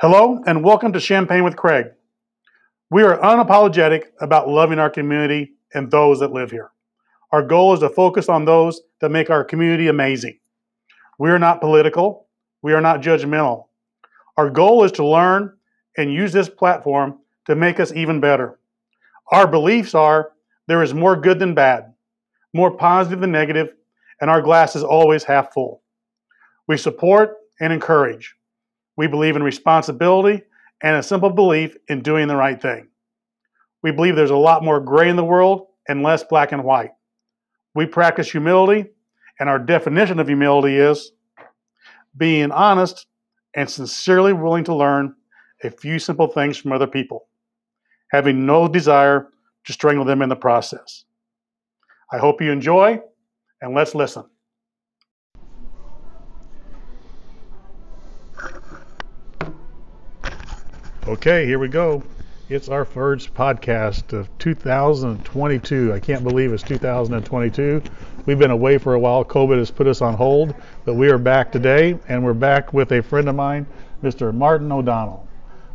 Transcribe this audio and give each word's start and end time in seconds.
Hello, 0.00 0.42
and 0.44 0.64
welcome 0.64 0.92
to 0.92 0.98
Champagne 0.98 1.44
with 1.44 1.54
Craig. 1.54 1.86
We 2.90 3.04
are 3.04 3.16
unapologetic 3.16 4.06
about 4.20 4.48
loving 4.48 4.80
our 4.80 4.90
community 4.90 5.52
and 5.72 5.88
those 5.88 6.18
that 6.18 6.32
live 6.32 6.50
here. 6.50 6.72
Our 7.30 7.44
goal 7.46 7.74
is 7.74 7.78
to 7.78 7.88
focus 7.88 8.28
on 8.28 8.44
those 8.44 8.80
that 9.00 9.12
make 9.12 9.30
our 9.30 9.44
community 9.44 9.86
amazing. 9.86 10.40
We 11.20 11.30
are 11.30 11.38
not 11.38 11.60
political, 11.60 12.26
we 12.60 12.72
are 12.72 12.80
not 12.80 13.02
judgmental. 13.02 13.66
Our 14.36 14.50
goal 14.50 14.82
is 14.82 14.90
to 14.92 15.06
learn 15.06 15.56
and 15.96 16.12
use 16.12 16.32
this 16.32 16.48
platform 16.48 17.20
to 17.46 17.54
make 17.54 17.78
us 17.78 17.92
even 17.92 18.18
better. 18.18 18.58
Our 19.30 19.46
beliefs 19.46 19.94
are 19.94 20.32
there 20.66 20.82
is 20.82 20.92
more 20.92 21.14
good 21.14 21.38
than 21.38 21.54
bad, 21.54 21.94
more 22.52 22.76
positive 22.76 23.20
than 23.20 23.30
negative, 23.30 23.68
and 24.20 24.28
our 24.28 24.42
glass 24.42 24.74
is 24.74 24.82
always 24.82 25.22
half 25.22 25.52
full. 25.52 25.82
We 26.66 26.78
support 26.78 27.36
and 27.60 27.72
encourage. 27.72 28.34
We 28.96 29.06
believe 29.06 29.36
in 29.36 29.42
responsibility 29.42 30.42
and 30.82 30.96
a 30.96 31.02
simple 31.02 31.30
belief 31.30 31.76
in 31.88 32.02
doing 32.02 32.28
the 32.28 32.36
right 32.36 32.60
thing. 32.60 32.88
We 33.82 33.90
believe 33.90 34.16
there's 34.16 34.30
a 34.30 34.36
lot 34.36 34.64
more 34.64 34.80
gray 34.80 35.08
in 35.08 35.16
the 35.16 35.24
world 35.24 35.66
and 35.88 36.02
less 36.02 36.24
black 36.24 36.52
and 36.52 36.64
white. 36.64 36.90
We 37.74 37.86
practice 37.86 38.30
humility, 38.30 38.90
and 39.40 39.48
our 39.48 39.58
definition 39.58 40.20
of 40.20 40.28
humility 40.28 40.76
is 40.76 41.12
being 42.16 42.52
honest 42.52 43.06
and 43.54 43.68
sincerely 43.68 44.32
willing 44.32 44.64
to 44.64 44.74
learn 44.74 45.14
a 45.62 45.70
few 45.70 45.98
simple 45.98 46.28
things 46.28 46.56
from 46.56 46.72
other 46.72 46.86
people, 46.86 47.26
having 48.10 48.46
no 48.46 48.68
desire 48.68 49.28
to 49.64 49.72
strangle 49.72 50.04
them 50.04 50.22
in 50.22 50.28
the 50.28 50.36
process. 50.36 51.04
I 52.12 52.18
hope 52.18 52.40
you 52.40 52.52
enjoy, 52.52 53.00
and 53.60 53.74
let's 53.74 53.94
listen. 53.94 54.24
Okay, 61.06 61.44
here 61.44 61.58
we 61.58 61.68
go. 61.68 62.02
It's 62.48 62.70
our 62.70 62.86
first 62.86 63.34
podcast 63.34 64.14
of 64.14 64.26
2022. 64.38 65.92
I 65.92 66.00
can't 66.00 66.24
believe 66.24 66.50
it's 66.50 66.62
2022. 66.62 67.82
We've 68.24 68.38
been 68.38 68.50
away 68.50 68.78
for 68.78 68.94
a 68.94 68.98
while. 68.98 69.22
COVID 69.22 69.58
has 69.58 69.70
put 69.70 69.86
us 69.86 70.00
on 70.00 70.14
hold, 70.14 70.54
but 70.86 70.94
we 70.94 71.10
are 71.10 71.18
back 71.18 71.52
today, 71.52 71.98
and 72.08 72.24
we're 72.24 72.32
back 72.32 72.72
with 72.72 72.90
a 72.92 73.02
friend 73.02 73.28
of 73.28 73.34
mine, 73.34 73.66
Mr. 74.02 74.32
Martin 74.32 74.72
O'Donnell. 74.72 75.28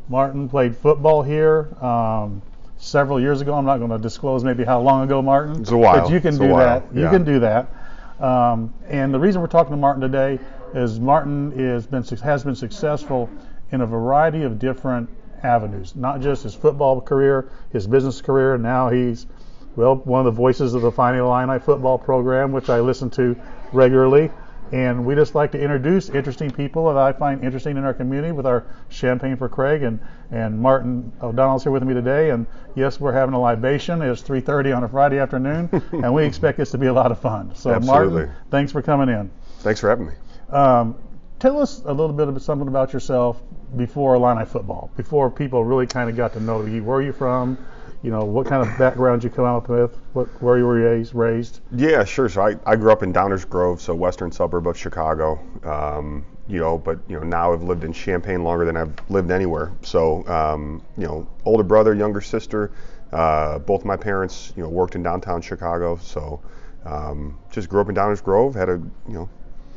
Martin 0.08 0.50
played 0.50 0.76
football 0.76 1.22
here 1.22 1.68
um, 1.80 2.42
several 2.80 3.22
years 3.22 3.40
ago. 3.42 3.54
I'm 3.54 3.66
not 3.66 3.78
going 3.78 3.92
to 3.92 4.00
disclose 4.00 4.44
maybe 4.44 4.64
how 4.64 4.82
long 4.82 5.04
ago, 5.04 5.22
Martin. 5.22 5.62
It's 5.62 5.70
a 5.70 5.78
while. 5.78 6.02
But 6.02 6.12
you 6.12 6.20
can 6.22 6.30
It's 6.30 6.40
do 6.40 6.48
that. 6.48 6.86
You 6.92 7.04
yeah. 7.04 7.12
can 7.12 7.24
do 7.24 7.40
that. 7.42 7.72
Um, 8.20 8.74
and 8.88 9.14
the 9.14 9.20
reason 9.20 9.42
we're 9.42 9.48
talking 9.48 9.74
to 9.74 9.78
Martin 9.78 10.02
today 10.02 10.40
is 10.74 11.00
Martin 11.00 11.54
is 11.56 11.86
been 11.86 12.02
has 12.04 12.44
been 12.44 12.56
successful 12.56 13.30
in 13.72 13.82
a 13.82 13.86
variety 13.86 14.42
of 14.42 14.58
different 14.58 15.08
avenues, 15.44 15.96
not 15.96 16.22
just 16.22 16.44
his 16.44 16.56
football 16.56 17.02
career, 17.02 17.52
his 17.72 17.88
business 17.88 18.22
career. 18.22 18.58
Now 18.58 18.90
he's 18.90 19.28
well 19.76 19.96
one 19.96 20.20
of 20.20 20.26
the 20.26 20.38
voices 20.38 20.74
of 20.74 20.82
the 20.82 20.92
Fighting 20.92 21.22
Illini 21.22 21.60
football 21.60 21.98
program, 21.98 22.52
which 22.52 22.70
I 22.70 22.80
listen 22.80 23.10
to 23.12 23.36
regularly. 23.72 24.32
And 24.72 25.04
we 25.04 25.16
just 25.16 25.34
like 25.34 25.52
to 25.54 25.60
introduce 25.60 26.10
interesting 26.10 26.52
people 26.52 26.88
that 26.88 26.98
I 26.98 27.12
find 27.12 27.44
interesting 27.44 27.76
in 27.78 27.84
our 27.84 27.94
community 27.94 28.32
with 28.32 28.46
our 28.46 28.68
Champagne 28.90 29.36
for 29.36 29.50
Craig 29.50 29.82
and, 29.82 30.00
and 30.30 30.60
Martin 30.60 31.12
O'Donnell's 31.24 31.64
here 31.64 31.72
with 31.72 31.82
me 31.82 31.96
today. 31.96 32.30
And 32.30 32.46
yes, 32.76 33.00
we're 33.00 33.14
having 33.14 33.34
a 33.34 33.40
libation. 33.40 34.02
It's 34.04 34.22
3:30 34.22 34.76
on 34.78 34.84
a 34.84 34.88
Friday 34.88 35.18
afternoon, 35.18 35.70
and 35.92 36.14
we 36.14 36.24
expect 36.24 36.60
this 36.60 36.72
to 36.72 36.78
be 36.78 36.86
a 36.86 36.94
lot 36.94 37.12
of 37.12 37.20
fun. 37.20 37.56
So 37.56 37.72
Absolutely. 37.72 38.26
Martin, 38.26 38.36
thanks 38.52 38.72
for 38.72 38.82
coming 38.84 39.10
in. 39.10 39.32
Thanks 39.60 39.80
for 39.80 39.90
having 39.90 40.08
me. 40.08 40.14
Um, 40.50 40.96
tell 41.40 41.60
us 41.60 41.82
a 41.86 41.92
little 41.92 42.14
bit 42.14 42.28
of 42.28 42.40
something 42.42 42.68
about 42.68 42.94
yourself 42.94 43.42
before 43.78 44.16
Illini 44.16 44.46
football, 44.46 44.92
before 44.96 45.30
people 45.30 45.64
really 45.64 45.88
kind 45.88 46.10
of 46.10 46.16
got 46.16 46.34
to 46.34 46.40
know 46.40 46.66
you. 46.66 46.84
Where 46.84 46.98
are 46.98 47.02
you 47.02 47.14
from? 47.14 47.58
You 48.02 48.12
know, 48.12 48.24
what 48.24 48.48
kind 48.48 48.66
of 48.66 48.78
background 48.78 49.24
you 49.24 49.30
come 49.30 49.46
out 49.46 49.68
with? 49.68 49.98
What, 50.14 50.28
where 50.42 50.58
you 50.58 50.66
were 50.66 50.76
raised? 50.76 51.14
Raised? 51.14 51.60
Yeah, 51.76 52.06
sure. 52.06 52.30
So 52.30 52.42
I, 52.42 52.56
I 52.66 52.78
grew 52.78 52.92
up 52.92 53.04
in 53.04 53.12
Downers 53.12 53.48
Grove, 53.48 53.82
so 53.82 53.94
western 53.94 54.32
suburb 54.32 54.68
of 54.68 54.78
Chicago. 54.78 55.40
Um, 55.64 56.26
you 56.48 56.60
know, 56.60 56.78
but 56.78 57.00
you 57.08 57.18
know 57.20 57.24
now 57.24 57.54
I've 57.54 57.64
lived 57.64 57.84
in 57.84 57.94
Champaign 57.94 58.44
longer 58.44 58.66
than 58.66 58.78
I've 58.78 58.94
lived 59.10 59.32
anywhere. 59.32 59.72
So 59.82 60.26
um, 60.28 60.82
you 60.98 61.06
know, 61.06 61.28
older 61.46 61.64
brother, 61.64 61.94
younger 61.94 62.22
sister. 62.22 62.72
Uh, 63.12 63.60
both 63.60 63.86
my 63.86 63.98
parents, 63.98 64.54
you 64.56 64.64
know, 64.64 64.70
worked 64.70 64.96
in 64.96 65.04
downtown 65.04 65.42
Chicago. 65.42 65.98
So 65.98 66.42
um, 66.86 67.38
just 67.52 67.70
grew 67.70 67.82
up 67.82 67.90
in 67.90 67.96
Downers 67.96 68.24
Grove. 68.24 68.56
Had 68.56 68.70
a 68.70 68.82
you 69.08 69.14
know 69.14 69.30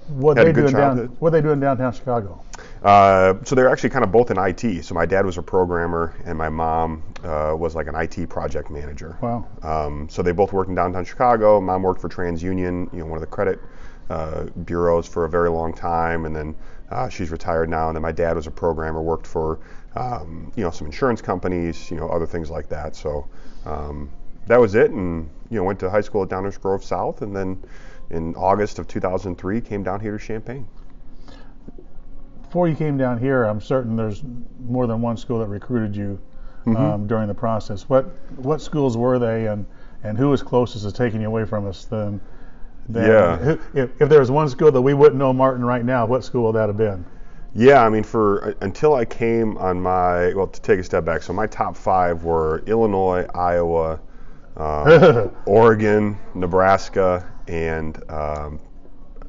What 0.08 0.36
Had 0.36 0.46
they 0.46 0.50
a 0.50 0.52
good 0.52 0.60
doing 0.62 0.74
down? 0.74 0.98
What 1.18 1.30
they 1.30 1.40
doing 1.40 1.60
downtown 1.60 1.92
Chicago? 1.92 2.42
Uh, 2.82 3.34
so 3.44 3.54
they're 3.54 3.70
actually 3.70 3.90
kind 3.90 4.04
of 4.04 4.10
both 4.10 4.30
in 4.30 4.38
IT. 4.38 4.84
So 4.84 4.94
my 4.94 5.06
dad 5.06 5.24
was 5.24 5.38
a 5.38 5.42
programmer, 5.42 6.14
and 6.24 6.36
my 6.36 6.48
mom 6.48 7.02
uh, 7.24 7.54
was 7.56 7.74
like 7.74 7.86
an 7.86 7.94
IT 7.94 8.28
project 8.28 8.70
manager. 8.70 9.16
Wow. 9.20 9.46
Um, 9.62 10.08
so 10.08 10.22
they 10.22 10.32
both 10.32 10.52
worked 10.52 10.68
in 10.68 10.74
downtown 10.74 11.04
Chicago. 11.04 11.60
Mom 11.60 11.82
worked 11.82 12.00
for 12.00 12.08
TransUnion, 12.08 12.92
you 12.92 12.98
know, 12.98 13.06
one 13.06 13.16
of 13.16 13.20
the 13.20 13.26
credit 13.26 13.60
uh, 14.10 14.46
bureaus 14.64 15.06
for 15.06 15.24
a 15.24 15.28
very 15.28 15.48
long 15.48 15.72
time, 15.72 16.26
and 16.26 16.34
then 16.34 16.54
uh, 16.90 17.08
she's 17.08 17.30
retired 17.30 17.68
now. 17.70 17.88
And 17.88 17.96
then 17.96 18.02
my 18.02 18.12
dad 18.12 18.36
was 18.36 18.46
a 18.46 18.50
programmer, 18.50 19.00
worked 19.00 19.26
for 19.26 19.60
um, 19.94 20.52
you 20.56 20.64
know 20.64 20.70
some 20.70 20.86
insurance 20.86 21.22
companies, 21.22 21.90
you 21.90 21.96
know, 21.96 22.08
other 22.08 22.26
things 22.26 22.50
like 22.50 22.68
that. 22.68 22.96
So 22.96 23.28
um, 23.64 24.10
that 24.46 24.58
was 24.58 24.74
it, 24.74 24.90
and 24.90 25.30
you 25.50 25.58
know, 25.58 25.64
went 25.64 25.78
to 25.80 25.90
high 25.90 26.00
school 26.00 26.22
at 26.22 26.28
Downers 26.28 26.60
Grove 26.60 26.82
South, 26.82 27.22
and 27.22 27.34
then 27.34 27.62
in 28.12 28.34
August 28.36 28.78
of 28.78 28.86
2003 28.86 29.60
came 29.60 29.82
down 29.82 29.98
here 30.00 30.16
to 30.16 30.24
Champaign. 30.24 30.68
Before 32.42 32.68
you 32.68 32.76
came 32.76 32.98
down 32.98 33.18
here, 33.18 33.44
I'm 33.44 33.60
certain 33.60 33.96
there's 33.96 34.22
more 34.66 34.86
than 34.86 35.00
one 35.00 35.16
school 35.16 35.38
that 35.40 35.46
recruited 35.48 35.96
you 35.96 36.20
Mm-hmm. 36.64 36.76
um, 36.76 37.06
during 37.08 37.26
the 37.26 37.34
process. 37.34 37.88
What 37.88 38.04
what 38.36 38.60
schools 38.62 38.96
were 38.96 39.18
they, 39.18 39.48
and 39.48 39.66
and 40.04 40.16
who 40.16 40.28
was 40.28 40.44
closest 40.44 40.84
to 40.84 40.92
taking 40.92 41.20
you 41.20 41.26
away 41.26 41.44
from 41.44 41.66
us? 41.66 41.86
Then, 41.86 42.20
then 42.88 43.08
Yeah. 43.10 43.36
who- 43.36 43.58
if, 43.74 44.00
if 44.00 44.08
there 44.08 44.20
was 44.20 44.30
one 44.30 44.48
school 44.48 44.70
that 44.70 44.80
we 44.80 44.94
wouldn't 44.94 45.16
know 45.18 45.32
Martin 45.32 45.64
right 45.64 45.84
now, 45.84 46.06
what 46.06 46.22
school 46.22 46.44
would 46.44 46.54
that 46.54 46.68
have 46.68 46.76
been? 46.76 47.04
Yeah, 47.52 47.84
I 47.84 47.88
mean, 47.88 48.04
for 48.04 48.54
until 48.60 48.94
I 48.94 49.04
came 49.04 49.58
on 49.58 49.80
my 49.80 50.32
well, 50.34 50.46
to 50.46 50.60
take 50.62 50.78
a 50.78 50.84
step 50.84 51.04
back. 51.04 51.24
So 51.24 51.32
my 51.32 51.48
top 51.48 51.76
five 51.76 52.22
were 52.22 52.62
Illinois, 52.68 53.26
Iowa, 53.34 53.98
um, 54.56 55.32
Oregon, 55.46 56.16
Nebraska, 56.36 57.28
and 57.48 57.96
um, 58.10 58.60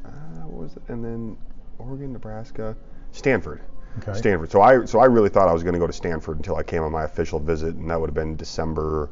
uh, 0.05 0.09
what 0.45 0.63
was 0.63 0.75
it? 0.75 0.83
And 0.87 1.03
then 1.03 1.37
Oregon, 1.79 2.13
Nebraska, 2.13 2.75
Stanford. 3.11 3.61
Okay. 3.99 4.17
Stanford. 4.17 4.51
So 4.51 4.61
I 4.61 4.85
so 4.85 4.99
I 4.99 5.05
really 5.05 5.29
thought 5.29 5.47
I 5.47 5.53
was 5.53 5.61
going 5.63 5.73
to 5.73 5.79
go 5.79 5.87
to 5.87 5.93
Stanford 5.93 6.37
until 6.37 6.55
I 6.55 6.63
came 6.63 6.81
on 6.81 6.91
my 6.91 7.03
official 7.03 7.39
visit, 7.39 7.75
and 7.75 7.89
that 7.89 7.99
would 7.99 8.07
have 8.09 8.15
been 8.15 8.35
December 8.35 9.09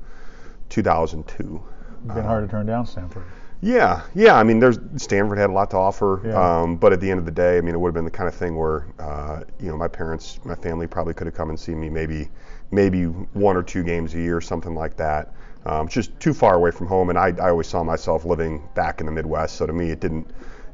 2002. 0.69 1.63
It's 2.05 2.13
Been 2.15 2.23
hard 2.23 2.47
to 2.47 2.51
turn 2.51 2.65
down 2.65 2.85
Stanford. 2.85 3.23
Yeah, 3.61 4.01
yeah. 4.15 4.35
I 4.35 4.43
mean, 4.43 4.59
there's 4.59 4.79
Stanford 4.97 5.37
had 5.37 5.51
a 5.51 5.53
lot 5.53 5.69
to 5.71 5.77
offer, 5.77 6.19
Yeah. 6.25 6.61
um, 6.61 6.77
but 6.77 6.93
at 6.93 6.99
the 6.99 7.11
end 7.11 7.19
of 7.19 7.25
the 7.25 7.31
day, 7.31 7.59
I 7.59 7.61
mean, 7.61 7.75
it 7.75 7.77
would 7.77 7.89
have 7.89 7.93
been 7.93 8.05
the 8.05 8.09
kind 8.09 8.27
of 8.27 8.33
thing 8.33 8.55
where, 8.55 8.87
uh, 8.97 9.43
you 9.59 9.69
know, 9.69 9.77
my 9.77 9.87
parents, 9.87 10.39
my 10.43 10.55
family 10.55 10.87
probably 10.87 11.13
could 11.13 11.27
have 11.27 11.35
come 11.35 11.49
and 11.49 11.59
seen 11.59 11.79
me 11.79 11.87
maybe, 11.87 12.29
maybe 12.71 13.05
one 13.05 13.55
or 13.55 13.63
two 13.63 13.83
games 13.83 14.15
a 14.15 14.19
year, 14.19 14.41
something 14.41 14.73
like 14.73 14.97
that. 14.97 15.33
Um, 15.65 15.87
just 15.87 16.19
too 16.19 16.33
far 16.33 16.55
away 16.55 16.71
from 16.71 16.87
home, 16.87 17.09
and 17.09 17.19
I, 17.19 17.33
I 17.39 17.49
always 17.49 17.67
saw 17.67 17.83
myself 17.83 18.25
living 18.25 18.67
back 18.73 18.99
in 18.99 19.05
the 19.05 19.11
Midwest, 19.11 19.57
so 19.57 19.67
to 19.67 19.73
me, 19.73 19.91
it 19.91 19.99
didn't, 19.99 20.27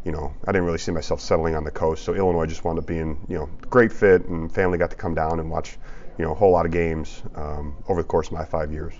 you 0.05 0.13
know, 0.13 0.33
I 0.45 0.53
didn't 0.53 0.65
really 0.65 0.77
see 0.77 0.93
myself 0.93 1.19
settling 1.19 1.55
on 1.55 1.65
the 1.65 1.71
coast. 1.71 2.05
So 2.05 2.13
Illinois 2.13 2.45
just 2.45 2.63
wound 2.63 2.79
up 2.79 2.85
being, 2.85 3.19
you 3.27 3.37
know, 3.37 3.49
great 3.69 3.91
fit, 3.91 4.25
and 4.27 4.49
family 4.49 4.77
got 4.77 4.89
to 4.91 4.95
come 4.95 5.13
down 5.13 5.41
and 5.41 5.49
watch, 5.49 5.77
you 6.17 6.23
know, 6.23 6.31
a 6.31 6.35
whole 6.35 6.51
lot 6.51 6.65
of 6.65 6.71
games 6.71 7.21
um, 7.35 7.75
over 7.89 8.01
the 8.01 8.07
course 8.07 8.27
of 8.27 8.33
my 8.33 8.45
five 8.45 8.71
years. 8.71 8.93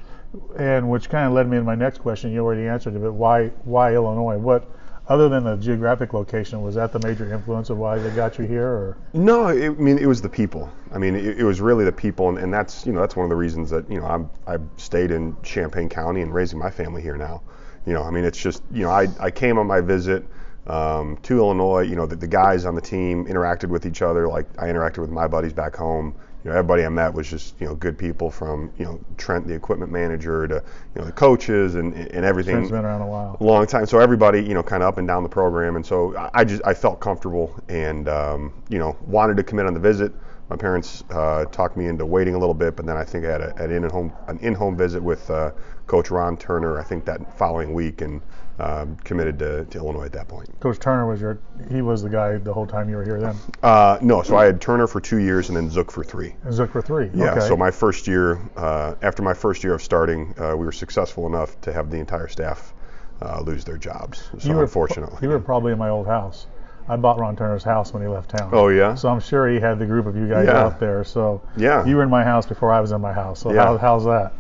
And 0.57 0.89
which 0.89 1.09
kind 1.09 1.25
of 1.25 1.31
led 1.31 1.49
me 1.49 1.55
to 1.57 1.63
my 1.63 1.75
next 1.75 1.99
question. 1.99 2.33
You 2.33 2.43
already 2.43 2.67
answered 2.67 2.95
it, 2.95 3.01
but 3.01 3.13
why 3.13 3.47
why 3.63 3.93
Illinois? 3.93 4.37
What 4.37 4.69
other 5.09 5.29
than 5.29 5.43
the 5.43 5.55
geographic 5.55 6.13
location 6.13 6.61
was 6.61 6.75
that 6.75 6.91
the 6.91 6.99
major 6.99 7.31
influence 7.33 7.69
of 7.69 7.77
why 7.77 7.97
they 7.97 8.09
got 8.11 8.37
you 8.37 8.45
here? 8.45 8.67
Or 8.67 8.97
No, 9.13 9.47
it, 9.47 9.65
I 9.65 9.69
mean 9.69 9.97
it 9.97 10.05
was 10.05 10.21
the 10.21 10.29
people. 10.29 10.71
I 10.91 10.97
mean 10.97 11.15
it, 11.15 11.39
it 11.39 11.43
was 11.43 11.61
really 11.61 11.85
the 11.85 11.91
people, 11.91 12.29
and, 12.29 12.37
and 12.37 12.53
that's 12.53 12.85
you 12.85 12.93
know 12.93 12.99
that's 12.99 13.15
one 13.15 13.23
of 13.23 13.29
the 13.29 13.35
reasons 13.35 13.69
that 13.69 13.89
you 13.89 13.99
know 13.99 14.05
I'm 14.05 14.29
I 14.45 14.57
stayed 14.77 15.11
in 15.11 15.35
Champaign 15.43 15.89
County 15.89 16.21
and 16.21 16.33
raising 16.33 16.59
my 16.59 16.69
family 16.69 17.01
here 17.01 17.17
now. 17.17 17.41
You 17.85 17.93
know, 17.93 18.03
I 18.03 18.11
mean 18.11 18.25
it's 18.25 18.37
just 18.39 18.63
you 18.71 18.83
know 18.83 18.91
I 18.91 19.07
I 19.19 19.31
came 19.31 19.57
on 19.57 19.67
my 19.67 19.81
visit 19.81 20.25
um, 20.67 21.17
to 21.23 21.37
Illinois. 21.37 21.81
You 21.81 21.95
know, 21.95 22.05
the, 22.05 22.15
the 22.15 22.27
guys 22.27 22.65
on 22.65 22.75
the 22.75 22.81
team 22.81 23.25
interacted 23.25 23.69
with 23.69 23.85
each 23.85 24.01
other 24.01 24.27
like 24.27 24.47
I 24.59 24.65
interacted 24.67 24.99
with 24.99 25.09
my 25.09 25.27
buddies 25.27 25.53
back 25.53 25.75
home. 25.75 26.15
You 26.43 26.51
know, 26.51 26.57
everybody 26.57 26.85
I 26.85 26.89
met 26.89 27.13
was 27.13 27.29
just 27.29 27.55
you 27.59 27.67
know 27.67 27.75
good 27.75 27.97
people 27.97 28.29
from 28.31 28.71
you 28.77 28.85
know 28.85 28.99
Trent, 29.17 29.47
the 29.47 29.53
equipment 29.53 29.91
manager, 29.91 30.47
to 30.47 30.63
you 30.95 31.01
know 31.01 31.05
the 31.05 31.11
coaches 31.11 31.75
and 31.75 31.93
and 31.93 32.23
everything 32.23 32.55
Trent's 32.55 32.71
been 32.71 32.85
around 32.85 33.01
a 33.01 33.07
while. 33.07 33.37
long 33.39 33.65
time. 33.65 33.85
So 33.85 33.99
everybody, 33.99 34.41
you 34.43 34.53
know, 34.53 34.63
kind 34.63 34.83
of 34.83 34.87
up 34.87 34.97
and 34.97 35.07
down 35.07 35.23
the 35.23 35.29
program, 35.29 35.75
and 35.75 35.85
so 35.85 36.15
I- 36.33 36.45
just 36.45 36.61
I 36.65 36.73
felt 36.73 36.99
comfortable 36.99 37.53
and 37.67 38.07
um, 38.07 38.53
you 38.69 38.79
know 38.79 38.95
wanted 39.05 39.37
to 39.37 39.43
commit 39.43 39.65
on 39.65 39.73
the 39.73 39.79
visit. 39.79 40.13
My 40.49 40.55
parents 40.55 41.03
uh, 41.09 41.43
talked 41.45 41.75
me 41.75 41.87
into 41.87 42.05
waiting 42.05 42.33
a 42.33 42.37
little 42.37 42.53
bit, 42.53 42.77
but 42.77 42.85
then 42.85 42.95
I 42.95 43.03
think 43.03 43.25
I 43.25 43.31
had 43.31 43.41
a, 43.41 43.55
an 43.61 43.71
in-home 43.71 44.13
an 44.27 44.37
in-home 44.39 44.77
visit 44.77 45.03
with 45.03 45.29
uh, 45.29 45.51
Coach 45.87 46.09
Ron 46.11 46.37
Turner. 46.37 46.79
I 46.79 46.83
think 46.83 47.03
that 47.05 47.37
following 47.37 47.73
week, 47.73 47.99
and 48.01 48.21
um, 48.59 48.95
committed 49.03 49.37
to, 49.39 49.65
to 49.65 49.77
Illinois 49.77 50.05
at 50.05 50.13
that 50.13 50.27
point. 50.27 50.49
Coach 50.59 50.79
Turner 50.79 51.07
was 51.07 51.21
your, 51.21 51.39
he 51.69 51.81
was 51.81 52.01
the 52.01 52.09
guy 52.09 52.37
the 52.37 52.53
whole 52.53 52.65
time 52.65 52.89
you 52.89 52.95
were 52.95 53.03
here 53.03 53.19
then. 53.19 53.35
Uh, 53.61 53.97
no, 54.01 54.23
so 54.23 54.35
I 54.35 54.45
had 54.45 54.59
Turner 54.59 54.87
for 54.87 54.99
two 54.99 55.17
years 55.17 55.49
and 55.49 55.55
then 55.57 55.69
Zook 55.69 55.91
for 55.91 56.03
three. 56.03 56.35
And 56.43 56.53
Zook 56.53 56.71
for 56.71 56.81
three. 56.81 57.09
Yeah. 57.13 57.31
Okay. 57.33 57.47
So 57.47 57.55
my 57.55 57.71
first 57.71 58.07
year, 58.07 58.39
uh, 58.55 58.95
after 59.01 59.21
my 59.21 59.33
first 59.33 59.63
year 59.63 59.73
of 59.73 59.81
starting, 59.81 60.33
uh, 60.39 60.55
we 60.55 60.65
were 60.65 60.71
successful 60.71 61.27
enough 61.27 61.59
to 61.61 61.73
have 61.73 61.91
the 61.91 61.97
entire 61.97 62.27
staff 62.27 62.73
uh, 63.21 63.41
lose 63.41 63.63
their 63.63 63.77
jobs. 63.77 64.29
So 64.39 64.49
you 64.49 64.55
were, 64.55 64.63
unfortunately. 64.63 65.19
you 65.21 65.29
were 65.29 65.39
probably 65.39 65.71
in 65.71 65.77
my 65.77 65.89
old 65.89 66.07
house. 66.07 66.47
I 66.89 66.95
bought 66.95 67.19
Ron 67.19 67.35
Turner's 67.35 67.63
house 67.65 67.91
when 67.93 68.01
he 68.01 68.07
left 68.07 68.29
town. 68.29 68.49
Oh 68.53 68.69
yeah. 68.69 68.95
So 68.95 69.09
I'm 69.09 69.19
sure 69.19 69.49
he 69.49 69.59
had 69.59 69.77
the 69.77 69.85
group 69.85 70.05
of 70.05 70.15
you 70.15 70.27
guys 70.27 70.45
Yeah. 70.47 70.63
out 70.63 70.79
there. 70.79 71.03
So 71.03 71.41
Yeah. 71.57 71.85
you 71.85 71.97
were 71.97 72.03
in 72.03 72.09
my 72.09 72.23
house 72.23 72.45
before 72.45 72.71
I 72.71 72.79
was 72.79 72.91
in 72.93 73.01
my 73.01 73.11
house. 73.11 73.41
So 73.41 73.51
Yeah. 73.53 73.65
how, 73.65 73.77
how's 73.77 74.05
that? 74.05 74.31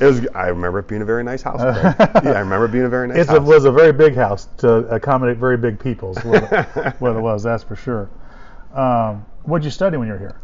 It 0.00 0.06
was. 0.06 0.26
I 0.34 0.48
remember 0.48 0.78
it 0.78 0.88
being 0.88 1.02
a 1.02 1.04
very 1.04 1.22
nice 1.22 1.42
house. 1.42 1.60
Yeah, 1.60 1.94
I 1.98 2.40
remember 2.40 2.64
it 2.64 2.72
being 2.72 2.84
a 2.84 2.88
very 2.88 3.08
nice 3.08 3.26
house. 3.26 3.36
It 3.36 3.42
was 3.42 3.64
a 3.64 3.72
very 3.72 3.92
big 3.92 4.14
house 4.14 4.48
to 4.58 4.78
accommodate 4.88 5.36
very 5.36 5.56
big 5.56 5.78
peoples. 5.78 6.16
What, 6.24 6.42
what 7.00 7.16
it 7.16 7.20
was, 7.20 7.42
that's 7.42 7.62
for 7.62 7.76
sure. 7.76 8.08
Um, 8.74 9.26
what 9.42 9.58
did 9.58 9.66
you 9.66 9.70
study 9.70 9.96
when 9.96 10.08
you 10.08 10.14
were 10.14 10.18
here? 10.18 10.40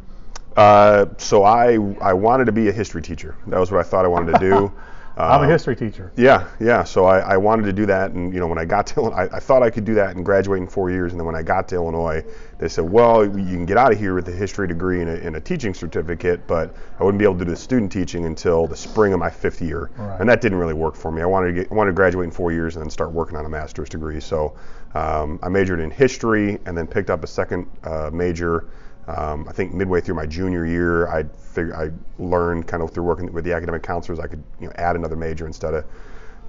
Uh, 0.56 1.06
so 1.18 1.44
I 1.44 1.74
I 2.00 2.12
wanted 2.12 2.46
to 2.46 2.52
be 2.52 2.68
a 2.68 2.72
history 2.72 3.02
teacher. 3.02 3.36
That 3.46 3.58
was 3.58 3.70
what 3.70 3.80
I 3.80 3.82
thought 3.82 4.04
I 4.04 4.08
wanted 4.08 4.32
to 4.32 4.38
do. 4.38 4.72
I'm 5.18 5.40
a 5.40 5.44
Um, 5.44 5.50
history 5.50 5.74
teacher. 5.74 6.12
Yeah, 6.16 6.46
yeah. 6.60 6.84
So 6.84 7.06
I, 7.06 7.20
I 7.20 7.36
wanted 7.38 7.64
to 7.64 7.72
do 7.72 7.86
that, 7.86 8.10
and 8.10 8.34
you 8.34 8.38
know, 8.40 8.46
when 8.46 8.58
I 8.58 8.66
got 8.66 8.86
to, 8.88 9.04
I, 9.12 9.22
I 9.36 9.40
thought 9.40 9.62
I 9.62 9.70
could 9.70 9.84
do 9.86 9.94
that 9.94 10.14
and 10.14 10.24
graduate 10.24 10.60
in 10.60 10.68
four 10.68 10.90
years, 10.90 11.12
and 11.12 11.18
then 11.20 11.26
when 11.26 11.34
I 11.34 11.42
got 11.42 11.68
to 11.68 11.76
Illinois, 11.76 12.22
they 12.58 12.68
said, 12.68 12.84
well, 12.84 13.24
you 13.24 13.32
can 13.56 13.64
get 13.64 13.78
out 13.78 13.92
of 13.92 13.98
here 13.98 14.14
with 14.14 14.28
a 14.28 14.32
history 14.32 14.68
degree 14.68 15.00
and 15.00 15.08
a, 15.08 15.26
and 15.26 15.36
a 15.36 15.40
teaching 15.40 15.72
certificate, 15.72 16.46
but 16.46 16.74
I 17.00 17.04
wouldn't 17.04 17.18
be 17.18 17.24
able 17.24 17.38
to 17.38 17.44
do 17.46 17.50
the 17.50 17.56
student 17.56 17.90
teaching 17.90 18.26
until 18.26 18.66
the 18.66 18.76
spring 18.76 19.14
of 19.14 19.18
my 19.18 19.30
fifth 19.30 19.62
year, 19.62 19.90
Right. 19.96 20.20
and 20.20 20.28
that 20.28 20.42
didn't 20.42 20.58
really 20.58 20.74
work 20.74 20.94
for 20.94 21.10
me. 21.10 21.22
I 21.22 21.26
wanted 21.26 21.46
to 21.48 21.52
get, 21.62 21.72
I 21.72 21.74
wanted 21.74 21.92
to 21.92 21.94
graduate 21.96 22.24
in 22.26 22.30
four 22.30 22.52
years 22.52 22.76
and 22.76 22.82
then 22.82 22.90
start 22.90 23.10
working 23.12 23.36
on 23.38 23.46
a 23.46 23.48
master's 23.48 23.88
degree. 23.88 24.20
So 24.20 24.54
um, 24.94 25.38
I 25.42 25.48
majored 25.48 25.80
in 25.80 25.90
history 25.90 26.58
and 26.66 26.76
then 26.76 26.86
picked 26.86 27.08
up 27.08 27.24
a 27.24 27.26
second 27.26 27.66
uh, 27.84 28.10
major. 28.12 28.66
Um, 29.08 29.46
I 29.48 29.52
think 29.52 29.72
midway 29.72 30.00
through 30.00 30.16
my 30.16 30.26
junior 30.26 30.66
year, 30.66 31.06
I 31.08 31.24
figured 31.24 31.74
I 31.76 31.90
learned 32.22 32.66
kind 32.66 32.82
of 32.82 32.90
through 32.90 33.04
working 33.04 33.32
with 33.32 33.44
the 33.44 33.52
academic 33.52 33.82
counselors, 33.82 34.18
I 34.18 34.26
could 34.26 34.42
you 34.60 34.66
know 34.66 34.72
add 34.76 34.96
another 34.96 35.16
major 35.16 35.46
instead 35.46 35.74
of 35.74 35.84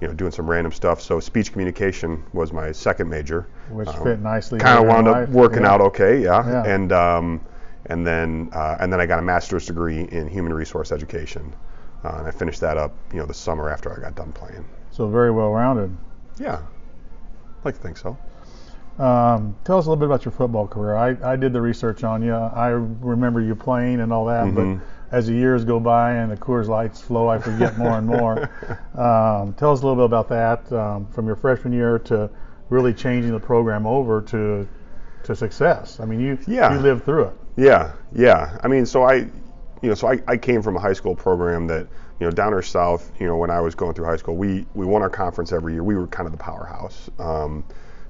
you 0.00 0.08
know 0.08 0.14
doing 0.14 0.32
some 0.32 0.48
random 0.50 0.72
stuff. 0.72 1.00
So 1.00 1.20
speech 1.20 1.52
communication 1.52 2.22
was 2.32 2.52
my 2.52 2.72
second 2.72 3.08
major, 3.08 3.46
Which 3.70 3.88
Um, 3.88 4.02
fit 4.02 4.20
nicely. 4.20 4.58
kind 4.58 4.78
of 4.78 4.86
wound 4.86 5.06
up 5.06 5.14
life. 5.14 5.28
working 5.30 5.62
Yeah. 5.62 5.70
out 5.72 5.80
okay, 5.82 6.20
yeah. 6.22 6.46
Yeah. 6.48 6.64
And 6.74 6.92
um, 6.92 7.40
and 7.86 8.04
then 8.06 8.48
uh, 8.52 8.76
and 8.80 8.92
then 8.92 9.00
I 9.00 9.06
got 9.06 9.20
a 9.20 9.22
master's 9.22 9.66
degree 9.66 10.02
in 10.10 10.26
human 10.28 10.52
resource 10.52 10.90
education, 10.90 11.54
uh, 12.04 12.16
and 12.18 12.26
I 12.26 12.32
finished 12.32 12.60
that 12.60 12.76
up 12.76 12.92
you 13.12 13.18
know 13.20 13.26
the 13.26 13.34
summer 13.34 13.70
after 13.70 13.96
I 13.96 14.00
got 14.00 14.16
done 14.16 14.32
playing. 14.32 14.64
So 14.90 15.06
very 15.08 15.30
well 15.30 15.52
rounded. 15.52 15.96
Yeah, 16.40 16.56
I 16.56 16.60
like 17.64 17.76
to 17.76 17.80
think 17.80 17.96
so. 17.98 18.18
Um, 18.98 19.56
tell 19.64 19.78
us 19.78 19.86
a 19.86 19.88
little 19.90 19.96
bit 20.00 20.06
about 20.06 20.24
your 20.24 20.32
football 20.32 20.66
career. 20.66 20.96
I, 20.96 21.16
I 21.32 21.36
did 21.36 21.52
the 21.52 21.60
research 21.60 22.02
on 22.04 22.22
you. 22.22 22.34
I 22.34 22.68
remember 22.70 23.40
you 23.40 23.54
playing 23.54 24.00
and 24.00 24.12
all 24.12 24.24
that, 24.26 24.46
Mhm. 24.46 24.80
but 24.80 25.16
as 25.16 25.26
the 25.28 25.34
years 25.34 25.64
go 25.64 25.78
by 25.78 26.12
and 26.14 26.32
the 26.32 26.36
Coors 26.36 26.66
Lights 26.66 27.00
flow, 27.00 27.28
I 27.28 27.38
forget 27.38 27.78
more 27.78 27.96
and 27.98 28.06
more. 28.06 28.50
Um, 28.98 29.52
tell 29.52 29.70
us 29.70 29.82
a 29.82 29.86
little 29.86 29.94
bit 29.94 30.06
about 30.06 30.28
that 30.30 30.72
um, 30.72 31.06
from 31.12 31.26
your 31.26 31.36
freshman 31.36 31.72
year 31.72 32.00
to 32.00 32.28
really 32.68 32.92
changing 32.92 33.30
the 33.30 33.38
program 33.40 33.86
over 33.86 34.20
to 34.22 34.66
to 35.22 35.36
success. 35.36 36.00
I 36.00 36.04
mean, 36.04 36.18
you 36.20 36.36
Yeah. 36.48 36.72
you 36.74 36.80
lived 36.80 37.04
through 37.04 37.24
it. 37.24 37.32
Yeah, 37.56 37.92
yeah. 38.12 38.58
I 38.62 38.66
mean, 38.68 38.84
so 38.86 39.04
I, 39.04 39.14
you 39.82 39.88
know, 39.88 39.94
so 39.94 40.08
I, 40.08 40.20
I 40.26 40.36
came 40.36 40.62
from 40.62 40.76
a 40.76 40.80
high 40.80 40.92
school 40.94 41.14
program 41.14 41.66
that, 41.68 41.86
you 42.18 42.26
know, 42.26 42.30
down 42.32 42.52
here 42.52 42.62
south, 42.62 43.12
you 43.20 43.26
know, 43.28 43.36
when 43.36 43.50
I 43.50 43.60
was 43.60 43.74
going 43.76 43.94
through 43.94 44.06
high 44.06 44.16
school, 44.16 44.36
we 44.36 44.66
we 44.74 44.84
won 44.84 45.02
our 45.02 45.10
conference 45.10 45.52
every 45.52 45.74
year. 45.74 45.84
We 45.84 45.94
were 45.94 46.08
kind 46.08 46.26
of 46.26 46.32
the 46.32 46.38
powerhouse. 46.42 47.08
Um, 47.20 47.62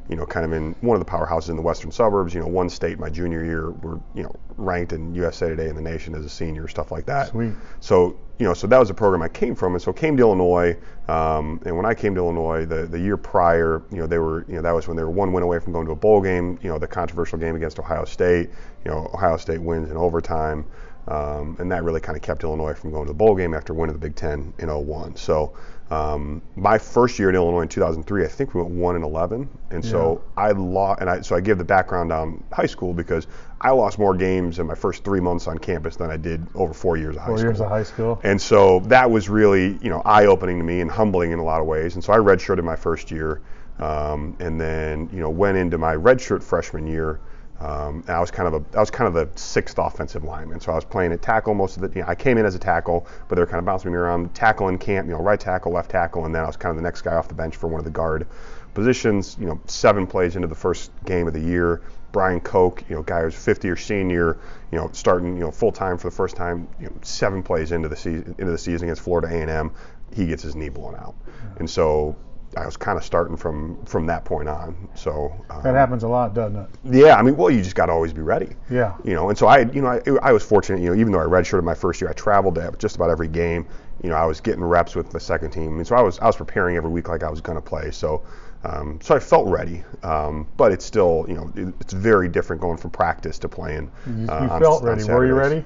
you 0.08 0.16
know, 0.16 0.25
kind 0.25 0.46
of 0.46 0.52
in 0.52 0.75
one 0.81 0.99
of 0.99 1.05
the 1.05 1.10
powerhouses 1.10 1.50
in 1.50 1.56
the 1.56 1.62
western 1.62 1.90
suburbs. 1.90 2.34
You 2.34 2.40
know, 2.40 2.46
one 2.46 2.69
state 2.69 2.99
my 2.99 3.10
junior 3.10 3.44
year 3.44 3.70
were, 3.70 4.00
you 4.14 4.22
know, 4.22 4.34
ranked 4.56 4.93
in 4.93 5.14
USA 5.14 5.49
Today 5.49 5.69
in 5.69 5.76
the 5.76 5.82
nation 5.82 6.14
as 6.14 6.25
a 6.25 6.28
senior, 6.28 6.66
stuff 6.69 6.90
like 6.90 7.06
that. 7.06 7.28
Sweet. 7.28 7.52
So, 7.81 8.19
you 8.38 8.46
know, 8.46 8.55
so 8.55 8.66
that 8.66 8.78
was 8.78 8.88
the 8.88 8.94
program 8.94 9.20
I 9.22 9.28
came 9.28 9.55
from, 9.55 9.75
and 9.75 9.82
so 9.82 9.93
came 9.93 10.16
to 10.16 10.22
Illinois. 10.22 10.76
Um, 11.08 11.60
and 11.66 11.76
when 11.76 11.84
I 11.84 11.94
came 11.94 12.14
to 12.14 12.20
Illinois, 12.20 12.64
the 12.64 12.87
the 12.87 12.99
year 12.99 13.16
prior, 13.16 13.82
you 13.90 13.99
know, 13.99 14.06
they 14.06 14.19
were, 14.19 14.44
you 14.49 14.55
know, 14.55 14.62
that 14.62 14.72
was 14.72 14.88
when 14.88 14.96
they 14.96 15.02
were 15.02 15.10
one 15.10 15.32
win 15.32 15.43
away 15.43 15.58
from 15.58 15.72
going 15.72 15.87
to 15.87 15.93
a 15.93 15.96
bowl 15.96 16.20
game. 16.20 16.58
You 16.62 16.70
know, 16.70 16.78
the 16.78 16.87
controversial 16.87 17.38
game 17.38 17.56
against 17.56 17.78
Ohio 17.78 18.04
State. 18.04 18.50
You 18.84 18.93
know, 18.93 19.11
Ohio 19.12 19.37
State 19.37 19.61
wins 19.61 19.90
in 19.90 19.96
overtime, 19.96 20.64
um, 21.08 21.56
and 21.58 21.70
that 21.72 21.82
really 21.84 22.00
kind 22.00 22.16
of 22.16 22.22
kept 22.22 22.44
Illinois 22.44 22.75
from 22.75 22.90
going 22.90 23.05
to 23.06 23.10
the 23.10 23.16
bowl 23.16 23.34
game 23.34 23.55
after 23.55 23.75
winning 23.75 23.94
the 23.94 24.00
Big 24.00 24.14
Ten 24.14 24.52
in 24.58 24.69
01. 24.69 25.16
So. 25.16 25.55
Um, 25.90 26.43
my 26.55 26.76
first 26.76 27.19
year 27.19 27.31
in 27.31 27.34
Illinois 27.34 27.62
in 27.62 27.69
2003, 27.69 28.22
I 28.22 28.28
think 28.28 28.52
we 28.52 28.60
went 28.60 28.75
one 28.75 28.94
and 28.94 29.02
11, 29.02 29.49
and 29.70 29.82
so 29.82 30.22
I 30.37 30.50
lost. 30.50 31.00
And 31.00 31.08
I 31.08 31.22
so 31.22 31.34
I 31.34 31.40
give 31.40 31.56
the 31.56 31.64
background 31.64 32.12
on 32.12 32.44
high 32.52 32.66
school 32.66 32.93
because 32.93 33.26
I 33.62 33.70
lost 33.70 33.99
more 33.99 34.14
games 34.14 34.58
in 34.58 34.66
my 34.66 34.75
first 34.75 35.02
three 35.02 35.20
months 35.20 35.46
on 35.46 35.56
campus 35.56 35.96
than 35.96 36.10
I 36.10 36.19
did 36.19 36.46
over 36.55 36.75
four 36.75 36.99
years 36.99 37.16
of 37.16 37.22
high 37.22 37.28
Four 37.28 37.38
school. 37.38 37.49
years 37.49 37.61
of 37.62 37.69
high 37.70 37.82
school. 37.84 38.20
And 38.22 38.38
so 38.38 38.81
that 38.81 39.11
was 39.11 39.31
really, 39.31 39.78
you 39.81 39.88
know, 39.88 40.02
eye-opening 40.04 40.58
to 40.58 40.62
me 40.64 40.81
and 40.82 40.90
humbling 40.90 41.31
in 41.31 41.38
a 41.38 41.43
lot 41.44 41.62
of 41.62 41.66
ways. 41.66 41.94
And 41.94 42.04
so 42.04 42.12
I 42.12 42.19
redshirted 42.19 42.62
my 42.64 42.76
first 42.76 43.11
year, 43.11 43.40
um, 43.78 44.37
and 44.40 44.61
then, 44.61 45.08
you 45.11 45.20
know, 45.20 45.31
went 45.31 45.56
into 45.56 45.78
my 45.78 45.94
redshirt 45.94 46.43
freshman 46.43 46.87
year. 46.87 47.19
Um, 47.60 48.05
and 48.06 48.10
I 48.10 48.20
was 48.20 48.31
kind 48.31 48.52
of 48.52 48.62
a, 48.62 48.76
I 48.76 48.81
was 48.81 48.90
kind 48.90 49.08
of 49.08 49.14
the 49.14 49.28
sixth 49.38 49.78
offensive 49.78 50.22
lineman. 50.22 50.60
So 50.60 50.70
I 50.70 50.76
was 50.76 50.84
playing 50.84 51.12
at 51.12 51.22
tackle 51.22 51.55
most 51.55 51.76
of 51.76 51.82
the, 51.82 51.88
you 51.99 52.02
know, 52.02 52.08
I 52.08 52.14
came 52.14 52.38
in 52.38 52.46
as 52.46 52.55
a 52.55 52.58
tackle, 52.58 53.06
but 53.28 53.34
they 53.34 53.40
were 53.40 53.46
kind 53.46 53.58
of 53.58 53.64
bouncing 53.64 53.90
me 53.90 53.99
around 53.99 54.32
tackle 54.34 54.69
in 54.69 54.78
camp, 54.78 55.08
you 55.08 55.14
know, 55.14 55.20
right 55.20 55.40
tackle, 55.40 55.72
left 55.72 55.90
tackle, 55.90 56.25
and 56.25 56.34
then 56.34 56.44
I 56.44 56.46
was 56.46 56.56
kind 56.56 56.70
of 56.70 56.76
the 56.76 56.82
next 56.82 57.02
guy 57.02 57.16
off 57.16 57.26
the 57.26 57.34
bench 57.34 57.56
for 57.56 57.66
one 57.66 57.81
of 57.81 57.84
the 57.84 57.90
guard 57.90 58.26
positions. 58.75 59.37
You 59.40 59.46
know, 59.46 59.60
seven 59.66 60.06
plays 60.06 60.37
into 60.37 60.46
the 60.46 60.55
first 60.55 60.93
game 61.05 61.26
of 61.26 61.32
the 61.32 61.40
year. 61.40 61.82
Brian 62.12 62.40
Koch, 62.40 62.82
you 62.88 62.96
know, 62.96 63.02
guy 63.02 63.22
who's 63.22 63.34
50 63.34 63.69
or 63.69 63.76
senior, 63.76 64.38
you 64.72 64.78
know, 64.78 64.88
starting, 64.93 65.34
you 65.34 65.40
know, 65.40 65.50
full 65.50 65.72
time 65.72 65.99
for 65.99 66.08
the 66.08 66.16
first 66.16 66.37
time, 66.37 66.66
you 66.81 66.87
know, 66.87 66.94
seven 67.02 67.43
plays 67.43 67.70
into 67.72 67.88
the 67.88 67.96
season, 67.96 68.34
into 68.38 68.50
the 68.50 68.56
season 68.56 68.88
against 68.88 69.02
Florida 69.02 69.28
A&M, 69.28 69.70
he 70.14 70.26
gets 70.26 70.43
his 70.43 70.56
knee 70.56 70.70
blown 70.70 70.94
out, 70.94 71.14
and 71.58 71.69
so 71.69 72.16
I 72.56 72.65
was 72.65 72.77
kind 72.77 72.97
of 72.97 73.05
starting 73.05 73.37
from 73.37 73.85
from 73.85 74.06
that 74.06 74.25
point 74.25 74.49
on. 74.49 74.89
So 74.95 75.35
um, 75.50 75.62
That 75.62 75.75
happens 75.75 76.03
a 76.03 76.09
lot, 76.09 76.35
doesn't 76.35 76.56
it? 76.56 76.69
yeah, 76.85 77.17
I 77.17 77.23
mean, 77.23 77.37
well, 77.37 77.50
you 77.50 77.62
just 77.62 77.77
got 77.77 77.87
to 77.87 77.93
always 77.93 78.12
be 78.12 78.23
ready. 78.23 78.49
Yeah. 78.71 78.95
You 79.05 79.15
know, 79.15 79.29
and 79.29 79.37
so 79.39 79.47
I, 79.47 79.61
you 79.71 79.83
know, 79.83 79.89
I, 79.89 80.00
I 80.23 80.33
was 80.33 80.43
fortunate. 80.43 80.81
You 80.81 80.89
know, 80.91 80.95
even 80.95 81.12
though 81.12 81.21
I 81.21 81.25
redshirted 81.27 81.62
my 81.65 81.75
first 81.75 82.00
year, 82.00 82.09
I 82.11 82.15
traveled 82.15 82.55
to 82.56 82.73
just 82.79 82.97
about 82.97 83.11
every 83.11 83.29
game. 83.29 83.67
You 84.03 84.11
know, 84.11 84.17
I 84.17 84.25
was 84.25 84.41
getting 84.41 84.65
reps 84.65 84.95
with 84.95 85.11
the 85.11 85.21
second 85.21 85.50
team, 85.50 85.77
and 85.77 85.87
so 85.87 85.95
I 85.97 86.00
was 86.00 86.19
I 86.21 86.27
was 86.27 86.37
preparing 86.37 86.77
every 86.77 86.91
week 86.91 87.09
like 87.09 87.23
I 87.23 87.31
was 87.31 87.41
going 87.41 87.56
to 87.56 87.62
play. 87.62 87.91
So, 87.91 88.23
um, 88.65 88.99
so 89.03 89.15
I 89.15 89.19
felt 89.19 89.47
ready. 89.49 89.85
Um, 90.03 90.47
but 90.56 90.73
it's 90.73 90.85
still, 90.85 91.27
you 91.29 91.35
know, 91.35 91.53
it, 91.55 91.75
it's 91.81 91.93
very 91.93 92.29
different 92.29 92.62
going 92.62 92.79
from 92.79 92.91
practice 92.91 93.39
to 93.41 93.49
playing. 93.49 93.91
You, 94.06 94.23
you 94.23 94.29
uh, 94.31 94.49
on- 94.53 94.61
felt 94.61 94.83
on 94.83 94.89
ready. 94.89 95.05
Were 95.05 95.27
you 95.27 95.35
ready? 95.35 95.65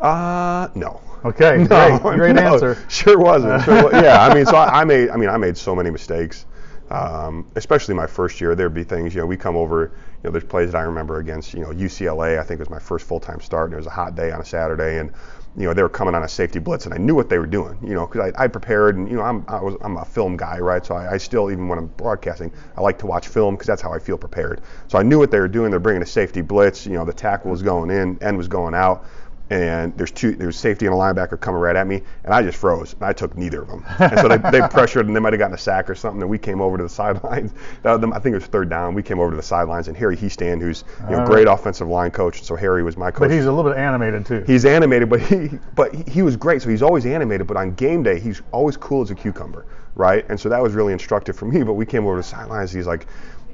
Uh, 0.00 0.68
no. 0.74 1.00
Okay, 1.24 1.58
No, 1.70 1.98
great, 1.98 2.16
great 2.16 2.34
no, 2.36 2.54
answer. 2.54 2.78
Sure 2.88 3.18
wasn't. 3.18 3.62
Sure 3.64 3.84
wa- 3.84 4.00
yeah, 4.00 4.22
I 4.24 4.34
mean, 4.34 4.46
so 4.46 4.56
I, 4.56 4.80
I 4.80 4.84
made, 4.84 5.10
I 5.10 5.16
mean, 5.16 5.28
I 5.28 5.36
made 5.36 5.56
so 5.56 5.74
many 5.76 5.90
mistakes, 5.90 6.46
um, 6.90 7.46
especially 7.56 7.94
my 7.94 8.06
first 8.06 8.40
year. 8.40 8.54
There'd 8.54 8.72
be 8.72 8.84
things, 8.84 9.14
you 9.14 9.20
know, 9.20 9.26
we 9.26 9.36
come 9.36 9.56
over, 9.56 9.92
you 10.22 10.24
know, 10.24 10.30
there's 10.30 10.44
plays 10.44 10.72
that 10.72 10.78
I 10.78 10.82
remember 10.82 11.18
against, 11.18 11.52
you 11.52 11.60
know, 11.60 11.68
UCLA. 11.68 12.38
I 12.38 12.42
think 12.42 12.58
it 12.58 12.62
was 12.62 12.70
my 12.70 12.78
first 12.78 13.06
full-time 13.06 13.40
start, 13.40 13.66
and 13.66 13.74
it 13.74 13.76
was 13.76 13.86
a 13.86 13.90
hot 13.90 14.14
day 14.14 14.30
on 14.30 14.40
a 14.40 14.44
Saturday, 14.44 14.98
and 14.98 15.12
you 15.56 15.66
know, 15.66 15.74
they 15.74 15.82
were 15.82 15.88
coming 15.88 16.14
on 16.14 16.22
a 16.22 16.28
safety 16.28 16.60
blitz, 16.60 16.84
and 16.84 16.94
I 16.94 16.98
knew 16.98 17.14
what 17.14 17.28
they 17.28 17.38
were 17.38 17.46
doing, 17.46 17.76
you 17.82 17.94
know, 17.94 18.06
because 18.06 18.32
I, 18.36 18.44
I 18.44 18.46
prepared, 18.46 18.96
and 18.96 19.10
you 19.10 19.16
know, 19.16 19.22
I'm, 19.22 19.44
I 19.48 19.60
was, 19.60 19.74
I'm 19.82 19.96
a 19.96 20.04
film 20.04 20.36
guy, 20.36 20.58
right? 20.58 20.86
So 20.86 20.94
I, 20.94 21.14
I 21.14 21.16
still, 21.16 21.50
even 21.50 21.66
when 21.66 21.76
I'm 21.76 21.88
broadcasting, 21.88 22.52
I 22.76 22.80
like 22.80 22.98
to 23.00 23.06
watch 23.06 23.26
film 23.26 23.56
because 23.56 23.66
that's 23.66 23.82
how 23.82 23.92
I 23.92 23.98
feel 23.98 24.16
prepared. 24.16 24.60
So 24.86 24.96
I 24.96 25.02
knew 25.02 25.18
what 25.18 25.32
they 25.32 25.40
were 25.40 25.48
doing. 25.48 25.70
They're 25.72 25.80
bringing 25.80 26.02
a 26.02 26.06
safety 26.06 26.40
blitz, 26.40 26.86
you 26.86 26.92
know, 26.92 27.04
the 27.04 27.12
tackle 27.12 27.50
was 27.50 27.62
going 27.62 27.90
in, 27.90 28.22
end 28.22 28.38
was 28.38 28.48
going 28.48 28.74
out 28.74 29.04
and 29.50 29.96
there's 29.98 30.12
two 30.12 30.32
there's 30.36 30.56
safety 30.56 30.86
and 30.86 30.94
a 30.94 30.98
linebacker 30.98 31.38
coming 31.38 31.60
right 31.60 31.74
at 31.74 31.86
me 31.86 32.02
and 32.24 32.32
I 32.32 32.40
just 32.42 32.56
froze 32.56 32.92
and 32.94 33.02
I 33.04 33.12
took 33.12 33.36
neither 33.36 33.62
of 33.62 33.68
them 33.68 33.84
and 33.98 34.18
so 34.20 34.28
they, 34.28 34.36
they 34.50 34.60
pressured 34.70 35.06
and 35.08 35.14
they 35.16 35.20
might 35.20 35.32
have 35.32 35.40
gotten 35.40 35.54
a 35.54 35.58
sack 35.58 35.90
or 35.90 35.94
something 35.96 36.20
and 36.22 36.30
we 36.30 36.38
came 36.38 36.60
over 36.60 36.76
to 36.76 36.82
the 36.84 36.88
sidelines 36.88 37.52
that 37.82 37.92
was 37.92 38.00
the- 38.00 38.14
I 38.14 38.20
think 38.20 38.34
it 38.34 38.38
was 38.38 38.46
third 38.46 38.70
down 38.70 38.94
we 38.94 39.02
came 39.02 39.18
over 39.18 39.30
to 39.30 39.36
the 39.36 39.42
sidelines 39.42 39.88
and 39.88 39.96
Harry 39.96 40.16
Hiestand 40.16 40.60
who's 40.60 40.84
you 41.08 41.16
know 41.16 41.22
Uh, 41.22 41.26
great 41.26 41.48
offensive 41.48 41.88
line 41.88 42.12
coach 42.12 42.42
so 42.44 42.54
Harry 42.54 42.82
was 42.84 42.96
my 42.96 43.10
coach 43.10 43.20
But 43.20 43.30
he's 43.32 43.46
a 43.46 43.52
little 43.52 43.70
bit 43.70 43.78
animated 43.78 44.24
too. 44.24 44.44
He's 44.46 44.64
animated, 44.64 45.08
but 45.10 45.20
he 45.20 45.50
but 45.74 45.94
he, 45.94 46.04
he 46.10 46.22
was 46.22 46.36
great. 46.36 46.62
So 46.62 46.68
he's 46.70 46.82
always 46.82 47.04
animated, 47.04 47.46
but 47.46 47.56
on 47.56 47.74
game 47.74 48.02
day 48.04 48.20
he's 48.20 48.42
always 48.52 48.76
cool 48.76 49.02
as 49.02 49.10
a 49.10 49.14
cucumber, 49.14 49.66
right? 49.96 50.24
And 50.28 50.38
so 50.38 50.48
that 50.48 50.62
was 50.62 50.74
really 50.74 50.92
instructive 50.92 51.34
for 51.36 51.46
me. 51.46 51.62
But 51.64 51.74
we 51.74 51.84
came 51.86 52.04
over 52.06 52.14
to 52.16 52.22
the 52.22 52.28
sidelines. 52.28 52.70
He's 52.72 52.86
like, 52.86 53.06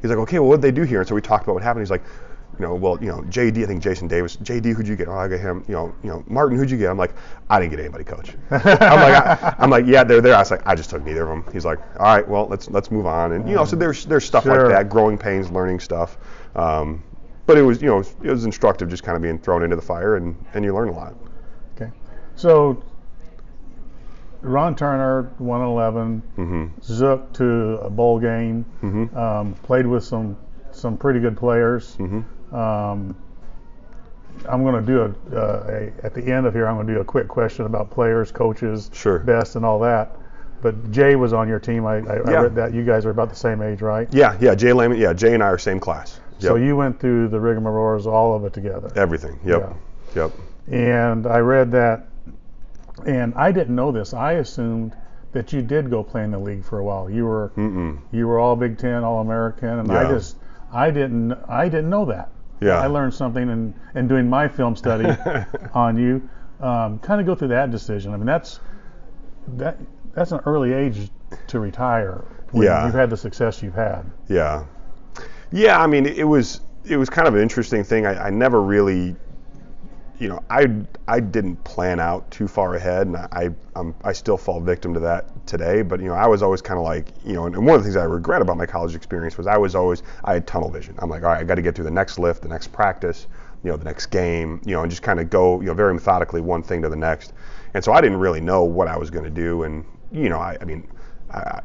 he's 0.03 0.11
like, 0.11 0.19
okay, 0.19 0.38
well, 0.38 0.49
what 0.50 0.61
did 0.61 0.62
they 0.62 0.73
do 0.73 0.83
here? 0.83 1.00
And 1.00 1.09
so 1.09 1.15
we 1.15 1.21
talked 1.23 1.45
about 1.45 1.55
what 1.55 1.62
happened. 1.62 1.83
He's 1.83 1.91
like, 1.91 2.05
you 2.59 2.65
know, 2.65 2.75
well, 2.75 2.99
you 3.03 3.09
know, 3.09 3.21
JD, 3.23 3.62
I 3.65 3.67
think 3.67 3.83
Jason 3.83 4.09
Davis, 4.09 4.37
JD, 4.38 4.75
who'd 4.75 4.88
you 4.88 4.97
get? 4.97 5.09
Oh, 5.09 5.12
I 5.17 5.29
got 5.29 5.41
him. 5.41 5.62
You 5.69 5.75
know, 5.75 5.95
you 6.03 6.09
know, 6.11 6.25
Martin, 6.26 6.57
who'd 6.57 6.71
you 6.71 6.79
get? 6.79 6.88
I'm 6.88 6.97
like, 6.97 7.15
I 7.50 7.59
didn't 7.61 7.71
get 7.73 7.81
anybody, 7.81 8.05
coach. 8.05 8.31
I'm 8.50 8.61
like, 8.65 9.15
I, 9.43 9.55
I'm 9.59 9.69
like, 9.69 9.85
yeah, 9.87 10.05
they're 10.05 10.23
there. 10.23 10.35
I 10.35 10.38
was 10.38 10.50
like, 10.50 10.67
I 10.67 10.75
just 10.75 10.88
took 10.88 11.05
neither 11.05 11.23
of 11.23 11.29
them. 11.29 11.53
He's 11.53 11.67
like, 11.67 11.79
all 12.00 12.07
right, 12.17 12.26
well, 12.26 12.47
let's 12.47 12.71
let's 12.71 12.91
move 12.91 13.05
on. 13.07 13.33
And 13.33 13.47
you 13.49 13.55
know, 13.55 13.65
so 13.67 13.76
there's 13.76 14.07
there's 14.07 14.25
stuff 14.25 14.45
Sure. 14.45 14.69
like 14.69 14.71
that, 14.71 14.88
growing 14.88 15.19
pains, 15.19 15.50
learning 15.50 15.81
stuff. 15.81 16.17
Um, 16.55 17.03
but 17.45 17.59
it 17.59 17.62
was, 17.62 17.83
you 17.83 17.88
know, 17.88 18.00
it 18.23 18.31
was 18.31 18.45
instructive, 18.47 18.88
just 18.88 19.03
kind 19.03 19.17
of 19.17 19.23
being 19.23 19.38
thrown 19.38 19.62
into 19.62 19.76
the 19.76 19.83
fire, 19.83 20.17
and 20.17 20.35
and 20.55 20.65
you 20.65 20.75
learn 20.75 20.88
a 20.88 20.93
lot. 20.93 21.15
Okay. 21.76 21.91
So 22.37 22.83
Ron 24.41 24.75
Turner, 24.76 25.31
111, 25.38 26.19
hmm 26.37 26.67
Zook 26.83 27.33
to 27.35 27.79
a 27.83 27.91
bowl 27.91 28.19
game. 28.19 28.62
hmm 28.81 29.15
Um, 29.17 29.55
played 29.62 29.87
with 29.87 30.05
some 30.05 30.37
some 30.71 30.97
pretty 30.97 31.21
good 31.21 31.37
players. 31.37 31.95
hmm 31.97 32.21
Um, 32.57 33.17
I'm 34.49 34.63
going 34.63 34.85
to 34.85 34.87
do 34.87 35.01
a, 35.01 35.37
uh, 35.39 35.67
a 35.69 36.05
at 36.07 36.15
the 36.15 36.25
end 36.33 36.47
of 36.47 36.55
here. 36.55 36.67
I'm 36.67 36.77
going 36.77 36.87
to 36.87 36.95
do 36.95 37.01
a 37.01 37.05
quick 37.05 37.29
question 37.29 37.67
about 37.67 37.91
players, 37.91 38.31
coaches, 38.31 38.91
Sure. 38.93 39.19
best, 39.21 39.57
and 39.57 39.65
all 39.65 39.79
that. 39.81 40.17
But 40.63 40.91
Jay 40.91 41.17
was 41.17 41.33
on 41.33 41.49
your 41.49 41.59
team. 41.59 41.85
I, 41.87 41.97
I, 41.97 42.15
I 42.17 42.43
read 42.43 42.55
that 42.55 42.73
you 42.75 42.85
guys 42.85 43.05
are 43.07 43.11
about 43.11 43.29
the 43.29 43.37
same 43.37 43.61
age, 43.63 43.83
right? 43.83 44.09
Yeah, 44.13 44.37
yeah. 44.41 44.55
Jay 44.55 44.73
Leman. 44.73 44.99
Yeah, 44.99 45.13
Jay 45.13 45.35
and 45.35 45.43
I 45.43 45.47
are 45.49 45.59
same 45.59 45.79
class. 45.81 46.21
Yep. 46.41 46.43
So 46.43 46.57
you 46.57 46.77
went 46.77 46.99
through 47.01 47.29
the 47.29 47.39
rigmaroles, 47.39 48.07
all 48.07 48.35
of 48.35 48.45
it 48.45 48.53
together. 48.53 48.91
Everything. 48.97 49.39
Yep. 49.45 49.75
Yep. 50.15 50.33
And 50.71 51.27
I 51.27 51.39
read 51.39 51.71
that, 51.73 52.07
and 53.07 53.35
I 53.35 53.53
didn't 53.53 53.75
know 53.75 53.93
this. 53.93 54.13
I 54.15 54.33
assumed 54.33 54.95
that 55.33 55.53
you 55.53 55.63
did 55.63 55.91
go 55.91 56.03
play 56.03 56.25
in 56.25 56.31
the 56.31 56.39
league 56.39 56.65
for 56.65 56.79
a 56.79 56.85
while. 56.85 57.09
You 57.11 57.27
were 57.27 57.53
Mm-mm. 57.57 57.99
you 58.13 58.27
were 58.27 58.39
all 58.39 58.57
Big 58.57 58.79
Ten, 58.79 59.05
all 59.05 59.21
American, 59.21 59.69
and 59.79 59.93
I 59.93 60.09
just 60.11 60.37
I 60.73 60.91
didn't 60.91 61.33
I 61.49 61.69
didn't 61.69 61.91
know 61.91 62.07
that. 62.07 62.31
Yeah. 62.61 62.81
I 62.81 62.87
learned 62.87 63.13
something 63.15 63.49
in, 63.49 63.75
in 63.95 64.09
doing 64.09 64.29
my 64.29 64.49
film 64.49 64.77
study 64.77 65.09
on 65.75 65.97
you. 65.99 66.29
Um, 66.61 66.99
kind 67.01 67.21
of 67.21 67.27
go 67.27 67.35
through 67.35 67.49
that 67.49 67.71
decision. 67.71 68.15
I 68.15 68.17
mean, 68.17 68.27
that's 68.27 68.61
that 69.57 69.79
that's 70.15 70.33
an 70.33 70.41
early 70.47 70.73
age 70.73 71.11
to 71.49 71.61
retire 71.61 72.25
when 72.53 72.65
Yeah. 72.65 72.87
you've 72.87 72.95
had 72.95 73.11
the 73.11 73.17
success 73.17 73.63
you've 73.63 73.75
had. 73.75 74.05
Yeah. 74.29 74.65
Yeah, 75.53 75.81
I 75.81 75.87
mean, 75.87 76.07
it 76.07 76.25
was 76.25 76.61
it 76.85 76.97
was 76.97 77.11
kind 77.11 77.29
of 77.29 77.35
an 77.35 77.43
interesting 77.43 77.85
thing. 77.85 78.07
I, 78.07 78.27
I 78.29 78.31
never 78.31 78.63
really, 78.63 79.17
you 80.18 80.28
know, 80.28 80.42
I 80.49 80.68
I 81.08 81.20
didn't 81.20 81.62
plan 81.64 82.00
out 82.00 82.30
too 82.30 82.49
far 82.49 82.75
ahead, 82.75 83.06
and 83.06 83.16
I 83.16 83.50
I'm, 83.75 83.94
I 84.04 84.12
still 84.12 84.37
fall 84.37 84.61
victim 84.61 84.94
to 84.94 85.00
that 85.00 85.46
today. 85.46 85.82
But 85.82 86.00
you 86.00 86.06
know, 86.06 86.14
I 86.14 86.26
was 86.26 86.42
always 86.42 86.62
kind 86.62 86.78
of 86.78 86.85
like, 86.85 87.08
you 87.25 87.35
know, 87.35 87.46
and, 87.46 87.54
and 87.54 87.66
one 87.66 87.76
of 87.76 87.82
the 87.82 87.85
things 87.85 87.96
I 87.96 88.04
regret 88.04 88.42
about 88.42 88.56
my 88.56 88.66
college 88.66 88.94
experience 88.94 89.37
was 89.37 89.46
I 89.46 89.56
was 89.56 89.75
always 89.75 90.02
I 90.25 90.35
had 90.35 90.46
tunnel 90.46 90.70
vision. 90.70 90.94
I'm 90.99 91.11
like, 91.11 91.23
all 91.23 91.30
right, 91.30 91.40
I 91.40 91.44
got 91.44 91.56
to 91.56 91.62
get 91.62 91.75
through 91.75 91.85
the 91.85 91.90
next 91.90 92.18
lift, 92.18 92.42
the 92.42 92.49
next 92.49 92.73
practice, 92.73 93.26
you 93.62 93.70
know, 93.70 93.76
the 93.76 93.85
next 93.85 94.06
game, 94.06 94.61
you 94.64 94.75
know, 94.75 94.82
and 94.82 94.90
just 94.90 95.02
kind 95.02 95.20
of 95.20 95.28
go, 95.28 95.61
you 95.61 95.66
know, 95.66 95.75
very 95.75 95.92
methodically 95.92 96.40
one 96.40 96.62
thing 96.62 96.82
to 96.82 96.88
the 96.88 96.96
next. 96.96 97.32
And 97.75 97.85
so 97.85 97.92
I 97.92 98.00
didn't 98.00 98.18
really 98.18 98.40
know 98.40 98.64
what 98.64 98.88
I 98.88 98.96
was 98.96 99.11
going 99.11 99.25
to 99.25 99.30
do, 99.30 99.64
and 99.64 99.85
you 100.12 100.28
know, 100.28 100.38
I, 100.38 100.56
I 100.61 100.64
mean, 100.64 100.88
I, 101.30 101.61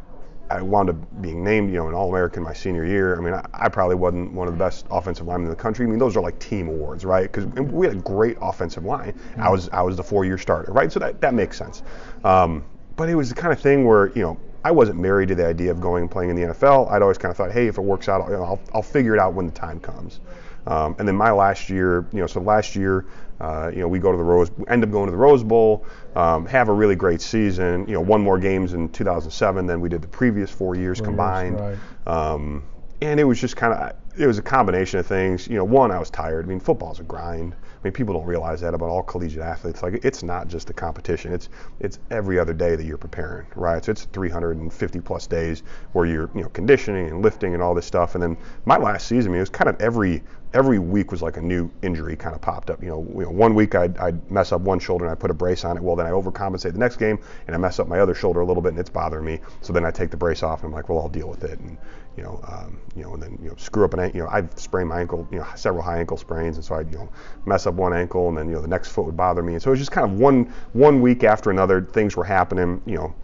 I 0.58 0.62
wound 0.62 0.90
up 0.90 1.22
being 1.22 1.44
named, 1.44 1.70
you 1.72 1.78
know, 1.78 1.88
an 1.88 1.94
All-American 1.94 2.44
my 2.44 2.54
senior 2.54 2.86
year. 2.86 3.18
I 3.18 3.22
mean, 3.22 3.34
I, 3.34 3.46
I 3.54 3.70
probably 3.70 3.96
wasn't 3.96 4.34
one 4.34 4.48
of 4.48 4.54
the 4.54 4.60
best 4.60 4.86
offensive 4.92 5.28
linemen 5.28 5.48
in 5.48 5.50
the 5.50 5.62
country. 5.62 5.86
I 5.86 5.90
mean, 5.90 6.00
those 6.00 6.16
are 6.16 6.22
like 6.22 6.40
team 6.40 6.68
awards, 6.68 7.06
right? 7.06 7.32
Because 7.32 7.46
we 7.46 7.88
had 7.88 7.96
a 7.96 8.00
great 8.00 8.38
offensive 8.42 8.86
line. 8.86 9.14
I 9.38 9.50
was 9.50 9.70
I 9.70 9.82
was 9.82 9.98
the 9.98 10.04
four-year 10.04 10.38
starter, 10.38 10.72
right? 10.72 10.92
So 10.92 11.00
that 11.00 11.22
that 11.22 11.34
makes 11.34 11.58
sense. 11.58 11.84
Um, 12.24 12.64
but 12.96 13.10
it 13.10 13.16
was 13.16 13.30
the 13.30 13.36
kind 13.36 13.54
of 13.54 13.60
thing 13.60 13.86
where 13.86 14.08
you 14.10 14.22
know 14.22 14.38
I 14.64 14.72
wasn't 14.72 15.00
married 15.00 15.30
to 15.30 15.36
the 15.36 15.46
idea 15.46 15.72
of 15.72 15.82
going 15.82 16.04
and 16.04 16.12
playing 16.12 16.30
in 16.30 16.36
the 16.36 16.54
NFL. 16.54 16.92
I'd 16.92 17.02
always 17.02 17.18
kind 17.18 17.32
of 17.32 17.38
thought, 17.38 17.52
hey, 17.52 17.68
if 17.68 17.78
it 17.78 17.82
works 17.82 18.10
out, 18.10 18.26
you 18.28 18.34
know, 18.34 18.44
I'll 18.44 18.62
I'll 18.74 18.84
figure 18.84 19.14
it 19.14 19.20
out 19.20 19.34
when 19.34 19.46
the 19.48 19.54
time 19.54 19.80
comes. 19.80 20.20
Um, 20.68 20.96
and 21.00 21.08
then 21.08 21.16
my 21.16 21.32
last 21.32 21.70
year, 21.70 22.06
you 22.12 22.20
know, 22.20 22.28
so 22.28 22.40
last 22.40 22.76
year, 22.76 23.06
uh, 23.42 23.72
you 23.74 23.80
know, 23.80 23.88
we 23.88 23.98
go 24.00 24.12
to 24.12 24.18
the 24.18 24.24
Rose, 24.24 24.52
end 24.68 24.84
up 24.84 24.92
going 24.92 25.08
to 25.08 25.12
the 25.12 25.18
Rose 25.18 25.44
Bowl, 25.44 25.86
um, 26.16 26.46
have 26.46 26.70
a 26.70 26.74
really 26.74 26.96
great 26.96 27.22
season. 27.22 27.88
You 27.88 27.96
know, 27.96 28.02
won 28.02 28.22
more 28.22 28.38
games 28.40 28.74
in 28.74 28.88
2007 28.90 29.66
than 29.66 29.82
we 29.82 29.90
did 29.90 30.02
the 30.02 30.08
previous 30.08 30.52
four 30.52 30.76
years 30.76 30.82
Four 30.82 30.82
years, 30.82 31.02
combined. 31.02 31.60
right. 31.60 31.78
Um, 32.08 32.64
and 33.02 33.20
it 33.20 33.24
was 33.24 33.42
just 33.42 33.56
kind 33.56 33.74
of, 33.74 33.94
it 34.16 34.28
was 34.28 34.38
a 34.38 34.44
combination 34.44 35.00
of 35.00 35.08
things. 35.08 35.48
You 35.48 35.56
know, 35.56 35.64
one, 35.64 35.90
I 35.90 35.98
was 35.98 36.12
tired. 36.12 36.46
I 36.46 36.48
mean, 36.48 36.60
football's 36.60 37.00
a 37.00 37.04
grind. 37.04 37.54
I 37.54 37.84
mean, 37.84 37.94
people 37.94 38.14
don't 38.14 38.28
realize 38.28 38.62
that 38.62 38.76
about 38.76 38.90
all 38.90 39.02
collegiate 39.02 39.42
athletes. 39.42 39.82
Like, 39.82 40.06
it's 40.06 40.22
not 40.22 40.48
just 40.48 40.70
a 40.70 40.74
competition. 40.74 41.34
It's 41.34 41.50
it's 41.80 41.98
every 42.12 42.38
other 42.38 42.54
day 42.54 42.76
that 42.76 42.86
you're 42.86 43.00
preparing, 43.00 43.48
right? 43.56 43.84
So 43.84 43.92
it's 43.92 44.04
350 44.04 45.00
plus 45.00 45.26
days 45.26 45.64
where 45.94 46.06
you're, 46.06 46.30
you 46.36 46.44
know, 46.44 46.50
conditioning 46.50 47.08
and 47.08 47.24
lifting 47.24 47.56
and 47.56 47.64
all 47.64 47.74
this 47.74 47.88
stuff. 47.88 48.14
And 48.14 48.22
then 48.22 48.38
my 48.66 48.78
last 48.78 49.08
season, 49.08 49.32
I 49.32 49.34
mean, 49.34 49.38
it 49.38 49.42
was 49.42 49.50
kind 49.50 49.70
of 49.70 49.82
every 49.82 50.22
every 50.54 50.80
week 50.80 51.12
was 51.12 51.22
like 51.22 51.38
a 51.38 51.42
new 51.42 51.70
injury 51.82 52.16
kind 52.16 52.36
of 52.36 52.42
popped 52.42 52.70
up. 52.70 52.84
You 52.84 52.90
know, 52.90 53.08
you 53.14 53.24
know 53.24 53.32
one 53.32 53.56
week 53.56 53.76
I'd, 53.76 53.98
I'd 53.98 54.32
mess 54.32 54.52
up 54.52 54.62
one 54.62 54.80
shoulder 54.80 55.06
and 55.06 55.12
I 55.12 55.16
put 55.16 55.32
a 55.32 55.34
brace 55.34 55.64
on 55.64 55.78
it. 55.78 55.84
Well, 55.84 55.96
then 55.96 56.06
I 56.06 56.12
overcompensate 56.12 56.74
the 56.74 56.80
next 56.80 56.98
game 56.98 57.20
and 57.48 57.56
I 57.56 57.60
mess 57.60 57.80
up 57.80 57.88
my 57.88 58.00
other 58.00 58.14
shoulder 58.14 58.42
a 58.42 58.46
little 58.46 58.62
bit 58.62 58.70
and 58.70 58.80
it's 58.80 58.90
bothering 58.90 59.26
me. 59.26 59.40
So 59.62 59.74
then 59.74 59.86
I 59.86 59.92
take 59.92 60.12
the 60.12 60.18
brace 60.18 60.44
off 60.44 60.64
and 60.64 60.68
I'm 60.68 60.74
like, 60.74 60.90
well, 60.90 61.00
I'll 61.00 61.10
deal 61.10 61.30
with 61.30 61.44
it. 61.44 61.60
And 61.60 61.78
you 62.18 62.24
know, 62.24 62.42
um, 62.48 62.80
you 62.96 63.04
know, 63.04 63.14
and 63.14 63.24
then 63.24 63.40
you 63.42 63.50
know, 63.50 63.56
screw 63.56 63.86
up 63.86 63.94
an 63.94 64.02
ankle. 64.02 64.18
You 64.18 64.24
know, 64.24 64.30
I've 64.32 64.50
sprained 64.58 64.90
my 64.90 65.00
ankle, 65.00 65.28
you 65.32 65.40
know, 65.40 65.48
several 65.56 65.82
high 65.82 66.00
ankle 66.00 66.18
sprains, 66.18 66.58
and 66.58 66.66
so 66.66 66.76
I'd 66.76 66.92
you 66.92 66.98
know, 66.98 67.10
mess 67.46 67.66
up 67.68 67.76
one 67.76 67.94
ankle, 67.94 68.28
and 68.28 68.38
then 68.38 68.50
you 68.50 68.56
know, 68.56 68.62
the 68.62 68.68
next 68.68 68.90
foot 68.90 69.06
would 69.06 69.16
bother 69.16 69.42
me. 69.42 69.54
And 69.54 69.62
so 69.62 69.70
it 69.70 69.72
was 69.72 69.80
just 69.80 69.92
kind 69.92 70.12
of 70.12 70.20
one 70.20 70.54
one 70.74 71.02
week 71.02 71.24
after 71.24 71.52
another, 71.52 71.82
things 71.82 72.18
were 72.18 72.26
happening. 72.26 72.82
You 72.86 72.96
know, 72.96 73.16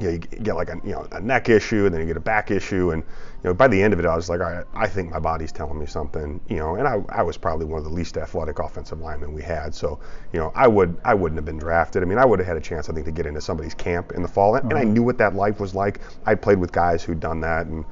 you, 0.00 0.06
know, 0.06 0.12
you 0.12 0.18
get 0.18 0.54
like 0.54 0.68
a 0.68 0.80
you 0.84 0.92
know 0.92 1.06
a 1.12 1.20
neck 1.20 1.48
issue, 1.48 1.86
and 1.86 1.94
then 1.94 2.00
you 2.00 2.06
get 2.06 2.16
a 2.16 2.20
back 2.20 2.50
issue, 2.50 2.90
and 2.90 3.02
you 3.02 3.50
know 3.50 3.54
by 3.54 3.68
the 3.68 3.80
end 3.80 3.92
of 3.92 3.98
it, 3.98 4.06
I 4.06 4.14
was 4.14 4.28
like, 4.28 4.40
all 4.40 4.50
right, 4.50 4.66
I 4.74 4.86
think 4.86 5.10
my 5.10 5.18
body's 5.18 5.52
telling 5.52 5.78
me 5.78 5.86
something, 5.86 6.40
you 6.48 6.56
know, 6.56 6.76
and 6.76 6.86
I, 6.86 7.02
I 7.08 7.22
was 7.22 7.36
probably 7.36 7.66
one 7.66 7.78
of 7.78 7.84
the 7.84 7.90
least 7.90 8.16
athletic 8.16 8.58
offensive 8.58 9.00
linemen 9.00 9.32
we 9.32 9.42
had, 9.42 9.74
so 9.74 9.98
you 10.32 10.40
know 10.40 10.52
I 10.54 10.68
would 10.68 10.98
I 11.04 11.14
wouldn't 11.14 11.36
have 11.36 11.44
been 11.44 11.58
drafted. 11.58 12.02
I 12.02 12.06
mean, 12.06 12.18
I 12.18 12.24
would 12.24 12.38
have 12.38 12.48
had 12.48 12.56
a 12.56 12.60
chance, 12.60 12.88
I 12.88 12.92
think, 12.92 13.06
to 13.06 13.12
get 13.12 13.26
into 13.26 13.40
somebody's 13.40 13.74
camp 13.74 14.12
in 14.12 14.22
the 14.22 14.28
fall, 14.28 14.54
and, 14.54 14.70
and 14.70 14.78
I 14.78 14.84
mm-hmm. 14.84 14.94
knew 14.94 15.02
what 15.02 15.18
that 15.18 15.34
life 15.34 15.60
was 15.60 15.74
like. 15.74 16.00
I 16.26 16.34
played 16.34 16.58
with 16.58 16.72
guys 16.72 17.02
who'd 17.02 17.20
done 17.20 17.40
that, 17.40 17.66
and 17.66 17.84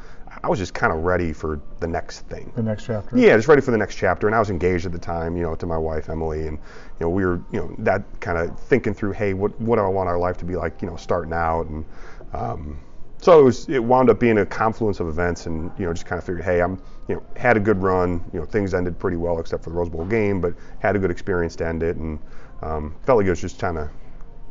I 0.42 0.48
was 0.48 0.58
just 0.58 0.74
kind 0.74 0.92
of 0.92 1.00
ready 1.00 1.32
for 1.32 1.60
the 1.80 1.86
next 1.86 2.20
thing. 2.28 2.52
The 2.54 2.62
next 2.62 2.86
chapter. 2.86 3.16
Yeah, 3.16 3.36
just 3.36 3.48
ready 3.48 3.62
for 3.62 3.70
the 3.70 3.78
next 3.78 3.96
chapter. 3.96 4.26
And 4.26 4.36
I 4.36 4.38
was 4.38 4.50
engaged 4.50 4.86
at 4.86 4.92
the 4.92 4.98
time, 4.98 5.36
you 5.36 5.42
know, 5.42 5.54
to 5.54 5.66
my 5.66 5.78
wife 5.78 6.08
Emily, 6.08 6.46
and 6.46 6.58
you 6.58 7.06
know, 7.06 7.08
we 7.08 7.24
were, 7.24 7.40
you 7.52 7.60
know, 7.60 7.74
that 7.78 8.02
kind 8.20 8.38
of 8.38 8.58
thinking 8.60 8.94
through, 8.94 9.12
hey, 9.12 9.34
what 9.34 9.58
what 9.60 9.76
do 9.76 9.82
I 9.82 9.88
want 9.88 10.08
our 10.08 10.18
life 10.18 10.36
to 10.38 10.44
be 10.44 10.56
like, 10.56 10.82
you 10.82 10.88
know, 10.88 10.96
starting 10.96 11.32
out, 11.32 11.66
and 11.66 11.84
um, 12.32 12.78
so 13.18 13.40
it 13.40 13.42
was. 13.42 13.68
It 13.68 13.82
wound 13.82 14.10
up 14.10 14.20
being 14.20 14.38
a 14.38 14.46
confluence 14.46 15.00
of 15.00 15.08
events, 15.08 15.46
and 15.46 15.70
you 15.78 15.86
know, 15.86 15.92
just 15.92 16.06
kind 16.06 16.18
of 16.18 16.24
figured, 16.24 16.44
hey, 16.44 16.60
I'm, 16.60 16.80
you 17.08 17.14
know, 17.16 17.22
had 17.36 17.56
a 17.56 17.60
good 17.60 17.82
run. 17.82 18.22
You 18.32 18.40
know, 18.40 18.46
things 18.46 18.74
ended 18.74 18.98
pretty 18.98 19.16
well 19.16 19.38
except 19.38 19.64
for 19.64 19.70
the 19.70 19.76
Rose 19.76 19.88
Bowl 19.88 20.04
game, 20.04 20.40
but 20.40 20.54
had 20.80 20.96
a 20.96 20.98
good 20.98 21.10
experience 21.10 21.56
to 21.56 21.66
end 21.66 21.82
it, 21.82 21.96
and 21.96 22.18
um, 22.62 22.94
felt 23.04 23.18
like 23.18 23.26
it 23.26 23.30
was 23.30 23.40
just 23.40 23.58
kind 23.58 23.78
of 23.78 23.88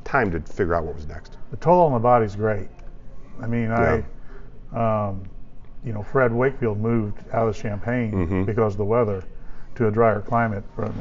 time 0.04 0.32
to 0.32 0.40
figure 0.40 0.74
out 0.74 0.84
what 0.84 0.96
was 0.96 1.08
next. 1.08 1.38
The 1.52 1.58
toll 1.58 1.86
on 1.86 1.94
the 1.94 2.00
body's 2.00 2.36
great. 2.36 2.70
I 3.42 3.48
mean, 3.48 3.72
I, 3.72 4.04
um, 4.74 5.24
you 5.86 5.94
know, 5.94 6.02
Fred 6.04 6.34
Wakefield 6.34 6.80
moved 6.80 7.20
out 7.32 7.48
of 7.48 7.56
Champaign 7.56 8.12
Mhm. 8.12 8.46
because 8.46 8.74
of 8.74 8.78
the 8.80 8.86
weather 8.86 9.24
to 9.76 9.88
a 9.88 9.92
drier 9.92 10.20
climate. 10.22 10.64
From, 10.76 10.92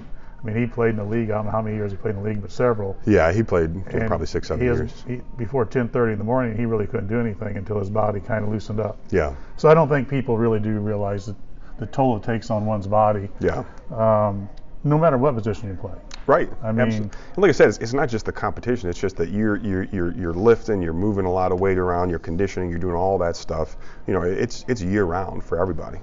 I 0.43 0.47
mean, 0.47 0.57
he 0.57 0.67
played 0.67 0.91
in 0.91 0.97
the 0.97 1.05
league. 1.05 1.31
I 1.31 1.35
don't 1.37 1.47
know 1.47 1.53
how 1.53 1.63
many 1.63 1.77
years 1.77 1.91
he 1.93 1.97
played 1.97 2.17
in 2.17 2.23
the 2.23 2.29
league, 2.29 2.43
but 2.43 2.51
several. 2.51 2.97
Yeah, 3.07 3.33
he 3.33 3.43
played 3.43 3.71
And 3.93 4.07
probably 4.07 4.27
six, 4.27 4.49
seven 4.49 4.61
he 4.61 4.67
years. 4.67 5.05
He, 5.07 5.23
before 5.39 5.65
10:30 5.65 6.13
in 6.13 6.19
the 6.19 6.25
morning, 6.25 6.55
he 6.57 6.67
really 6.67 6.87
couldn't 6.87 7.07
do 7.09 7.19
anything 7.19 7.57
until 7.57 7.79
his 7.79 7.89
body 7.89 8.21
kind 8.21 8.45
of 8.45 8.51
loosened 8.51 8.79
up. 8.81 8.99
Yeah, 9.11 9.33
So 9.57 9.71
I 9.71 9.75
don't 9.75 9.89
think 9.89 10.09
people 10.09 10.37
really 10.37 10.61
do 10.61 10.79
realize 10.81 11.27
that 11.27 11.37
the 11.79 11.87
toll 11.87 12.17
it 12.19 12.23
takes 12.23 12.51
on 12.51 12.67
one's 12.67 12.87
body, 12.87 13.31
yeah. 13.41 13.65
um, 13.97 14.49
no 14.85 14.99
matter 14.99 15.17
what 15.17 15.35
position 15.35 15.69
you 15.71 15.75
play. 15.77 15.95
Right. 16.27 16.51
I 16.63 16.73
mean- 16.73 16.87
Absolutely. 16.87 17.19
Like 17.37 17.49
I 17.51 17.53
said, 17.53 17.69
it's, 17.69 17.79
it's 17.79 17.93
not 17.93 18.09
just 18.09 18.25
the 18.25 18.33
competition. 18.33 18.89
It's 18.89 18.99
just 18.99 19.17
that 19.17 19.29
you're 19.31 19.57
you're 19.59 19.85
you're 19.85 20.13
you're 20.15 20.33
lifting, 20.33 20.81
you're 20.81 20.95
moving 20.95 21.27
a 21.27 21.33
lot 21.33 21.53
of 21.53 21.61
weight 21.61 21.77
around, 21.79 22.09
you're 22.11 22.19
conditioning, 22.19 22.71
you're 22.71 22.79
doing 22.79 22.95
all 22.95 23.19
that 23.19 23.37
stuff. 23.37 23.77
You 24.07 24.15
know, 24.15 24.23
it's 24.23 24.65
it's 24.69 24.81
year 24.83 25.05
round 25.05 25.45
for 25.45 25.59
everybody. 25.61 25.99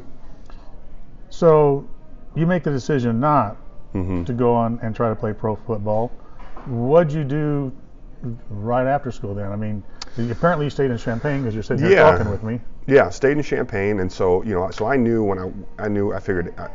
So 1.29 1.87
you 2.35 2.45
make 2.45 2.63
the 2.63 2.71
decision 2.71 3.19
not 3.19 3.57
hmm 3.93 4.23
to 4.23 4.33
go 4.33 4.53
on 4.53 4.79
and 4.81 4.95
try 4.95 5.09
to 5.09 5.15
play 5.15 5.33
pro 5.33 5.55
football. 5.55 6.09
What'd 6.67 7.11
you 7.11 7.23
do 7.23 7.71
right 8.49 8.85
after 8.87 9.11
school 9.11 9.33
then? 9.33 9.51
I 9.51 9.55
mean, 9.55 9.83
apparently 10.29 10.65
you 10.67 10.69
stayed 10.69 10.91
in 10.91 10.97
Champaign 10.97 11.41
because 11.41 11.53
you're 11.55 11.63
sitting 11.63 11.83
here 11.83 11.93
Yeah. 11.97 12.11
talking 12.11 12.29
with 12.29 12.43
me. 12.43 12.61
Yeah, 12.87 13.09
stayed 13.09 13.37
in 13.37 13.43
Champaign, 13.43 13.99
and 13.99 14.11
so 14.11 14.43
you 14.43 14.53
know, 14.53 14.69
so 14.71 14.85
I 14.85 14.95
knew 14.97 15.23
when 15.23 15.39
I 15.39 15.51
I 15.79 15.87
knew 15.87 16.13
I 16.13 16.19
figured. 16.19 16.53
I, 16.57 16.69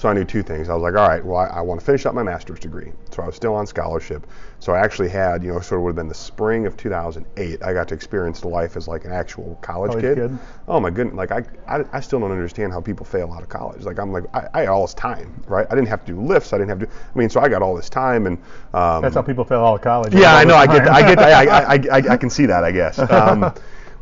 so 0.00 0.08
I 0.08 0.14
knew 0.14 0.24
two 0.24 0.42
things. 0.42 0.70
I 0.70 0.74
was 0.74 0.82
like, 0.82 0.94
all 0.94 1.06
right, 1.06 1.22
well, 1.22 1.36
I, 1.36 1.58
I 1.58 1.60
want 1.60 1.78
to 1.78 1.84
finish 1.84 2.06
up 2.06 2.14
my 2.14 2.22
master's 2.22 2.58
degree. 2.58 2.90
So 3.10 3.22
I 3.22 3.26
was 3.26 3.36
still 3.36 3.54
on 3.54 3.66
scholarship. 3.66 4.26
So 4.58 4.72
I 4.72 4.78
actually 4.78 5.10
had, 5.10 5.42
you 5.44 5.52
know, 5.52 5.60
sort 5.60 5.78
of 5.78 5.84
would 5.84 5.90
have 5.90 5.96
been 5.96 6.08
the 6.08 6.14
spring 6.14 6.64
of 6.64 6.74
2008. 6.78 7.62
I 7.62 7.74
got 7.74 7.86
to 7.88 7.94
experience 7.94 8.42
life 8.42 8.78
as 8.78 8.88
like 8.88 9.04
an 9.04 9.12
actual 9.12 9.58
college, 9.60 9.90
College 9.90 10.02
kid. 10.02 10.16
kid. 10.16 10.38
Oh 10.68 10.80
my 10.80 10.88
goodness, 10.88 11.16
like 11.16 11.32
I, 11.32 11.42
I, 11.68 11.84
I 11.92 12.00
still 12.00 12.18
don't 12.18 12.30
understand 12.32 12.72
how 12.72 12.80
people 12.80 13.04
fail 13.04 13.30
out 13.30 13.42
of 13.42 13.50
college. 13.50 13.82
Like 13.82 13.98
I'm 13.98 14.10
like, 14.10 14.24
I, 14.34 14.48
I 14.54 14.60
had 14.60 14.68
all 14.70 14.86
this 14.86 14.94
time, 14.94 15.44
right? 15.46 15.66
I 15.70 15.74
didn't 15.74 15.88
have 15.88 16.02
to 16.06 16.12
do 16.14 16.18
lifts. 16.18 16.54
I 16.54 16.56
didn't 16.56 16.70
have 16.70 16.78
to. 16.78 16.86
I 16.86 17.18
mean, 17.18 17.28
so 17.28 17.42
I 17.42 17.50
got 17.50 17.60
all 17.60 17.76
this 17.76 17.90
time, 17.90 18.26
and 18.26 18.38
um, 18.72 19.02
That's 19.02 19.14
how 19.16 19.20
people 19.20 19.44
fail 19.44 19.66
out 19.66 19.74
of 19.74 19.80
college. 19.82 20.14
yeah, 20.14 20.34
I 20.34 20.44
know. 20.44 20.54
I 20.54 20.66
get. 20.66 20.88
I 20.88 21.02
get, 21.02 21.18
I, 21.18 21.44
I, 21.44 21.74
I, 21.74 21.74
I, 21.74 22.12
I 22.14 22.16
can 22.16 22.30
see 22.30 22.46
that. 22.46 22.64
I 22.64 22.72
guess. 22.72 22.98
Um, 23.10 23.52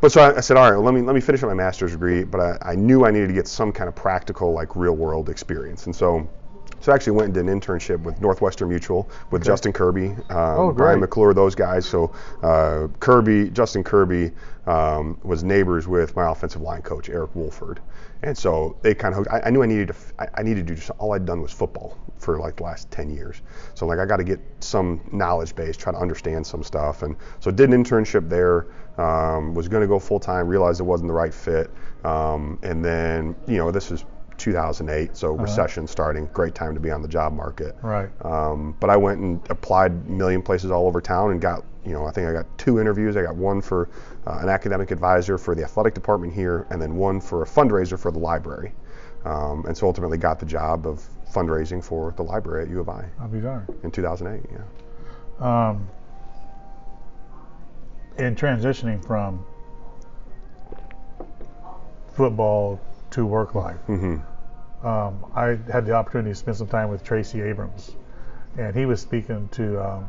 but 0.01 0.13
so 0.13 0.21
I, 0.23 0.37
I 0.37 0.41
said, 0.41 0.57
all 0.57 0.65
right, 0.71 0.77
well, 0.77 0.85
let 0.85 0.95
me 0.95 1.03
let 1.03 1.15
me 1.15 1.21
finish 1.21 1.43
up 1.43 1.49
my 1.49 1.55
master's 1.55 1.93
degree. 1.93 2.25
But 2.25 2.41
I, 2.41 2.73
I 2.73 2.75
knew 2.75 3.05
I 3.05 3.11
needed 3.11 3.29
to 3.29 3.35
get 3.35 3.49
some 3.49 3.73
kind 3.73 3.89
of 3.89 3.95
practical, 3.95 4.53
like 4.53 4.77
real 4.77 4.95
world 4.95 5.29
experience. 5.29 5.87
And 5.87 5.95
so, 5.95 6.29
So 6.81 6.93
I 6.93 6.95
actually 6.95 7.13
went 7.13 7.25
and 7.27 7.35
did 7.35 7.47
an 7.47 7.61
internship 7.61 8.03
with 8.03 8.21
Northwestern 8.21 8.69
Mutual 8.69 9.09
with 9.31 9.43
Justin 9.45 9.73
Kirby, 9.73 10.11
um, 10.31 10.59
Oh, 10.59 10.73
Brian. 10.73 11.01
McClure, 11.01 11.35
those 11.35 11.55
guys. 11.55 11.85
So 11.87 12.13
uh, 12.43 12.89
Kirby, 13.01 13.51
Justin 13.51 13.83
Kirby 13.83 14.33
um, 14.67 15.19
was 15.25 15.43
neighbors 15.43 15.89
with 15.89 16.15
my 16.15 16.31
offensive 16.31 16.63
line 16.63 16.83
coach 16.83 17.09
Eric 17.09 17.35
Wolford, 17.35 17.81
and 18.23 18.37
so 18.37 18.77
they 18.83 18.95
kind 18.95 19.15
of. 19.15 19.27
I, 19.29 19.41
I 19.47 19.51
knew 19.51 19.63
I 19.63 19.67
needed 19.67 19.89
to. 19.89 19.95
I 20.35 20.43
needed 20.43 20.67
to 20.67 20.75
do. 20.75 20.77
Just, 20.77 20.91
all 20.99 21.13
I'd 21.13 21.25
done 21.27 21.41
was 21.43 21.53
football 21.53 21.99
for 22.19 22.39
like 22.39 22.57
the 22.57 22.65
last 22.65 22.91
10 22.91 23.11
years. 23.11 23.43
So 23.75 23.87
like 23.87 23.99
I 24.01 24.05
got 24.05 24.17
to 24.17 24.25
get 24.25 24.41
some 24.61 25.01
knowledge 25.13 25.55
base, 25.55 25.77
try 25.77 25.93
to 25.93 25.99
understand 25.99 26.45
some 26.47 26.63
stuff, 26.65 27.03
and 27.03 27.17
so 27.41 27.51
did 27.51 27.71
an 27.71 27.85
internship 27.85 28.29
there. 28.29 28.67
Um, 28.99 29.55
was 29.55 29.69
going 29.69 29.83
to 29.83 29.87
go 29.87 29.99
full 29.99 30.21
time. 30.21 30.49
Realized 30.49 30.81
it 30.81 30.85
wasn't 30.85 31.09
the 31.09 31.15
right 31.15 31.33
fit, 31.33 31.71
um, 32.05 32.59
and 32.63 32.85
then 32.85 33.37
you 33.47 33.57
know 33.57 33.71
this 33.71 33.91
is 33.91 34.05
2008, 34.39 35.17
so 35.17 35.33
recession 35.33 35.87
starting. 35.87 36.27
Great 36.33 36.55
time 36.55 36.75
to 36.75 36.81
be 36.81 36.91
on 36.91 37.03
the 37.03 37.09
job 37.09 37.33
market. 37.33 37.77
Right. 37.83 38.09
Um, 38.25 38.77
but 38.81 38.89
I 38.89 38.97
went 38.97 39.21
and 39.21 39.41
applied 39.51 39.93
a 39.93 40.11
million 40.11 40.43
places 40.43 40.71
all 40.71 40.87
over 40.87 41.01
town 41.01 41.33
and 41.33 41.41
got, 41.41 41.65
you 41.85 41.93
know, 41.93 42.07
I 42.07 42.13
think 42.13 42.29
I 42.29 42.33
got 42.33 42.47
two 42.57 42.81
interviews. 42.81 43.17
I 43.17 43.23
got 43.23 43.35
one 43.35 43.61
for 43.61 43.91
uh, 44.27 44.39
an 44.41 44.49
academic 44.49 44.91
advisor 44.91 45.39
for 45.39 45.55
the 45.55 45.65
athletic 45.65 45.95
department 45.95 46.33
here, 46.33 46.67
and 46.71 46.81
then 46.81 46.97
one 46.97 47.21
for 47.21 47.43
a 47.43 47.47
fundraiser 47.47 47.99
for 47.99 48.11
the 48.11 48.19
library. 48.19 48.73
Um, 49.25 49.67
and 49.67 49.77
so 49.77 49.87
ultimately 49.87 50.19
got 50.19 50.39
the 50.39 50.47
job 50.47 50.87
of 50.87 51.05
fundraising 51.33 51.83
for 51.85 52.15
the 52.17 52.23
library 52.23 52.63
at 52.65 52.71
U 52.71 52.81
of 52.81 52.89
I 52.89 53.05
I'll 53.21 53.29
be 53.29 53.41
darned. 53.41 53.69
in 53.83 53.91
2008. 53.91 54.49
Yeah. 54.51 55.69
Um, 55.69 55.89
in 58.19 58.35
transitioning 58.35 59.05
from 59.05 59.45
football 62.15 62.81
to 63.11 63.25
work 63.27 63.55
life, 63.55 63.79
hmm 63.87 64.17
um, 64.85 65.25
I 65.35 65.59
had 65.73 65.87
the 65.87 65.93
opportunity 65.93 66.31
to 66.31 66.35
spend 66.37 66.57
some 66.57 66.69
time 66.69 66.89
with 66.89 67.03
Tracy 67.03 67.41
Abrams, 67.43 67.97
and 68.57 68.77
he 68.77 68.87
was 68.87 69.01
speaking 69.01 69.49
to 69.53 69.85
um, 69.85 70.07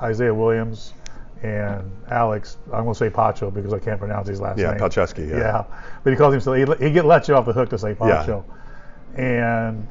Isaiah 0.00 0.32
Williams 0.32 0.94
and 1.42 1.90
Alex. 2.10 2.56
I'm 2.72 2.84
going 2.84 2.94
to 2.94 2.98
say 2.98 3.10
Pacho 3.10 3.50
because 3.50 3.74
I 3.74 3.78
can't 3.78 3.98
pronounce 3.98 4.28
his 4.28 4.40
last 4.40 4.58
Yeah, 4.58 4.70
name. 4.70 4.80
Palczewski. 4.80 5.28
Yeah. 5.28 5.36
Yeah, 5.36 5.64
but 6.02 6.10
he 6.10 6.16
calls 6.16 6.32
himself. 6.32 6.56
He, 6.56 6.86
he 6.86 6.90
get 6.90 7.04
let 7.04 7.28
you 7.28 7.34
off 7.34 7.44
the 7.44 7.52
hook 7.52 7.68
to 7.70 7.78
say 7.78 7.94
Pacho. 7.94 8.44
yeah. 9.14 9.22
And 9.22 9.86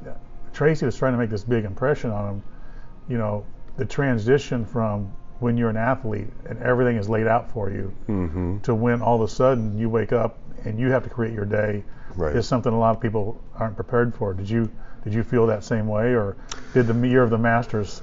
Tracy 0.52 0.88
was 0.88 0.98
trying 0.98 1.14
to 1.14 1.20
make 1.20 1.30
this 1.30 1.44
big 1.44 1.64
impression 1.64 2.10
on 2.10 2.28
him. 2.36 2.44
You 3.08 3.20
know, 3.20 3.46
the 3.78 3.86
transition 3.86 4.66
from 4.66 5.12
when 5.46 5.56
you're 5.58 5.70
an 5.70 5.78
athlete 5.78 6.28
and 6.50 6.60
everything 6.64 6.98
is 6.98 7.08
laid 7.08 7.28
out 7.28 7.52
for 7.52 7.70
you 7.70 7.86
hmm 8.08 8.58
to 8.64 8.74
when 8.74 9.00
all 9.02 9.16
of 9.16 9.22
a 9.22 9.28
sudden 9.32 9.78
you 9.78 9.88
wake 9.88 10.12
up 10.12 10.40
and 10.66 10.80
you 10.80 10.90
have 10.92 11.04
to 11.04 11.10
create 11.10 11.34
your 11.34 11.46
day 11.46 11.84
Right. 12.16 12.36
is 12.36 12.48
something 12.48 12.74
a 12.74 12.80
lot 12.80 12.96
of 12.96 13.02
people 13.02 13.40
aren't 13.60 13.76
prepared 13.76 14.16
for. 14.16 14.34
Did 14.34 14.50
you 14.50 14.72
did 15.04 15.14
you 15.14 15.22
feel 15.24 15.46
that 15.48 15.64
same 15.64 15.86
way, 15.88 16.16
or 16.16 16.36
did 16.74 16.88
the 16.88 17.08
year 17.08 17.22
of 17.22 17.30
the 17.30 17.38
Masters? 17.38 18.02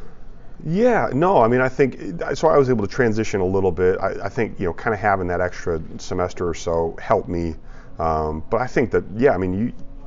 Yeah, 0.64 1.08
no, 1.12 1.40
I 1.42 1.48
mean, 1.48 1.60
I 1.60 1.68
think 1.68 1.98
so. 2.34 2.46
I 2.48 2.56
was 2.58 2.68
able 2.70 2.86
to 2.86 2.92
transition 2.92 3.40
a 3.40 3.44
little 3.56 3.72
bit. 3.72 3.98
I, 4.00 4.26
I 4.26 4.28
think 4.28 4.60
you 4.60 4.66
know, 4.66 4.74
kind 4.74 4.94
of 4.94 5.00
having 5.00 5.26
that 5.28 5.40
extra 5.40 5.80
semester 5.98 6.46
or 6.48 6.54
so 6.54 6.94
helped 7.00 7.28
me. 7.28 7.56
Um, 7.98 8.44
but 8.50 8.60
I 8.60 8.66
think 8.68 8.90
that 8.92 9.02
yeah, 9.16 9.32
I 9.34 9.38
mean, 9.38 9.54
you, 9.58 9.64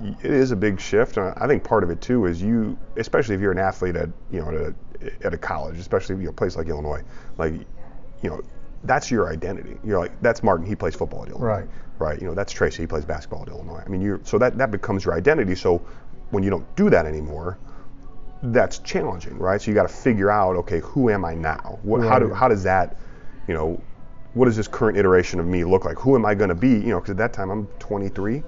you- 0.07 0.15
it 0.23 0.31
is 0.31 0.51
a 0.51 0.55
big 0.55 0.79
shift. 0.79 1.17
And 1.17 1.33
I 1.35 1.47
think 1.47 1.63
part 1.63 1.83
of 1.83 1.89
it 1.89 1.99
too 1.99 2.25
is 2.27 2.41
you, 2.41 2.77
especially 2.95 3.33
if 3.35 3.41
you're 3.41 3.51
an 3.59 3.65
athlete 3.71 3.95
at 3.95 4.09
you 4.31 4.39
know 4.41 4.49
at 4.49 4.55
a, 4.55 4.75
at 5.23 5.33
a 5.33 5.37
college, 5.37 5.77
especially 5.77 6.15
you 6.15 6.23
know, 6.23 6.29
a 6.29 6.33
place 6.33 6.55
like 6.55 6.67
Illinois, 6.67 7.03
like 7.37 7.53
you 8.21 8.29
know, 8.29 8.41
that's 8.83 9.09
your 9.11 9.29
identity. 9.29 9.77
You're 9.83 9.99
like 9.99 10.19
that's 10.21 10.43
Martin. 10.43 10.65
He 10.65 10.75
plays 10.75 10.95
football 10.95 11.23
at 11.23 11.29
Illinois. 11.29 11.47
Right. 11.47 11.67
Right. 11.97 12.21
You 12.21 12.27
know, 12.27 12.33
that's 12.33 12.51
Tracy. 12.51 12.83
He 12.83 12.87
plays 12.87 13.05
basketball 13.05 13.43
at 13.43 13.47
Illinois. 13.47 13.81
I 13.85 13.89
mean, 13.89 14.01
you 14.01 14.19
so 14.23 14.37
that 14.37 14.57
that 14.57 14.71
becomes 14.71 15.05
your 15.05 15.13
identity. 15.13 15.55
So 15.55 15.81
when 16.31 16.43
you 16.43 16.49
don't 16.49 16.75
do 16.75 16.89
that 16.89 17.05
anymore, 17.05 17.57
that's 18.43 18.79
challenging, 18.79 19.37
right? 19.37 19.61
So 19.61 19.71
you 19.71 19.75
got 19.75 19.87
to 19.87 19.93
figure 19.93 20.29
out, 20.29 20.55
okay, 20.57 20.79
who 20.79 21.09
am 21.09 21.25
I 21.25 21.33
now? 21.33 21.79
What, 21.83 22.01
How 22.01 22.19
do 22.19 22.33
how 22.33 22.47
does 22.47 22.63
that, 22.63 22.97
you 23.47 23.53
know, 23.53 23.81
what 24.33 24.45
does 24.45 24.55
this 24.55 24.67
current 24.67 24.97
iteration 24.97 25.39
of 25.39 25.47
me 25.47 25.63
look 25.63 25.85
like? 25.85 25.97
Who 25.99 26.15
am 26.15 26.25
I 26.25 26.35
going 26.35 26.49
to 26.49 26.55
be? 26.55 26.69
You 26.69 26.89
know, 26.89 26.99
because 26.99 27.11
at 27.11 27.17
that 27.17 27.33
time 27.33 27.49
I'm 27.49 27.67
23, 27.79 28.43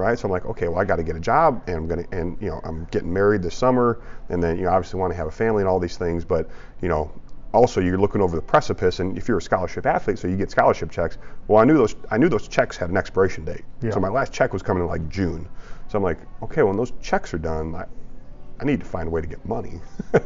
right? 0.00 0.18
So 0.18 0.26
I'm 0.26 0.32
like, 0.32 0.46
okay, 0.46 0.68
well 0.68 0.78
I 0.78 0.84
got 0.84 0.96
to 0.96 1.02
get 1.02 1.16
a 1.16 1.20
job, 1.20 1.62
and 1.66 1.76
I'm 1.76 1.86
gonna, 1.86 2.04
and 2.12 2.36
you 2.40 2.48
know, 2.48 2.60
I'm 2.64 2.86
getting 2.90 3.12
married 3.12 3.42
this 3.42 3.54
summer, 3.54 4.00
and 4.28 4.42
then 4.42 4.56
you 4.56 4.64
know, 4.64 4.70
obviously 4.70 4.98
want 4.98 5.12
to 5.12 5.16
have 5.16 5.28
a 5.28 5.30
family 5.30 5.62
and 5.62 5.68
all 5.68 5.78
these 5.78 5.96
things, 5.96 6.24
but 6.24 6.48
you 6.82 6.88
know. 6.88 7.12
Also, 7.52 7.80
you're 7.80 7.98
looking 7.98 8.20
over 8.20 8.36
the 8.36 8.42
precipice, 8.42 9.00
and 9.00 9.18
if 9.18 9.26
you're 9.26 9.38
a 9.38 9.42
scholarship 9.42 9.84
athlete, 9.84 10.20
so 10.20 10.28
you 10.28 10.36
get 10.36 10.52
scholarship 10.52 10.88
checks. 10.88 11.18
Well, 11.48 11.60
I 11.60 11.64
knew 11.64 11.76
those. 11.76 11.96
I 12.08 12.16
knew 12.16 12.28
those 12.28 12.46
checks 12.46 12.76
had 12.76 12.90
an 12.90 12.96
expiration 12.96 13.44
date. 13.44 13.64
Yeah. 13.82 13.90
So 13.90 13.98
my 13.98 14.08
last 14.08 14.32
check 14.32 14.52
was 14.52 14.62
coming 14.62 14.84
in 14.84 14.88
like 14.88 15.08
June. 15.08 15.48
So 15.88 15.98
I'm 15.98 16.04
like, 16.04 16.18
okay, 16.44 16.62
when 16.62 16.76
those 16.76 16.92
checks 17.02 17.34
are 17.34 17.38
done, 17.38 17.74
I, 17.74 17.86
I 18.60 18.64
need 18.64 18.80
to 18.80 18.86
find 18.86 19.08
a 19.08 19.10
way 19.10 19.20
to 19.20 19.26
get 19.26 19.44
money. 19.46 19.80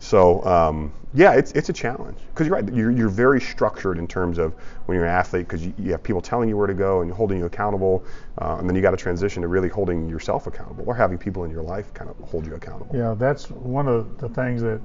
so 0.00 0.44
um, 0.44 0.92
yeah, 1.14 1.32
it's 1.34 1.52
it's 1.52 1.68
a 1.68 1.72
challenge 1.72 2.18
because 2.28 2.46
you're 2.46 2.56
right. 2.56 2.74
You're, 2.74 2.90
you're 2.90 3.08
very 3.08 3.40
structured 3.40 3.98
in 3.98 4.08
terms 4.08 4.38
of 4.38 4.54
when 4.86 4.96
you're 4.96 5.04
an 5.04 5.12
athlete 5.12 5.46
because 5.46 5.64
you, 5.64 5.72
you 5.78 5.92
have 5.92 6.02
people 6.02 6.20
telling 6.20 6.48
you 6.48 6.56
where 6.56 6.66
to 6.66 6.74
go 6.74 7.02
and 7.02 7.12
holding 7.12 7.38
you 7.38 7.46
accountable, 7.46 8.04
uh, 8.38 8.56
and 8.58 8.68
then 8.68 8.74
you 8.74 8.82
got 8.82 8.90
to 8.90 8.96
transition 8.96 9.42
to 9.42 9.48
really 9.48 9.68
holding 9.68 10.08
yourself 10.08 10.46
accountable 10.46 10.84
or 10.86 10.94
having 10.94 11.18
people 11.18 11.44
in 11.44 11.50
your 11.50 11.62
life 11.62 11.94
kind 11.94 12.10
of 12.10 12.16
hold 12.28 12.44
you 12.46 12.54
accountable. 12.54 12.94
Yeah, 12.96 13.14
that's 13.16 13.50
one 13.50 13.86
of 13.86 14.18
the 14.18 14.28
things 14.28 14.60
that 14.62 14.80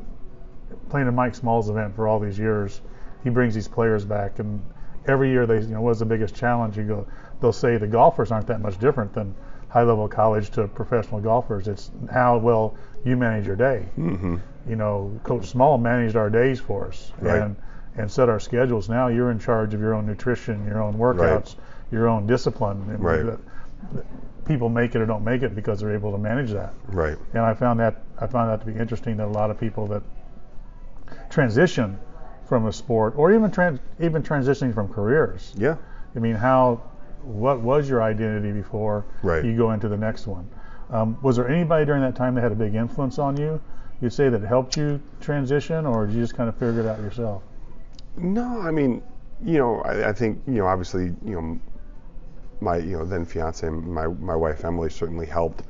playing 0.90 1.08
in 1.08 1.16
Mike 1.16 1.36
Small's 1.36 1.70
event 1.70 1.96
for 1.96 2.08
all 2.08 2.20
these 2.20 2.38
years, 2.38 2.82
he 3.24 3.30
brings 3.30 3.56
these 3.56 3.68
players 3.68 4.06
back, 4.06 4.40
and 4.40 4.64
every 5.08 5.30
year 5.30 5.46
they, 5.46 5.62
you 5.62 5.68
know, 5.68 5.82
what's 5.82 6.00
the 6.00 6.06
biggest 6.06 6.36
challenge? 6.36 6.78
You 6.78 6.84
go, 6.84 7.08
they'll 7.42 7.52
say 7.52 7.78
the 7.78 7.88
golfers 7.88 8.32
aren't 8.32 8.48
that 8.48 8.62
much 8.62 8.78
different 8.78 9.14
than 9.14 9.34
high-level 9.74 10.08
college 10.08 10.52
to 10.52 10.68
professional 10.68 11.20
golfers. 11.20 11.68
It's 11.68 11.90
how 12.12 12.38
well 12.38 12.76
you 13.04 13.18
manage 13.18 13.48
your 13.48 13.56
day. 13.56 13.88
hmm 13.96 14.38
You 14.70 14.76
know, 14.76 15.20
Coach 15.24 15.48
Small 15.48 15.78
managed 15.80 16.16
our 16.16 16.30
days 16.30 16.60
for 16.60 16.88
us 16.88 17.12
Right. 17.20 17.42
and 17.42 17.56
and 17.96 18.10
set 18.10 18.28
our 18.30 18.40
schedules. 18.40 18.90
Now 18.90 19.08
you're 19.08 19.30
in 19.32 19.38
charge 19.40 19.74
of 19.76 19.80
your 19.80 19.94
own 19.94 20.06
nutrition, 20.08 20.66
your 20.66 20.82
own 20.82 20.94
workouts, 20.96 21.56
your 21.92 22.08
own 22.08 22.26
discipline. 22.28 22.98
Right. 23.00 23.24
that- 23.26 23.40
that 23.94 24.06
People 24.46 24.68
make 24.70 24.94
it 24.96 25.02
or 25.02 25.06
don't 25.06 25.24
make 25.24 25.42
it 25.42 25.56
because 25.56 25.80
they're 25.80 25.94
able 25.96 26.12
to 26.12 26.18
manage 26.18 26.52
that 26.52 26.74
Right. 26.90 27.18
and 27.34 27.44
I 27.44 27.54
found 27.54 27.80
that 27.80 27.96
I 28.20 28.28
found 28.28 28.50
that 28.52 28.60
to 28.66 28.72
be 28.72 28.78
interesting 28.80 29.18
that 29.18 29.26
a 29.28 29.36
lot 29.42 29.50
of 29.52 29.58
people 29.60 29.88
that 29.88 30.04
transition 31.30 31.98
from 32.46 32.66
a 32.68 32.74
sport 32.74 33.14
or 33.18 33.32
even 33.32 33.50
trans, 33.52 33.80
even 34.00 34.22
transitioning 34.22 34.74
from 34.74 34.88
careers. 34.90 35.54
Yeah. 35.58 35.76
I 36.16 36.20
mean, 36.20 36.36
how 36.36 36.82
what 37.24 37.62
was 37.62 37.90
your 37.90 38.02
identity 38.04 38.52
before 38.52 39.06
Right. 39.22 39.44
you 39.44 39.56
go 39.56 39.72
into 39.72 39.88
the 39.88 39.98
next 39.98 40.28
one? 40.28 40.48
Um, 40.90 41.18
was 41.22 41.38
there 41.38 41.48
anybody 41.48 41.86
during 41.86 42.02
that 42.02 42.16
time 42.16 42.36
that 42.36 42.42
had 42.42 42.52
a 42.52 42.56
big 42.56 42.76
influence 42.76 43.18
on 43.20 43.38
you? 43.38 43.60
You'd 44.02 44.14
say 44.14 44.30
that 44.30 44.42
helped 44.42 44.76
you 44.76 45.00
transition, 45.22 45.86
or 45.86 46.06
did 46.06 46.16
you 46.16 46.22
just 46.22 46.36
kind 46.36 46.50
of 46.50 46.56
figure 46.56 46.82
it 46.82 46.86
out 46.86 47.00
yourself? 47.00 47.42
No, 48.18 48.60
I 48.62 48.70
mean, 48.72 49.02
you 49.44 49.58
know, 49.58 49.82
I, 49.82 50.10
I 50.10 50.14
think 50.14 50.42
you 50.46 50.56
know, 50.56 50.68
obviously, 50.68 51.06
you 51.26 51.42
know, 51.42 51.60
my 52.62 52.78
you 52.78 52.98
know 52.98 53.06
then 53.06 53.26
fiance, 53.26 53.68
my 53.70 54.08
my 54.08 54.36
wife 54.36 54.66
Emily 54.66 54.90
certainly 54.90 55.26
helped. 55.26 55.64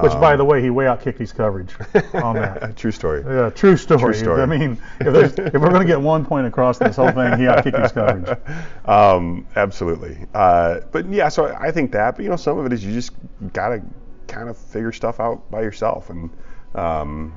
Which, 0.00 0.12
by 0.14 0.32
Um, 0.32 0.38
the 0.38 0.44
way, 0.44 0.60
he 0.60 0.70
way 0.70 0.88
out 0.88 1.00
kicked 1.00 1.20
his 1.20 1.32
coverage 1.32 1.72
on 2.14 2.34
that. 2.34 2.76
True 2.76 2.90
story. 2.90 3.22
Yeah, 3.24 3.50
true 3.50 3.76
story. 3.76 4.00
True 4.00 4.14
story. 4.14 4.42
I 4.42 4.46
mean, 4.46 4.76
if, 4.98 5.38
if 5.38 5.52
we're 5.54 5.68
going 5.70 5.82
to 5.82 5.86
get 5.86 6.00
one 6.00 6.24
point 6.24 6.48
across 6.48 6.78
this 6.78 6.96
whole 6.96 7.12
thing, 7.12 7.38
he 7.38 7.46
out 7.46 7.62
kicked 7.62 7.78
his 7.78 7.92
coverage. 7.92 8.36
um, 8.86 9.46
absolutely. 9.54 10.18
Uh, 10.34 10.80
but 10.90 11.08
yeah, 11.08 11.28
so 11.28 11.54
I 11.60 11.70
think 11.70 11.92
that. 11.92 12.16
But 12.16 12.24
you 12.24 12.30
know, 12.30 12.36
some 12.36 12.58
of 12.58 12.66
it 12.66 12.72
is 12.72 12.84
you 12.84 12.92
just 12.92 13.12
gotta 13.52 13.82
kind 14.26 14.48
of 14.48 14.56
figure 14.56 14.90
stuff 14.90 15.20
out 15.20 15.48
by 15.50 15.62
yourself, 15.62 16.10
and 16.10 16.28
um, 16.74 17.32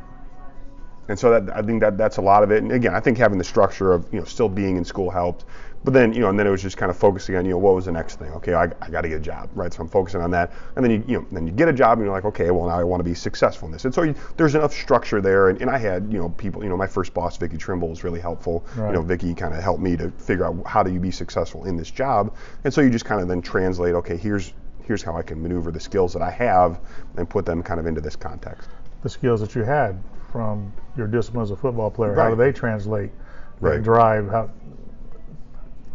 and 1.09 1.17
so 1.19 1.39
that 1.39 1.55
I 1.55 1.61
think 1.61 1.81
that 1.81 1.97
that's 1.97 2.17
a 2.17 2.21
lot 2.21 2.41
of 2.43 2.51
it. 2.51 2.63
And 2.63 2.71
again, 2.71 2.95
I 2.95 2.99
think 2.99 3.19
having 3.19 3.37
the 3.37 3.43
structure 3.43 3.93
of 3.93 4.11
you 4.11 4.19
know 4.19 4.25
still 4.25 4.49
being 4.49 4.77
in 4.77 4.83
school 4.83 5.11
helped. 5.11 5.45
But 5.83 5.93
then 5.93 6.11
you 6.11 6.19
know, 6.19 6.29
and 6.29 6.37
then 6.37 6.47
it 6.47 6.49
was 6.49 6.61
just 6.61 6.75
kind 6.75 6.89
of 6.89 6.97
focusing 6.97 7.35
on 7.35 7.45
you 7.45 7.51
know 7.51 7.57
what 7.57 7.73
was 7.75 7.85
the 7.85 7.91
next 7.91 8.19
thing. 8.19 8.31
Okay, 8.33 8.53
I, 8.53 8.63
I 8.81 8.89
got 8.89 9.01
to 9.01 9.09
get 9.09 9.17
a 9.17 9.21
job, 9.21 9.49
right? 9.55 9.73
So 9.73 9.81
I'm 9.81 9.87
focusing 9.87 10.21
on 10.21 10.31
that, 10.31 10.51
and 10.75 10.83
then 10.83 10.91
you 10.91 11.03
you 11.07 11.19
know 11.19 11.27
then 11.31 11.47
you 11.47 11.53
get 11.53 11.69
a 11.69 11.73
job 11.73 11.97
and 11.97 12.05
you're 12.05 12.13
like, 12.13 12.25
okay, 12.25 12.51
well 12.51 12.67
now 12.67 12.77
I 12.77 12.83
want 12.83 12.99
to 12.99 13.05
be 13.05 13.13
successful 13.13 13.67
in 13.67 13.71
this. 13.71 13.85
And 13.85 13.93
so 13.93 14.01
you, 14.01 14.15
there's 14.35 14.55
enough 14.55 14.73
structure 14.73 15.21
there. 15.21 15.49
And, 15.49 15.61
and 15.61 15.69
I 15.69 15.77
had 15.77 16.11
you 16.11 16.19
know 16.19 16.29
people, 16.29 16.61
you 16.63 16.69
know 16.69 16.75
my 16.77 16.87
first 16.87 17.13
boss, 17.13 17.37
Vicky 17.37 17.57
Trimble, 17.57 17.87
was 17.89 18.03
really 18.03 18.19
helpful. 18.19 18.65
Right. 18.75 18.87
You 18.87 18.93
know, 18.95 19.01
Vicky 19.01 19.33
kind 19.33 19.53
of 19.53 19.63
helped 19.63 19.81
me 19.81 19.95
to 19.97 20.11
figure 20.11 20.45
out 20.45 20.65
how 20.65 20.83
do 20.83 20.91
you 20.91 20.99
be 20.99 21.11
successful 21.11 21.63
in 21.65 21.77
this 21.77 21.91
job. 21.91 22.35
And 22.65 22.73
so 22.73 22.81
you 22.81 22.89
just 22.89 23.05
kind 23.05 23.21
of 23.21 23.27
then 23.27 23.41
translate, 23.41 23.93
okay, 23.95 24.17
here's 24.17 24.53
here's 24.83 25.03
how 25.03 25.15
I 25.15 25.21
can 25.21 25.41
maneuver 25.41 25.71
the 25.71 25.79
skills 25.79 26.11
that 26.13 26.21
I 26.21 26.31
have 26.31 26.79
and 27.17 27.29
put 27.29 27.45
them 27.45 27.61
kind 27.61 27.79
of 27.79 27.85
into 27.85 28.01
this 28.01 28.15
context. 28.15 28.69
the 29.03 29.09
skills 29.09 29.39
that 29.41 29.55
you 29.55 29.63
had 29.63 30.01
from 30.31 30.73
your 30.97 31.07
discipline 31.07 31.43
as 31.43 31.51
a 31.51 31.55
football 31.55 31.89
player. 31.91 32.13
How 32.15 32.29
do 32.29 32.35
they 32.35 32.51
translate? 32.51 33.11
Right. 33.59 33.75
And 33.75 33.83
drive. 33.83 34.29
How 34.29 34.49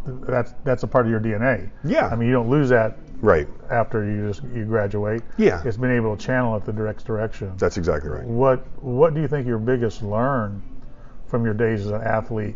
that's 0.05 0.53
that's 0.63 0.83
a 0.83 0.87
part 0.87 1.05
of 1.05 1.11
your 1.11 1.19
DNA. 1.19 1.69
Yeah. 1.83 2.07
I 2.07 2.15
mean, 2.15 2.27
you 2.27 2.33
don't 2.33 2.49
lose 2.49 2.69
that 2.69 2.97
Right. 3.21 3.47
after 3.69 4.03
you 4.03 4.27
just 4.27 4.43
you 4.53 4.65
graduate. 4.65 5.21
Yeah. 5.37 5.61
It's 5.63 5.77
been 5.77 5.91
able 5.91 6.15
to 6.17 6.25
channel 6.25 6.57
it 6.57 6.65
the 6.65 6.73
direct 6.73 7.05
direction. 7.05 7.53
That's 7.57 7.77
exactly 7.77 8.09
right. 8.09 8.25
What 8.25 8.65
What 8.83 9.13
do 9.13 9.21
you 9.21 9.27
think 9.27 9.47
your 9.47 9.59
biggest 9.59 10.01
learn 10.03 10.61
from 11.27 11.45
your 11.45 11.53
days 11.53 11.81
as 11.85 11.91
an 11.91 12.01
athlete 12.01 12.55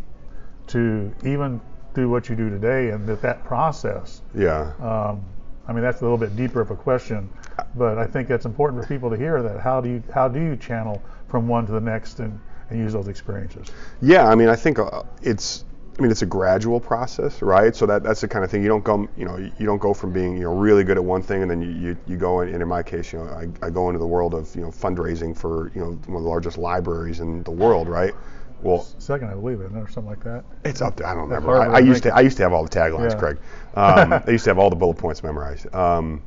to 0.68 1.12
even 1.24 1.62
do 1.94 2.10
what 2.10 2.30
you 2.30 2.36
do 2.36 2.50
today, 2.50 2.90
and 2.90 3.08
that 3.08 3.22
that 3.22 3.44
process? 3.46 4.22
Yeah. 4.36 4.74
Um, 4.82 5.24
I 5.70 5.74
mean, 5.74 5.82
that's 5.84 6.00
a 6.02 6.04
little 6.04 6.18
bit 6.18 6.36
deeper 6.36 6.62
of 6.62 6.72
a 6.72 6.76
question, 6.76 7.30
but 7.76 7.98
I 7.98 8.06
think 8.06 8.28
that's 8.28 8.46
important 8.46 8.82
for 8.82 8.88
people 8.88 9.10
to 9.10 9.18
hear 9.18 9.42
that. 9.42 9.60
How 9.60 9.82
do 9.82 9.90
you 9.90 10.04
how 10.14 10.28
do 10.28 10.40
you 10.42 10.56
channel 10.58 11.02
from 11.28 11.48
one 11.48 11.66
to 11.66 11.72
the 11.72 11.82
next 11.82 12.20
and, 12.20 12.40
and 12.70 12.80
use 12.80 12.94
those 12.94 13.08
experiences? 13.08 13.68
Yeah, 14.02 14.28
I 14.30 14.36
mean, 14.36 14.48
I 14.50 14.56
think 14.56 14.80
uh, 14.80 15.04
it's 15.22 15.66
I 15.98 16.02
mean, 16.02 16.12
it's 16.12 16.22
a 16.22 16.28
gradual 16.28 16.80
process, 16.80 17.42
right? 17.42 17.76
So 17.76 17.88
that 17.88 18.04
that's 18.04 18.22
the 18.22 18.28
kind 18.28 18.46
of 18.46 18.52
thing 18.52 18.62
you 18.62 18.70
don't 18.70 18.84
go, 18.84 19.10
you 19.18 19.26
know, 19.26 19.38
you 19.38 19.66
don't 19.66 19.80
go 19.80 19.94
from 19.96 20.14
being, 20.14 20.38
you 20.38 20.44
know, 20.44 20.54
really 20.54 20.84
good 20.84 20.98
at 20.98 21.04
one 21.04 21.24
thing 21.24 21.42
and 21.42 21.50
then 21.50 21.62
you, 21.62 21.70
you, 21.70 21.98
you 22.06 22.18
go 22.18 22.42
in, 22.42 22.50
and 22.50 22.62
in 22.62 22.68
my 22.68 22.84
case, 22.84 23.12
you 23.12 23.20
know, 23.20 23.26
I, 23.26 23.48
I 23.66 23.70
go 23.72 23.90
into 23.90 23.98
the 23.98 24.06
world 24.06 24.36
of, 24.36 24.54
you 24.56 24.62
know, 24.62 24.70
fundraising 24.70 25.36
for, 25.36 25.72
you 25.74 25.82
know, 25.82 25.92
one 26.06 26.18
of 26.18 26.24
the 26.24 26.30
largest 26.30 26.60
libraries 26.60 27.20
in 27.20 27.42
the 27.44 27.52
world, 27.52 27.88
right? 27.88 28.14
Well, 28.62 28.88
second, 29.00 29.30
I 29.30 29.34
believe 29.34 29.62
it, 29.62 29.72
or 29.76 29.88
something 29.88 30.10
like 30.10 30.24
that. 30.24 30.44
It's 30.66 30.82
up 30.82 30.98
there. 30.98 31.08
I 31.08 31.14
don't 31.14 31.30
remember. 31.30 31.62
I, 31.62 31.76
I, 31.76 31.80
used 31.80 32.04
to. 32.04 32.16
I 32.16 32.22
used 32.22 32.38
to 32.38 32.44
have 32.44 32.54
all 32.54 32.64
the 32.64 32.70
taglines, 32.70 33.12
yeah. 33.12 33.20
Craig. 33.20 33.38
Um, 33.76 34.14
I 34.28 34.32
used 34.32 34.46
to 34.46 34.50
have 34.50 34.58
all 34.58 34.72
the 34.72 34.76
bullet 34.76 34.98
points 34.98 35.22
memorized. 35.22 35.74
Um, 35.76 36.24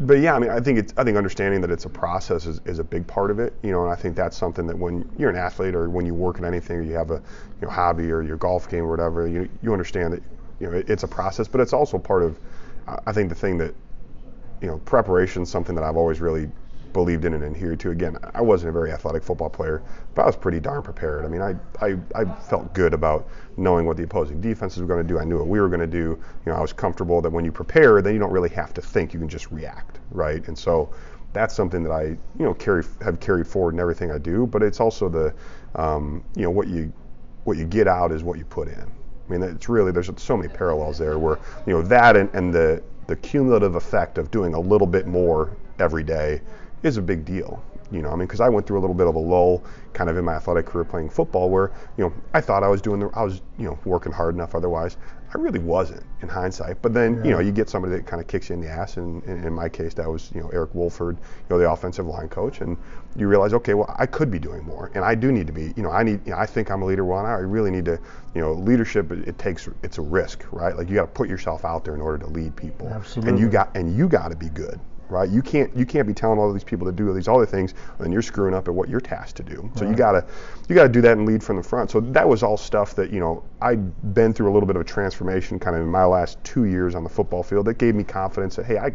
but 0.00 0.20
yeah, 0.20 0.34
I 0.34 0.38
mean, 0.38 0.50
I 0.50 0.60
think 0.60 0.78
it's, 0.78 0.94
I 0.96 1.04
think 1.04 1.16
understanding 1.16 1.60
that 1.62 1.70
it's 1.70 1.84
a 1.84 1.88
process 1.88 2.46
is, 2.46 2.60
is 2.66 2.78
a 2.78 2.84
big 2.84 3.06
part 3.06 3.30
of 3.30 3.40
it, 3.40 3.52
you 3.62 3.72
know, 3.72 3.82
and 3.82 3.92
I 3.92 3.96
think 3.96 4.14
that's 4.14 4.36
something 4.36 4.66
that 4.66 4.78
when 4.78 5.08
you're 5.18 5.30
an 5.30 5.36
athlete 5.36 5.74
or 5.74 5.90
when 5.90 6.06
you 6.06 6.14
work 6.14 6.38
in 6.38 6.44
anything 6.44 6.76
or 6.76 6.82
you 6.82 6.94
have 6.94 7.10
a 7.10 7.22
you 7.60 7.66
know, 7.66 7.70
hobby 7.70 8.10
or 8.12 8.22
your 8.22 8.36
golf 8.36 8.68
game 8.68 8.84
or 8.84 8.90
whatever, 8.90 9.26
you 9.26 9.48
you 9.62 9.72
understand 9.72 10.12
that 10.12 10.22
you 10.60 10.68
know 10.68 10.74
it, 10.74 10.88
it's 10.88 11.02
a 11.02 11.08
process, 11.08 11.48
but 11.48 11.60
it's 11.60 11.72
also 11.72 11.98
part 11.98 12.22
of, 12.22 12.38
I 13.06 13.12
think 13.12 13.28
the 13.28 13.34
thing 13.34 13.58
that, 13.58 13.74
you 14.60 14.68
know, 14.68 14.78
preparation 14.78 15.42
is 15.42 15.50
something 15.50 15.74
that 15.74 15.84
I've 15.84 15.96
always 15.96 16.20
really 16.20 16.48
believed 16.92 17.24
in 17.24 17.34
and 17.34 17.44
adhered 17.44 17.80
to. 17.80 17.90
Again, 17.90 18.16
I 18.34 18.40
wasn't 18.40 18.70
a 18.70 18.72
very 18.72 18.92
athletic 18.92 19.22
football 19.22 19.50
player, 19.50 19.82
but 20.18 20.24
I 20.24 20.26
was 20.26 20.34
pretty 20.34 20.58
darn 20.58 20.82
prepared. 20.82 21.24
I 21.24 21.28
mean, 21.28 21.40
I, 21.40 21.54
I, 21.80 21.96
I 22.12 22.24
felt 22.24 22.74
good 22.74 22.92
about 22.92 23.28
knowing 23.56 23.86
what 23.86 23.96
the 23.96 24.02
opposing 24.02 24.40
defenses 24.40 24.82
were 24.82 24.88
going 24.88 25.00
to 25.00 25.06
do. 25.06 25.20
I 25.20 25.22
knew 25.22 25.38
what 25.38 25.46
we 25.46 25.60
were 25.60 25.68
going 25.68 25.78
to 25.78 25.86
do. 25.86 26.18
You 26.44 26.46
know, 26.46 26.54
I 26.54 26.60
was 26.60 26.72
comfortable 26.72 27.20
that 27.20 27.30
when 27.30 27.44
you 27.44 27.52
prepare, 27.52 28.02
then 28.02 28.14
you 28.14 28.18
don't 28.18 28.32
really 28.32 28.48
have 28.48 28.74
to 28.74 28.82
think. 28.82 29.14
You 29.14 29.20
can 29.20 29.28
just 29.28 29.48
react, 29.52 30.00
right? 30.10 30.44
And 30.48 30.58
so 30.58 30.92
that's 31.34 31.54
something 31.54 31.84
that 31.84 31.92
I, 31.92 32.02
you 32.02 32.18
know, 32.36 32.52
carry 32.52 32.82
have 33.00 33.20
carried 33.20 33.46
forward 33.46 33.74
in 33.74 33.80
everything 33.80 34.10
I 34.10 34.18
do. 34.18 34.44
But 34.44 34.64
it's 34.64 34.80
also 34.80 35.08
the, 35.08 35.32
um, 35.76 36.24
you 36.34 36.42
know, 36.42 36.50
what 36.50 36.66
you 36.66 36.92
what 37.44 37.56
you 37.56 37.64
get 37.64 37.86
out 37.86 38.10
is 38.10 38.24
what 38.24 38.38
you 38.38 38.44
put 38.44 38.66
in. 38.66 38.82
I 38.82 39.30
mean, 39.32 39.40
it's 39.44 39.68
really 39.68 39.92
there's 39.92 40.10
so 40.16 40.36
many 40.36 40.48
parallels 40.52 40.98
there 40.98 41.20
where 41.20 41.38
you 41.64 41.74
know 41.74 41.82
that 41.82 42.16
and, 42.16 42.28
and 42.34 42.52
the 42.52 42.82
the 43.06 43.14
cumulative 43.14 43.76
effect 43.76 44.18
of 44.18 44.32
doing 44.32 44.54
a 44.54 44.60
little 44.60 44.88
bit 44.88 45.06
more 45.06 45.56
every 45.78 46.02
day 46.02 46.40
is 46.82 46.96
a 46.96 47.02
big 47.02 47.24
deal. 47.24 47.62
You 47.90 48.02
know, 48.02 48.10
I 48.10 48.16
mean, 48.16 48.26
because 48.26 48.40
I 48.40 48.48
went 48.48 48.66
through 48.66 48.78
a 48.78 48.82
little 48.82 48.94
bit 48.94 49.06
of 49.06 49.14
a 49.14 49.18
lull, 49.18 49.64
kind 49.94 50.10
of 50.10 50.18
in 50.18 50.24
my 50.24 50.34
athletic 50.34 50.66
career 50.66 50.84
playing 50.84 51.08
football, 51.08 51.48
where 51.48 51.72
you 51.96 52.04
know 52.04 52.12
I 52.34 52.40
thought 52.40 52.62
I 52.62 52.68
was 52.68 52.82
doing 52.82 53.00
the, 53.00 53.08
I 53.14 53.22
was 53.22 53.40
you 53.58 53.64
know 53.64 53.78
working 53.84 54.12
hard 54.12 54.34
enough. 54.34 54.54
Otherwise, 54.54 54.98
I 55.34 55.38
really 55.38 55.58
wasn't 55.58 56.02
in 56.20 56.28
hindsight. 56.28 56.82
But 56.82 56.92
then 56.92 57.16
yeah. 57.16 57.24
you 57.24 57.30
know 57.30 57.38
you 57.38 57.50
get 57.50 57.70
somebody 57.70 57.94
that 57.96 58.06
kind 58.06 58.20
of 58.20 58.28
kicks 58.28 58.50
you 58.50 58.56
in 58.56 58.60
the 58.60 58.68
ass, 58.68 58.98
and, 58.98 59.22
and, 59.24 59.42
in 59.44 59.54
my 59.54 59.70
case 59.70 59.94
that 59.94 60.06
was 60.06 60.30
you 60.34 60.42
know 60.42 60.50
Eric 60.50 60.74
Wolford, 60.74 61.16
you 61.16 61.46
know 61.48 61.58
the 61.58 61.70
offensive 61.70 62.06
line 62.06 62.28
coach, 62.28 62.60
and 62.60 62.76
you 63.16 63.26
realize 63.26 63.54
okay, 63.54 63.72
well 63.72 63.94
I 63.98 64.04
could 64.04 64.30
be 64.30 64.38
doing 64.38 64.64
more, 64.64 64.90
and 64.94 65.02
I 65.02 65.14
do 65.14 65.32
need 65.32 65.46
to 65.46 65.52
be. 65.52 65.72
You 65.74 65.82
know, 65.82 65.90
I 65.90 66.02
need. 66.02 66.20
You 66.26 66.32
know, 66.32 66.38
I 66.38 66.44
think 66.44 66.70
I'm 66.70 66.82
a 66.82 66.84
leader. 66.86 67.06
Well, 67.06 67.24
I 67.24 67.32
really 67.38 67.70
need 67.70 67.86
to. 67.86 67.98
You 68.34 68.42
know, 68.42 68.52
leadership 68.52 69.10
it, 69.12 69.26
it 69.26 69.38
takes 69.38 69.66
it's 69.82 69.96
a 69.96 70.02
risk, 70.02 70.44
right? 70.52 70.76
Like 70.76 70.90
you 70.90 70.94
got 70.94 71.02
to 71.02 71.08
put 71.08 71.28
yourself 71.28 71.64
out 71.64 71.84
there 71.84 71.94
in 71.94 72.02
order 72.02 72.18
to 72.18 72.30
lead 72.30 72.54
people, 72.54 72.86
Absolutely. 72.88 73.30
and 73.30 73.40
you 73.40 73.48
got 73.48 73.74
and 73.74 73.96
you 73.96 74.08
got 74.08 74.28
to 74.28 74.36
be 74.36 74.50
good 74.50 74.78
right? 75.10 75.28
You 75.28 75.42
can't 75.42 75.74
you 75.76 75.86
can't 75.86 76.06
be 76.06 76.14
telling 76.14 76.38
all 76.38 76.52
these 76.52 76.64
people 76.64 76.86
to 76.86 76.92
do 76.92 77.08
all 77.08 77.14
these 77.14 77.28
other 77.28 77.46
things, 77.46 77.74
and 77.98 78.12
you're 78.12 78.22
screwing 78.22 78.54
up 78.54 78.68
at 78.68 78.74
what 78.74 78.88
you're 78.88 79.00
tasked 79.00 79.36
to 79.36 79.42
do. 79.42 79.70
So 79.76 79.82
right. 79.82 79.90
you 79.90 79.96
gotta 79.96 80.26
you 80.68 80.74
gotta 80.74 80.88
do 80.88 81.00
that 81.02 81.16
and 81.18 81.26
lead 81.26 81.42
from 81.42 81.56
the 81.56 81.62
front. 81.62 81.90
So 81.90 82.00
that 82.00 82.28
was 82.28 82.42
all 82.42 82.56
stuff 82.56 82.94
that 82.96 83.10
you 83.10 83.20
know 83.20 83.42
I'd 83.60 84.14
been 84.14 84.32
through 84.32 84.50
a 84.50 84.52
little 84.52 84.66
bit 84.66 84.76
of 84.76 84.82
a 84.82 84.84
transformation 84.84 85.58
kind 85.58 85.76
of 85.76 85.82
in 85.82 85.88
my 85.88 86.04
last 86.04 86.42
two 86.44 86.64
years 86.64 86.94
on 86.94 87.04
the 87.04 87.10
football 87.10 87.42
field 87.42 87.66
that 87.66 87.78
gave 87.78 87.94
me 87.94 88.04
confidence 88.04 88.56
that 88.56 88.66
hey 88.66 88.78
I 88.78 88.92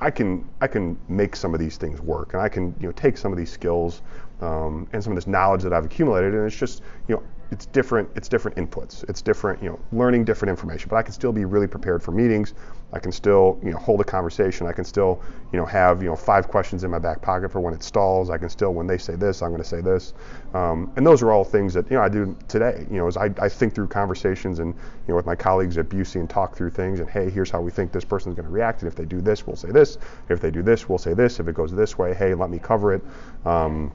I 0.00 0.10
can 0.10 0.48
I 0.60 0.66
can 0.66 0.98
make 1.08 1.36
some 1.36 1.54
of 1.54 1.60
these 1.60 1.76
things 1.76 2.00
work, 2.00 2.34
and 2.34 2.42
I 2.42 2.48
can 2.48 2.74
you 2.80 2.88
know 2.88 2.92
take 2.92 3.16
some 3.16 3.32
of 3.32 3.38
these 3.38 3.50
skills 3.50 4.02
um, 4.44 4.86
and 4.92 5.02
some 5.02 5.12
of 5.12 5.16
this 5.16 5.26
knowledge 5.26 5.62
that 5.62 5.72
I've 5.72 5.86
accumulated, 5.86 6.34
and 6.34 6.46
it's 6.46 6.56
just 6.56 6.82
you 7.08 7.14
know 7.14 7.22
it's 7.50 7.66
different 7.66 8.08
it's 8.16 8.28
different 8.28 8.56
inputs. 8.56 9.08
It's 9.08 9.22
different 9.22 9.62
you 9.62 9.70
know 9.70 9.78
learning 9.92 10.24
different 10.24 10.50
information 10.50 10.88
but 10.88 10.96
i 10.96 11.02
can 11.02 11.12
still 11.12 11.32
be 11.32 11.44
really 11.44 11.66
prepared 11.66 12.02
for 12.02 12.10
meetings. 12.10 12.54
I 12.92 12.98
can 12.98 13.12
still 13.12 13.58
you 13.62 13.70
know 13.70 13.78
hold 13.78 14.00
a 14.00 14.04
conversation. 14.04 14.66
I 14.66 14.72
can 14.72 14.84
still 14.84 15.20
you 15.52 15.58
know 15.58 15.66
have 15.66 16.02
you 16.02 16.08
know 16.08 16.16
five 16.16 16.48
questions 16.48 16.84
in 16.84 16.90
my 16.90 16.98
back 16.98 17.20
pocket 17.22 17.50
for 17.50 17.60
when 17.60 17.74
it 17.74 17.82
stalls. 17.82 18.30
I 18.30 18.38
can 18.38 18.48
still 18.48 18.72
when 18.74 18.86
they 18.86 18.98
say 18.98 19.14
this 19.16 19.42
i'm 19.42 19.50
going 19.50 19.62
to 19.62 19.68
say 19.68 19.80
this. 19.80 20.14
Um, 20.52 20.92
and 20.96 21.06
those 21.06 21.22
are 21.22 21.32
all 21.32 21.44
things 21.44 21.74
that 21.74 21.90
you 21.90 21.96
know 21.96 22.02
i 22.02 22.08
do 22.08 22.36
today. 22.48 22.86
You 22.90 22.98
know 22.98 23.06
as 23.06 23.16
I, 23.16 23.30
I 23.40 23.48
think 23.48 23.74
through 23.74 23.88
conversations 23.88 24.58
and 24.58 24.74
you 24.74 25.08
know 25.08 25.16
with 25.16 25.26
my 25.26 25.36
colleagues 25.36 25.78
at 25.78 25.88
busey 25.88 26.16
and 26.20 26.28
talk 26.28 26.56
through 26.56 26.70
things 26.70 27.00
and 27.00 27.08
hey 27.08 27.30
here's 27.30 27.50
how 27.50 27.60
we 27.60 27.70
think 27.70 27.92
this 27.92 28.04
person's 28.04 28.34
going 28.34 28.46
to 28.46 28.52
react. 28.52 28.82
And 28.82 28.88
if 28.88 28.96
they 28.96 29.04
do 29.04 29.20
this 29.20 29.46
we'll 29.46 29.56
say 29.56 29.70
this. 29.70 29.98
If 30.28 30.40
they 30.40 30.50
do 30.50 30.62
this 30.62 30.88
we'll 30.88 30.98
say 30.98 31.14
this. 31.14 31.40
If 31.40 31.48
it 31.48 31.54
goes 31.54 31.72
this 31.72 31.98
way 31.98 32.14
hey 32.14 32.34
let 32.34 32.50
me 32.50 32.58
cover 32.58 32.94
it. 32.94 33.02
Um, 33.44 33.92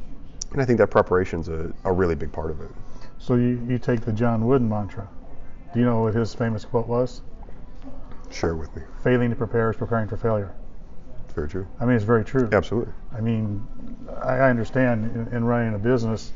and 0.52 0.62
i 0.62 0.66
think 0.66 0.78
that 0.78 0.88
preparation's 0.88 1.50
a, 1.50 1.74
a 1.84 1.92
really 1.92 2.16
big 2.16 2.32
part 2.32 2.52
of 2.52 2.62
it 2.62 2.70
so 3.20 3.36
you, 3.36 3.62
you 3.68 3.78
take 3.78 4.02
the 4.02 4.14
John 4.14 4.48
Wooden 4.48 4.68
mantra. 4.68 5.08
Do 5.74 5.80
you 5.80 5.86
know 5.86 6.02
what 6.02 6.16
his 6.16 6.34
famous 6.34 6.66
quote 6.66 6.88
was? 6.88 7.22
Share 8.32 8.56
with 8.56 8.74
me. 8.76 8.82
Failing 9.04 9.30
to 9.30 9.36
prepare 9.36 9.70
is 9.70 9.78
preparing 9.78 10.08
for 10.08 10.18
failure. 10.18 10.52
It's 11.26 11.34
very 11.34 11.50
true. 11.50 11.68
I 11.80 11.86
mean, 11.86 11.96
it's 11.96 12.06
very 12.06 12.24
true. 12.24 12.50
Absolutely. 12.52 12.94
I 13.16 13.22
mean, 13.22 13.68
I, 14.24 14.50
understand 14.50 15.12
in, 15.16 15.36
in, 15.36 15.44
running 15.44 15.76
a 15.76 15.80
business, 15.80 16.32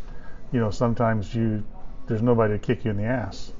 you 0.52 0.60
know, 0.60 0.70
sometimes 0.70 1.34
you 1.34 1.64
there's 2.06 2.22
nobody 2.22 2.54
to 2.54 2.60
kick 2.60 2.84
you 2.84 2.92
in 2.92 2.98
the 2.98 3.06
ass, 3.06 3.54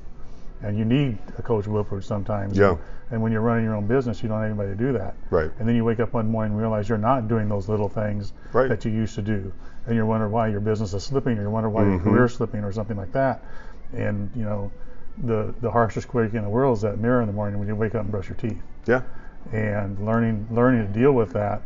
and 0.62 0.78
you 0.78 0.84
need 0.84 1.18
a 1.38 1.42
coach 1.42 1.66
Wolford 1.66 2.04
sometimes. 2.04 2.58
Yeah. 2.58 2.78
And 3.10 3.22
when 3.22 3.32
you're 3.32 3.42
running 3.42 3.64
your 3.64 3.76
own 3.76 3.88
business, 3.88 4.22
you 4.22 4.30
don't 4.30 4.42
have 4.42 4.50
anybody 4.50 4.70
to 4.70 4.76
do 4.76 4.92
that. 4.94 5.16
Right. 5.30 5.50
And 5.60 5.68
then 5.68 5.76
you 5.76 5.86
wake 5.86 6.00
up 6.00 6.14
one 6.14 6.30
morning 6.30 6.54
and 6.54 6.62
realize 6.62 6.90
you're 6.90 6.98
not 6.98 7.28
doing 7.28 7.48
those 7.48 7.70
little 7.70 7.90
things 7.90 8.34
right. 8.52 8.68
that 8.70 8.84
you 8.86 8.92
used 8.92 9.16
to 9.16 9.22
do 9.22 9.54
and 9.86 9.96
you're 9.96 10.06
wondering 10.06 10.32
why 10.32 10.48
your 10.48 10.60
business 10.60 10.94
is 10.94 11.04
slipping, 11.04 11.38
or 11.38 11.42
you're 11.42 11.50
wondering 11.50 11.74
why 11.74 11.82
mm-hmm. 11.82 11.94
your 11.94 12.02
career 12.02 12.26
is 12.26 12.34
slipping, 12.34 12.64
or 12.64 12.72
something 12.72 12.98
like 12.98 13.12
that. 13.12 13.44
And 13.94 14.32
you 14.36 14.44
know, 14.44 14.72
the 15.24 15.54
the 15.62 15.70
harshest 15.70 16.08
critic 16.08 16.34
in 16.34 16.44
the 16.44 16.50
world 16.50 16.78
is 16.78 16.82
that 16.82 17.00
mirror 17.00 17.22
in 17.22 17.28
the 17.28 17.34
morning 17.34 17.60
when 17.60 17.68
you 17.68 17.76
wake 17.76 17.96
up 17.96 18.02
and 18.02 18.12
brush 18.12 18.28
your 18.28 18.38
teeth. 18.38 18.62
Yeah. 18.88 19.02
And 19.52 20.04
learning 20.06 20.48
learning 20.52 20.88
to 20.88 21.00
deal 21.00 21.12
with 21.12 21.34
that 21.34 21.62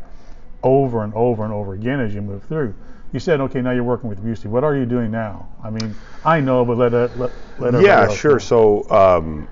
over 0.63 1.03
and 1.03 1.13
over 1.13 1.43
and 1.43 1.53
over 1.53 1.73
again 1.73 1.99
as 1.99 2.13
you 2.13 2.21
move 2.21 2.43
through. 2.43 2.73
You 3.13 3.21
said, 3.21 3.39
okay, 3.39 3.61
now 3.61 3.71
you're 3.71 3.85
working 3.85 4.09
with 4.09 4.21
Busey. 4.21 4.47
What 4.47 4.65
are 4.65 4.75
you 4.75 4.85
doing 4.85 5.11
now? 5.11 5.47
I 5.63 5.69
mean, 5.69 5.95
I 6.25 6.41
know, 6.41 6.65
but 6.65 6.77
let 6.77 6.93
it, 6.93 7.17
let 7.17 7.31
let 7.57 7.81
Yeah, 7.81 8.09
sure. 8.09 8.33
Know. 8.33 8.37
So. 8.39 8.89
Um, 8.89 9.47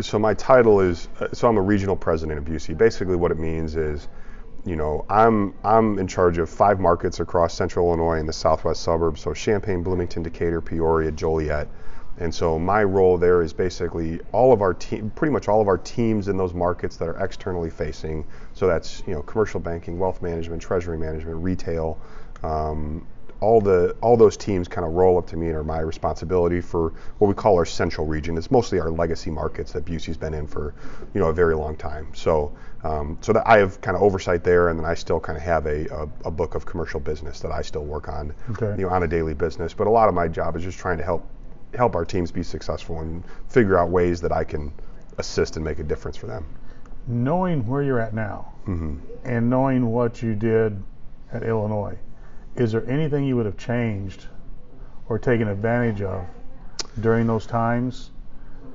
so 0.00 0.18
my 0.18 0.32
title 0.32 0.80
is 0.80 1.08
uh, 1.20 1.28
so 1.32 1.48
I'm 1.48 1.58
a 1.58 1.62
regional 1.62 1.96
president 1.96 2.38
of 2.38 2.44
Busey. 2.46 2.76
Basically, 2.76 3.14
what 3.14 3.30
it 3.30 3.38
means 3.38 3.76
is 3.76 4.08
you 4.64 4.76
know, 4.76 5.04
I'm 5.08 5.54
I'm 5.64 5.98
in 5.98 6.06
charge 6.06 6.38
of 6.38 6.48
five 6.48 6.78
markets 6.78 7.20
across 7.20 7.54
Central 7.54 7.88
Illinois 7.88 8.18
and 8.18 8.28
the 8.28 8.32
Southwest 8.32 8.82
suburbs. 8.82 9.20
So 9.20 9.34
Champaign, 9.34 9.82
Bloomington, 9.82 10.22
Decatur, 10.22 10.60
Peoria, 10.60 11.10
Joliet, 11.10 11.68
and 12.18 12.32
so 12.32 12.58
my 12.58 12.84
role 12.84 13.18
there 13.18 13.42
is 13.42 13.52
basically 13.52 14.20
all 14.30 14.52
of 14.52 14.62
our 14.62 14.74
team, 14.74 15.10
pretty 15.16 15.32
much 15.32 15.48
all 15.48 15.60
of 15.60 15.66
our 15.66 15.78
teams 15.78 16.28
in 16.28 16.36
those 16.36 16.54
markets 16.54 16.96
that 16.98 17.08
are 17.08 17.24
externally 17.24 17.70
facing. 17.70 18.24
So 18.54 18.68
that's 18.68 19.02
you 19.06 19.14
know 19.14 19.22
commercial 19.22 19.58
banking, 19.58 19.98
wealth 19.98 20.22
management, 20.22 20.62
treasury 20.62 20.98
management, 20.98 21.42
retail, 21.42 21.98
um, 22.44 23.04
all 23.42 23.60
the 23.60 23.96
all 24.00 24.16
those 24.16 24.36
teams 24.36 24.68
kind 24.68 24.86
of 24.86 24.92
roll 24.92 25.18
up 25.18 25.26
to 25.26 25.36
me 25.36 25.48
and 25.48 25.56
are 25.56 25.64
my 25.64 25.80
responsibility 25.80 26.60
for 26.60 26.92
what 27.18 27.26
we 27.26 27.34
call 27.34 27.56
our 27.56 27.66
central 27.66 28.06
region. 28.06 28.38
It's 28.38 28.50
mostly 28.50 28.78
our 28.78 28.90
legacy 28.90 29.30
markets 29.30 29.72
that 29.72 29.84
Busey's 29.84 30.16
been 30.16 30.32
in 30.32 30.46
for 30.46 30.74
you 31.12 31.20
know 31.20 31.26
a 31.26 31.32
very 31.32 31.56
long 31.56 31.76
time. 31.76 32.06
So 32.14 32.52
um, 32.84 33.18
so 33.20 33.32
that 33.32 33.46
I 33.46 33.58
have 33.58 33.80
kind 33.80 33.96
of 33.96 34.02
oversight 34.02 34.42
there, 34.42 34.68
and 34.68 34.78
then 34.78 34.86
I 34.86 34.94
still 34.94 35.20
kind 35.20 35.36
of 35.36 35.44
have 35.44 35.66
a, 35.66 35.86
a, 35.86 36.08
a, 36.26 36.30
book 36.30 36.56
of 36.56 36.66
commercial 36.66 36.98
business 36.98 37.38
that 37.40 37.52
I 37.52 37.62
still 37.62 37.84
work 37.84 38.08
on 38.08 38.34
okay. 38.50 38.74
you 38.76 38.86
know 38.86 38.92
on 38.92 39.04
a 39.04 39.08
daily 39.08 39.34
business. 39.34 39.72
But 39.72 39.86
a 39.86 39.90
lot 39.90 40.08
of 40.08 40.14
my 40.14 40.26
job 40.26 40.56
is 40.56 40.64
just 40.64 40.78
trying 40.78 40.98
to 40.98 41.04
help 41.04 41.24
help 41.74 41.94
our 41.94 42.04
teams 42.04 42.32
be 42.32 42.42
successful 42.42 43.00
and 43.00 43.22
figure 43.48 43.78
out 43.78 43.90
ways 43.90 44.20
that 44.20 44.32
I 44.32 44.44
can 44.44 44.72
assist 45.18 45.56
and 45.56 45.64
make 45.64 45.78
a 45.78 45.84
difference 45.84 46.16
for 46.16 46.26
them. 46.26 46.44
Knowing 47.06 47.66
where 47.66 47.82
you're 47.82 48.00
at 48.00 48.14
now 48.14 48.52
mm-hmm. 48.66 48.96
and 49.24 49.48
knowing 49.48 49.86
what 49.86 50.22
you 50.22 50.34
did 50.34 50.82
at 51.32 51.42
Illinois 51.42 51.96
is 52.54 52.72
there 52.72 52.88
anything 52.88 53.24
you 53.24 53.36
would 53.36 53.46
have 53.46 53.56
changed 53.56 54.26
or 55.08 55.18
taken 55.18 55.48
advantage 55.48 56.02
of 56.02 56.24
during 57.00 57.26
those 57.26 57.46
times 57.46 58.10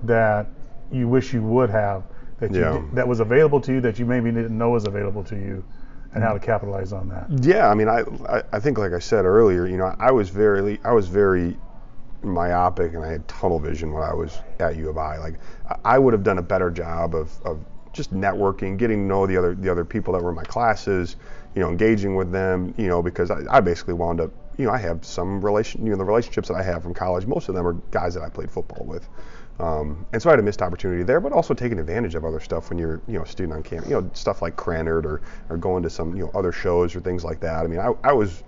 that 0.04 0.48
you 0.92 1.08
wish 1.08 1.34
you 1.34 1.42
would 1.42 1.70
have 1.70 2.04
that 2.40 2.52
you 2.52 2.60
yeah. 2.60 2.74
did, 2.74 2.92
that 2.94 3.08
was 3.08 3.20
available 3.20 3.60
to 3.62 3.74
you 3.74 3.82
that 3.82 4.00
you 4.00 4.06
maybe 4.06 4.32
didn't 4.32 4.58
know 4.58 4.70
was 4.70 4.86
available 4.86 5.24
to 5.24 5.36
you 5.36 5.64
and 6.14 6.24
how 6.24 6.34
to 6.34 6.40
capitalize 6.40 6.94
on 6.94 7.10
that 7.10 7.28
yeah 7.44 7.70
i 7.70 7.74
mean 7.74 7.90
i 7.90 8.04
i 8.54 8.60
think 8.60 8.78
like 8.78 8.94
i 8.94 9.00
said 9.00 9.26
earlier 9.26 9.68
you 9.68 9.78
know 9.78 9.96
i 10.00 10.12
was 10.12 10.30
very 10.30 10.80
i 10.84 10.92
was 10.92 11.08
very 11.08 11.58
myopic 12.24 12.94
and 12.94 13.04
i 13.04 13.12
had 13.12 13.28
tunnel 13.28 13.60
vision 13.60 13.92
when 13.92 14.04
i 14.04 14.14
was 14.14 14.40
at 14.60 14.76
u 14.76 14.90
of 14.90 14.98
i 14.98 15.18
like 15.18 15.36
i 15.84 16.00
would 16.00 16.14
have 16.14 16.24
done 16.24 16.38
a 16.38 16.42
better 16.42 16.72
job 16.72 17.14
of, 17.14 17.32
of 17.44 17.60
just 17.94 18.14
networking 18.14 18.78
getting 18.78 19.00
to 19.00 19.04
know 19.04 19.28
the 19.28 19.38
other 19.38 19.54
the 19.56 19.70
other 19.70 19.86
people 19.86 20.14
that 20.14 20.22
were 20.22 20.30
in 20.30 20.36
my 20.36 20.44
classes 20.44 21.18
you 21.58 21.64
know, 21.64 21.70
engaging 21.70 22.14
with 22.14 22.32
them, 22.32 22.72
you 22.78 22.88
know, 22.88 23.02
because 23.02 23.32
I, 23.32 23.40
I 23.50 23.62
basically 23.62 23.96
wound 23.96 24.22
up, 24.22 24.30
you 24.60 24.66
know, 24.66 24.72
I 24.72 24.78
have 24.78 25.04
some 25.04 25.44
relation, 25.44 25.84
you 25.84 25.92
know, 25.92 25.98
the 25.98 26.06
relationships 26.06 26.50
that 26.50 26.54
I 26.54 26.62
have 26.62 26.84
from 26.84 26.94
college, 26.94 27.26
most 27.26 27.50
of 27.50 27.56
them 27.56 27.66
are 27.66 27.74
guys 27.90 28.14
that 28.14 28.22
I 28.22 28.30
played 28.30 28.52
football 28.52 28.86
with. 28.86 29.10
Um, 29.60 30.06
and 30.14 30.22
so 30.22 30.30
I 30.30 30.34
had 30.34 30.40
a 30.40 30.44
missed 30.44 30.62
opportunity 30.62 31.04
there, 31.04 31.20
but 31.20 31.32
also 31.32 31.54
taking 31.54 31.80
advantage 31.80 32.16
of 32.16 32.24
other 32.26 32.40
stuff 32.40 32.70
when 32.70 32.78
you're, 32.78 33.02
you 33.08 33.18
know, 33.18 33.24
a 33.24 33.28
student 33.28 33.54
on 33.54 33.64
campus. 33.64 33.90
You 33.90 34.02
know, 34.02 34.10
stuff 34.14 34.42
like 34.42 34.56
Krannert 34.56 35.06
or, 35.06 35.22
or 35.50 35.58
going 35.58 35.84
to 35.84 35.90
some, 35.90 36.16
you 36.16 36.26
know, 36.26 36.32
other 36.36 36.52
shows 36.52 36.96
or 36.96 37.00
things 37.00 37.24
like 37.24 37.40
that. 37.40 37.64
I 37.64 37.68
mean, 37.68 37.80
I, 37.80 37.94
I 38.04 38.14
was, 38.14 38.44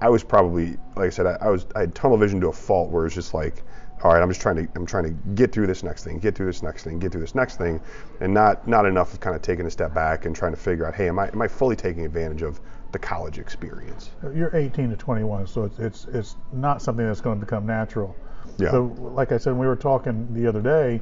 I 0.00 0.08
was 0.08 0.24
probably, 0.24 0.76
like 0.96 1.06
I 1.06 1.10
said, 1.10 1.26
I, 1.26 1.36
I 1.40 1.50
was, 1.50 1.66
I 1.76 1.80
had 1.80 1.94
tunnel 1.94 2.16
vision 2.16 2.40
to 2.40 2.48
a 2.48 2.52
fault 2.52 2.90
where 2.90 3.04
it's 3.04 3.14
just 3.14 3.34
like, 3.34 3.62
all 4.02 4.12
right, 4.12 4.22
I'm 4.22 4.28
just 4.28 4.40
trying 4.40 4.56
to, 4.56 4.68
I'm 4.74 4.86
trying 4.86 5.04
to 5.04 5.10
get 5.34 5.52
through 5.52 5.66
this 5.66 5.82
next 5.82 6.04
thing, 6.04 6.18
get 6.18 6.34
through 6.34 6.46
this 6.46 6.62
next 6.62 6.84
thing, 6.84 6.98
get 6.98 7.12
through 7.12 7.22
this 7.22 7.34
next 7.34 7.56
thing, 7.56 7.80
and 8.20 8.34
not, 8.34 8.66
not 8.66 8.86
enough 8.86 9.12
of 9.12 9.20
kind 9.20 9.36
of 9.36 9.42
taking 9.42 9.66
a 9.66 9.70
step 9.70 9.94
back 9.94 10.24
and 10.24 10.34
trying 10.34 10.52
to 10.52 10.58
figure 10.58 10.86
out, 10.86 10.94
hey, 10.94 11.08
am 11.08 11.18
I, 11.18 11.28
am 11.28 11.40
I 11.40 11.48
fully 11.48 11.76
taking 11.76 12.04
advantage 12.04 12.42
of 12.42 12.60
the 12.92 12.98
college 12.98 13.38
experience? 13.38 14.10
You're 14.34 14.54
18 14.54 14.90
to 14.90 14.96
21, 14.96 15.46
so 15.46 15.64
it's 15.64 15.78
it's 15.78 16.04
it's 16.06 16.36
not 16.52 16.80
something 16.80 17.04
that's 17.04 17.20
going 17.20 17.38
to 17.38 17.44
become 17.44 17.66
natural. 17.66 18.16
Yeah. 18.58 18.70
So, 18.70 18.84
like 18.98 19.32
I 19.32 19.38
said, 19.38 19.54
we 19.54 19.66
were 19.66 19.76
talking 19.76 20.28
the 20.32 20.46
other 20.46 20.60
day, 20.60 21.00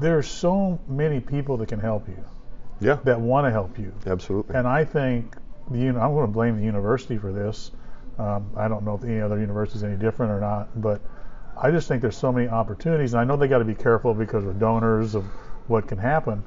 there's 0.00 0.26
so 0.26 0.78
many 0.88 1.20
people 1.20 1.56
that 1.58 1.68
can 1.68 1.78
help 1.78 2.08
you, 2.08 2.18
Yeah, 2.80 2.98
that 3.04 3.20
want 3.20 3.46
to 3.46 3.50
help 3.50 3.78
you, 3.78 3.92
absolutely. 4.06 4.56
and 4.56 4.66
I 4.66 4.84
think 4.84 5.36
the 5.70 5.78
uni- 5.78 5.98
I'm 5.98 6.12
going 6.12 6.26
to 6.26 6.32
blame 6.32 6.56
the 6.58 6.64
university 6.64 7.16
for 7.18 7.32
this. 7.32 7.70
Um, 8.18 8.50
I 8.56 8.66
don't 8.68 8.84
know 8.84 8.94
if 8.94 9.04
any 9.04 9.20
other 9.20 9.38
university 9.38 9.78
is 9.78 9.84
any 9.84 9.96
different 9.96 10.32
or 10.32 10.40
not, 10.40 10.80
but 10.80 11.00
I 11.56 11.70
just 11.70 11.86
think 11.88 12.02
there's 12.02 12.16
so 12.16 12.32
many 12.32 12.48
opportunities, 12.48 13.14
and 13.14 13.20
I 13.20 13.24
know 13.24 13.36
they 13.36 13.48
got 13.48 13.58
to 13.58 13.64
be 13.64 13.74
careful 13.74 14.14
because 14.14 14.44
of 14.44 14.58
donors 14.58 15.14
of 15.14 15.24
what 15.68 15.86
can 15.86 15.98
happen, 15.98 16.42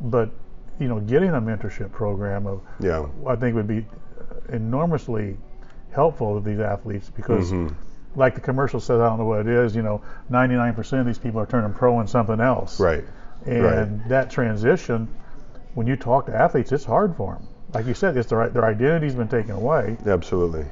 but 0.00 0.30
you 0.78 0.88
know, 0.88 0.98
getting 1.00 1.30
a 1.30 1.40
mentorship 1.40 1.92
program 1.92 2.46
of 2.46 2.60
Yeah. 2.80 3.06
I 3.26 3.36
think 3.36 3.54
would 3.54 3.68
be 3.68 3.86
enormously 4.50 5.36
helpful 5.92 6.40
to 6.40 6.44
these 6.44 6.58
athletes 6.60 7.10
because, 7.10 7.52
Mhm. 7.52 7.72
Like 8.16 8.34
the 8.34 8.40
commercial 8.40 8.80
says, 8.80 9.00
I 9.00 9.08
don't 9.08 9.18
know 9.18 9.24
what 9.24 9.40
it 9.40 9.48
is. 9.48 9.74
You 9.74 9.82
know, 9.82 10.02
99% 10.30 11.00
of 11.00 11.06
these 11.06 11.18
people 11.18 11.40
are 11.40 11.46
turning 11.46 11.72
pro 11.72 12.00
in 12.00 12.06
something 12.06 12.40
else. 12.40 12.78
Right. 12.80 13.04
And 13.46 14.02
that 14.08 14.30
transition, 14.30 15.08
when 15.74 15.86
you 15.86 15.96
talk 15.96 16.26
to 16.26 16.34
athletes, 16.34 16.72
it's 16.72 16.84
hard 16.84 17.16
for 17.16 17.34
them. 17.34 17.48
Like 17.74 17.86
you 17.86 17.94
said, 17.94 18.16
it's 18.16 18.28
their 18.28 18.48
their 18.50 18.64
identity's 18.64 19.14
been 19.14 19.28
taken 19.28 19.50
away. 19.52 19.96
Absolutely. 20.06 20.64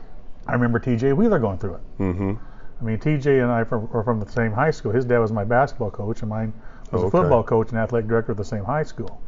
I 0.47 0.53
remember 0.55 0.79
T.J. 0.79 1.13
Wheeler 1.13 1.39
going 1.39 1.59
through 1.59 1.75
it. 1.75 1.81
Mm-hmm. 1.99 2.33
I 2.81 2.85
mean, 2.85 2.99
TJ 2.99 3.43
and 3.43 3.51
I 3.53 3.63
from, 3.65 3.89
were 3.91 4.03
from 4.03 4.19
the 4.19 4.29
same 4.29 4.53
high 4.53 4.71
school. 4.73 4.91
His 4.91 5.05
dad 5.05 5.19
was 5.19 5.31
my 5.31 5.45
basketball 5.45 5.91
coach, 5.91 6.21
and 6.23 6.31
mine 6.31 6.53
was 6.91 7.01
Oh, 7.03 7.05
a 7.05 7.07
okay. 7.09 7.19
football 7.19 7.43
coach 7.45 7.71
and 7.71 7.79
athletic 7.79 8.09
director 8.09 8.33
at 8.33 8.39
the 8.39 8.45
same 8.45 8.65
high 8.65 8.83
school. 8.83 9.21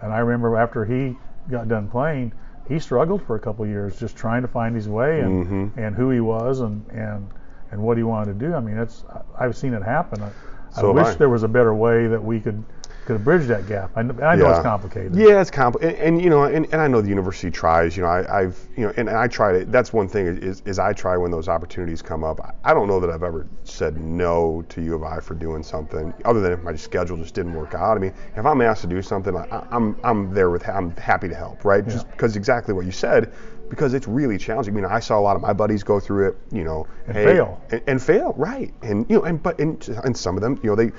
And 0.00 0.10
I 0.12 0.18
remember 0.20 0.56
after 0.56 0.84
he 0.86 1.16
got 1.50 1.68
done 1.68 1.88
playing, 1.88 2.32
he 2.68 2.78
struggled 2.78 3.22
for 3.22 3.36
a 3.36 3.38
couple 3.40 3.64
of 3.64 3.70
years 3.70 3.98
just 3.98 4.16
trying 4.16 4.40
to 4.42 4.48
find 4.48 4.74
his 4.74 4.88
way 4.88 5.20
and, 5.20 5.46
Mhm. 5.46 5.76
and 5.76 5.94
who 5.94 6.08
he 6.10 6.20
was 6.20 6.60
and, 6.60 6.82
and 6.90 7.28
and 7.74 7.82
what 7.82 7.96
he 7.96 8.04
wanted 8.04 8.38
to 8.38 8.46
do. 8.46 8.54
I 8.54 8.60
mean, 8.60 8.78
I- 8.78 9.44
I've 9.44 9.56
seen 9.56 9.74
it 9.74 9.82
happen. 9.82 10.22
I, 10.22 10.30
So 10.70 10.90
I 10.90 10.94
wish 10.94 11.06
I. 11.08 11.14
there 11.14 11.28
was 11.28 11.42
a 11.42 11.48
better 11.48 11.74
way 11.74 12.06
that 12.06 12.24
we 12.24 12.40
could 12.40 12.62
could 13.04 13.22
bridge 13.24 13.46
that 13.48 13.66
gap. 13.66 13.90
I, 13.96 14.02
kn- 14.02 14.22
I 14.22 14.34
know 14.34 14.50
it's 14.50 14.60
complicated. 14.60 15.14
Yeah, 15.14 15.40
it's 15.40 15.50
complicated, 15.50 15.96
and, 15.98 16.16
and 16.16 16.22
you 16.22 16.30
know, 16.30 16.44
and, 16.44 16.64
and 16.72 16.80
I 16.80 16.88
know 16.88 17.00
the 17.00 17.08
university 17.08 17.50
tries. 17.50 17.96
You 17.96 18.02
know, 18.04 18.08
I, 18.08 18.40
I've 18.42 18.58
you 18.76 18.84
know, 18.86 18.92
and, 18.96 19.08
and 19.08 19.18
I 19.18 19.26
try 19.28 19.52
to. 19.58 19.64
That's 19.66 19.92
one 19.92 20.08
thing 20.08 20.26
is, 20.26 20.62
is 20.64 20.78
I 20.78 20.92
try 20.92 21.16
when 21.16 21.30
those 21.30 21.48
opportunities 21.48 22.00
come 22.02 22.24
up. 22.24 22.40
I- 22.40 22.52
I 22.70 22.74
don't 22.74 22.88
know 22.88 23.00
that 23.00 23.10
I've 23.10 23.22
ever 23.22 23.46
said 23.64 23.98
no 24.00 24.64
to 24.70 24.82
U 24.82 24.94
of 24.94 25.02
I 25.02 25.20
for 25.20 25.34
doing 25.34 25.62
something, 25.62 26.14
other 26.24 26.40
than 26.40 26.52
if 26.52 26.62
my 26.62 26.74
schedule 26.76 27.16
just 27.16 27.34
didn't 27.34 27.54
work 27.54 27.74
out. 27.74 27.96
I 27.96 28.00
mean, 28.00 28.14
if 28.36 28.46
I'm 28.46 28.60
asked 28.62 28.80
to 28.82 28.86
do 28.88 29.02
something, 29.02 29.36
I, 29.36 29.66
I'm 29.70 29.96
I'm 30.02 30.32
there 30.32 30.50
with. 30.50 30.66
I'm 30.68 30.94
happy 30.96 31.28
to 31.28 31.34
help, 31.34 31.64
right? 31.64 31.86
Just 31.86 32.10
because 32.10 32.36
exactly 32.36 32.72
what 32.74 32.86
you 32.86 32.92
said. 32.92 33.32
Because 33.70 33.94
it's 33.94 34.06
really 34.06 34.36
challenging. 34.38 34.74
I 34.74 34.76
mean, 34.76 34.84
I 34.84 35.00
saw 35.00 35.18
a 35.18 35.22
lot 35.22 35.36
of 35.36 35.42
my 35.42 35.54
buddies 35.54 35.82
go 35.82 35.98
through 35.98 36.28
it, 36.28 36.36
you 36.52 36.64
know, 36.64 36.86
And 37.06 37.16
hey- 37.16 37.24
fail. 37.24 37.60
and, 37.70 37.82
and 37.86 38.02
fail, 38.02 38.34
right? 38.36 38.72
And 38.82 39.06
you 39.08 39.16
know, 39.16 39.22
and 39.24 39.42
but 39.42 39.58
and, 39.58 39.86
and 40.04 40.16
some 40.16 40.36
of 40.36 40.42
them, 40.42 40.60
you 40.62 40.68
know, 40.68 40.76
they, 40.76 40.84
you 40.84 40.92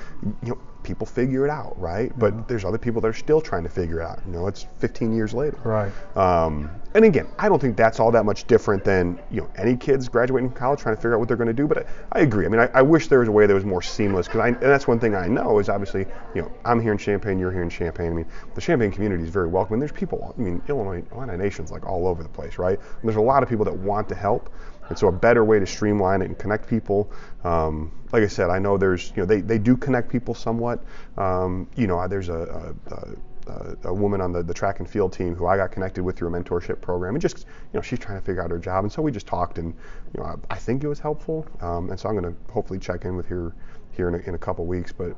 know, 0.50 0.58
people 0.86 1.06
figure 1.06 1.46
it 1.46 1.50
out, 1.50 1.80
right? 1.80 2.18
But 2.18 2.48
there's 2.48 2.64
other 2.64 2.78
people 2.78 3.02
that 3.02 3.08
are 3.08 3.14
still 3.14 3.42
trying 3.42 3.64
to 3.64 3.70
figure 3.70 4.00
it 4.00 4.06
out. 4.06 4.20
You 4.26 4.34
know, 4.34 4.48
it's 4.48 4.68
15 4.80 5.16
years 5.16 5.34
later. 5.34 5.58
Right. 5.64 5.92
Um, 6.16 6.70
and 6.94 7.04
again, 7.04 7.28
I 7.38 7.50
don't 7.50 7.60
think 7.60 7.76
that's 7.76 8.00
all 8.00 8.12
that 8.12 8.24
much 8.24 8.46
different 8.46 8.86
than 8.86 9.20
you 9.30 9.42
know 9.42 9.50
any 9.58 9.76
kids 9.76 10.08
graduating 10.08 10.50
from 10.50 10.58
college 10.58 10.80
trying 10.80 10.96
to 10.96 11.02
figure 11.02 11.16
out 11.16 11.20
what 11.20 11.28
they're 11.28 11.36
going 11.36 11.48
to 11.48 11.54
do. 11.54 11.68
But 11.68 11.80
I, 11.80 11.86
I 12.14 12.20
agree. 12.22 12.46
I 12.46 12.50
mean, 12.50 12.62
I, 12.62 12.68
I 12.74 12.82
wish 12.84 13.10
there 13.10 13.20
was 13.20 13.28
a 13.28 13.32
way 13.34 13.46
that 13.48 13.54
was 13.54 13.66
more 13.66 13.82
seamless 13.82 14.28
because 14.28 14.46
and 14.46 14.62
that's 14.62 14.88
one 14.88 15.00
thing 15.00 15.14
I 15.14 15.28
know 15.28 15.60
is 15.60 15.68
obviously 15.68 16.06
you 16.34 16.42
know 16.42 16.52
I'm 16.64 16.80
here 16.80 16.94
in 16.94 16.98
Champaign, 16.98 17.38
you're 17.38 17.52
here 17.52 17.64
in 17.64 17.70
Champaign. 17.70 18.12
I 18.12 18.14
mean, 18.14 18.26
the 18.54 18.62
Champaign 18.62 18.92
community 18.92 19.24
is 19.24 19.30
very 19.30 19.48
welcoming. 19.48 19.80
There's 19.80 19.92
people. 19.92 20.34
I 20.38 20.42
mean, 20.42 20.62
Illinois, 20.70 21.04
Illinois 21.12 21.36
Nation's 21.36 21.70
like 21.70 21.86
all 21.86 22.08
over 22.08 22.24
the 22.24 22.30
place, 22.30 22.58
right? 22.58 22.80
And 22.80 23.04
there's 23.04 23.18
a 23.18 23.22
lot 23.22 23.44
of 23.44 23.50
people 23.50 23.66
that 23.66 23.76
want 23.76 24.08
to 24.10 24.16
help. 24.16 24.50
And 24.90 24.98
so 24.98 25.08
a 25.08 25.12
better 25.12 25.44
way 25.44 25.60
to 25.60 25.66
streamline 25.66 26.22
it 26.22 26.26
and 26.26 26.38
connect 26.38 26.70
people. 26.70 27.12
Um, 27.44 27.92
like 28.12 28.24
I 28.24 28.28
said, 28.28 28.50
I 28.50 28.60
know 28.60 28.78
there's, 28.78 29.12
you 29.16 29.24
know, 29.24 29.26
they, 29.26 29.42
they 29.42 29.58
do 29.58 29.76
connect 29.76 30.10
people 30.10 30.34
somewhat. 30.34 30.84
Um, 31.18 31.68
you 31.76 31.88
know, 31.88 32.08
there's 32.08 32.30
a, 32.30 32.76
a, 32.88 33.52
a, 33.52 33.90
a 33.90 33.94
woman 33.94 34.22
on 34.22 34.32
the, 34.32 34.44
the 34.44 34.54
track 34.54 34.80
and 34.80 34.90
field 34.90 35.14
team 35.14 35.36
who 35.36 35.48
I 35.48 35.58
got 35.58 35.72
connected 35.72 36.04
with 36.04 36.18
through 36.18 36.34
a 36.34 36.40
mentorship 36.40 36.82
program, 36.82 37.16
and 37.16 37.22
just, 37.22 37.40
you 37.40 37.78
know, 37.78 37.82
she's 37.82 38.00
trying 38.00 38.20
to 38.20 38.26
figure 38.26 38.44
out 38.44 38.52
her 38.52 38.58
job, 38.58 38.84
and 38.84 38.92
so 38.92 39.02
we 39.02 39.12
just 39.12 39.28
talked, 39.28 39.58
and 39.58 39.74
you 40.14 40.20
know, 40.20 40.26
I, 40.26 40.56
I 40.56 40.58
think 40.58 40.84
it 40.84 40.88
was 40.88 41.00
helpful, 41.00 41.46
um, 41.62 41.90
and 41.90 42.00
so 42.00 42.10
I'm 42.10 42.18
going 42.18 42.34
to 42.34 42.52
hopefully 42.52 42.80
check 42.80 43.06
in 43.06 43.16
with 43.16 43.28
her 43.28 43.54
here 43.92 44.08
in 44.08 44.16
a, 44.16 44.18
in 44.20 44.36
a 44.36 44.38
couple 44.38 44.66
weeks. 44.66 44.92
But 44.92 45.16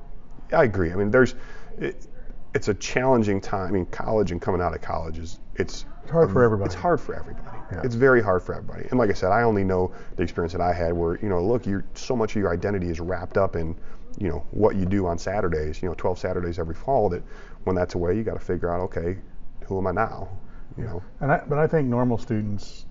I 0.51 0.63
agree. 0.63 0.91
I 0.91 0.95
mean, 0.95 1.11
there's, 1.11 1.35
it, 1.77 2.07
it's 2.53 2.67
a 2.67 2.73
challenging 2.73 3.39
time. 3.39 3.67
I 3.67 3.71
mean, 3.71 3.85
college 3.85 4.31
and 4.31 4.41
coming 4.41 4.61
out 4.61 4.73
of 4.73 4.81
college 4.81 5.19
is 5.19 5.39
it's 5.55 5.85
It's 6.07 6.13
hard 6.13 6.31
for 6.31 6.39
um, 6.39 6.45
everybody. 6.45 6.67
It's 6.67 6.75
hard 6.75 7.01
for 7.01 7.13
everybody. 7.13 7.57
Yeah. 7.69 7.81
It's 7.83 7.95
very 7.95 8.23
hard 8.23 8.41
for 8.41 8.55
everybody. 8.55 8.87
And 8.91 8.97
like 8.97 9.09
I 9.09 9.13
said, 9.13 9.33
I 9.33 9.43
only 9.43 9.65
know 9.65 9.91
the 10.15 10.23
experience 10.23 10.53
that 10.53 10.61
I 10.61 10.71
had 10.71 10.93
where, 10.93 11.19
you 11.21 11.27
know, 11.27 11.43
look, 11.43 11.65
you're 11.65 11.83
so 11.95 12.15
much 12.15 12.31
of 12.31 12.37
your 12.37 12.53
identity 12.53 12.89
is 12.89 13.01
wrapped 13.01 13.35
up 13.35 13.57
in, 13.57 13.75
you 14.17 14.29
know, 14.29 14.45
what 14.51 14.77
you 14.77 14.85
do 14.85 15.05
on 15.05 15.17
Saturdays, 15.17 15.81
you 15.81 15.89
know, 15.89 15.95
12 15.95 16.17
Saturdays 16.17 16.59
every 16.59 16.75
fall 16.75 17.09
that 17.09 17.23
when 17.65 17.75
that's 17.75 17.95
away, 17.95 18.15
you 18.15 18.23
got 18.23 18.35
to 18.35 18.39
figure 18.39 18.73
out, 18.73 18.79
okay, 18.79 19.17
who 19.65 19.77
am 19.79 19.87
I 19.87 19.91
now? 19.91 20.29
You 20.77 20.85
know. 20.85 21.03
And 21.19 21.29
I, 21.29 21.41
but 21.45 21.57
I 21.57 21.67
think 21.67 21.89
normal 21.89 22.17
students, 22.17 22.85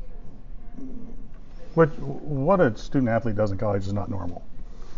what 1.72 1.88
what 1.98 2.60
a 2.60 2.76
student 2.76 3.08
athlete 3.08 3.36
does 3.36 3.50
in 3.50 3.56
college 3.56 3.86
is 3.86 3.94
not 3.94 4.10
normal. 4.10 4.44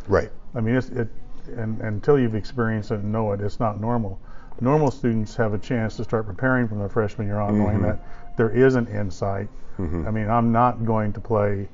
Right. 0.08 0.32
I 0.56 0.60
mean, 0.60 0.74
it's, 0.74 0.88
it, 0.88 1.08
and, 1.56 1.80
until 1.82 2.18
you've 2.18 2.34
experienced 2.34 2.90
it 2.90 2.96
and 2.96 3.12
know 3.12 3.30
it, 3.30 3.40
it's 3.40 3.60
not 3.60 3.80
normal. 3.80 4.18
Normal 4.60 4.90
students 4.90 5.36
have 5.36 5.54
a 5.54 5.58
chance 5.58 5.96
to 5.96 6.04
start 6.04 6.26
preparing 6.26 6.66
from 6.68 6.78
their 6.78 6.88
freshman 6.88 7.26
year 7.26 7.38
on, 7.38 7.58
knowing 7.58 7.78
Mhm. 7.78 7.82
that 7.82 7.98
there 8.36 8.50
is 8.50 8.74
an 8.74 8.86
insight. 8.88 9.48
Mhm. 9.78 10.06
I 10.06 10.10
mean, 10.10 10.28
I'm 10.28 10.50
not 10.50 10.84
going 10.84 11.12
to 11.12 11.20
play 11.20 11.68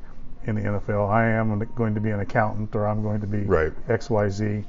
in 0.47 0.57
the 0.57 0.63
NFL. 0.63 1.07
I 1.09 1.25
am 1.25 1.59
going 1.75 1.95
to 1.95 2.01
be 2.01 2.11
an 2.11 2.21
accountant, 2.21 2.75
or 2.77 2.87
I'm 2.87 3.03
going 3.03 3.21
to 3.23 3.27
be 3.27 3.45
Right. 3.45 3.73
X, 3.89 4.11
Y, 4.11 4.29
Z. 4.29 4.65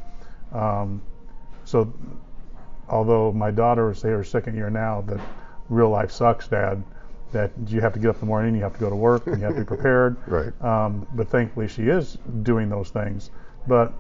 Um, 0.54 1.02
so, 1.66 1.92
although 2.88 3.34
my 3.34 3.52
daughter 3.52 3.90
is 3.92 4.02
her 4.04 4.24
second 4.24 4.56
year 4.56 4.70
now, 4.70 5.02
that 5.08 5.20
real 5.70 5.90
life 5.90 6.12
sucks, 6.12 6.48
Dad. 6.48 6.82
That 7.34 7.52
you 7.68 7.82
have 7.82 7.92
to 7.94 8.00
get 8.00 8.10
up 8.12 8.16
in 8.16 8.20
the 8.22 8.26
morning, 8.28 8.56
you 8.56 8.62
have 8.62 8.74
to 8.76 8.80
go 8.80 8.90
to 8.90 8.96
work, 8.96 9.28
and 9.28 9.38
you 9.40 9.44
have 9.44 9.56
to 9.56 9.62
be 9.62 9.66
prepared. 9.76 10.16
Right. 10.28 10.54
Um, 10.64 11.06
but 11.16 11.28
thankfully, 11.28 11.68
she 11.68 11.90
is 11.90 12.18
doing 12.44 12.70
those 12.70 12.92
things. 12.92 13.32
But 13.68 13.92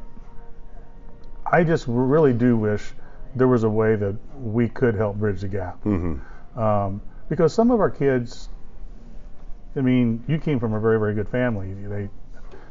I 1.51 1.63
just 1.65 1.86
really 1.89 2.32
do 2.32 2.56
wish 2.56 2.93
there 3.36 3.48
was 3.48 3.63
a 3.63 3.69
way 3.69 3.95
that 3.95 4.15
we 4.41 4.69
could 4.69 4.95
help 4.95 5.17
bridge 5.17 5.41
the 5.41 5.48
gap. 5.48 5.84
Mm-hmm. 5.84 6.60
Um, 6.60 7.02
because 7.30 7.54
some 7.54 7.71
of 7.71 7.80
our 7.80 7.89
kids, 7.89 8.50
I 9.76 9.82
mean, 9.82 10.24
you 10.28 10.38
came 10.38 10.60
from 10.60 10.74
a 10.74 10.80
very, 10.80 11.00
very 11.00 11.13
good 11.13 11.28
family. 11.30 11.74
They, 11.74 12.08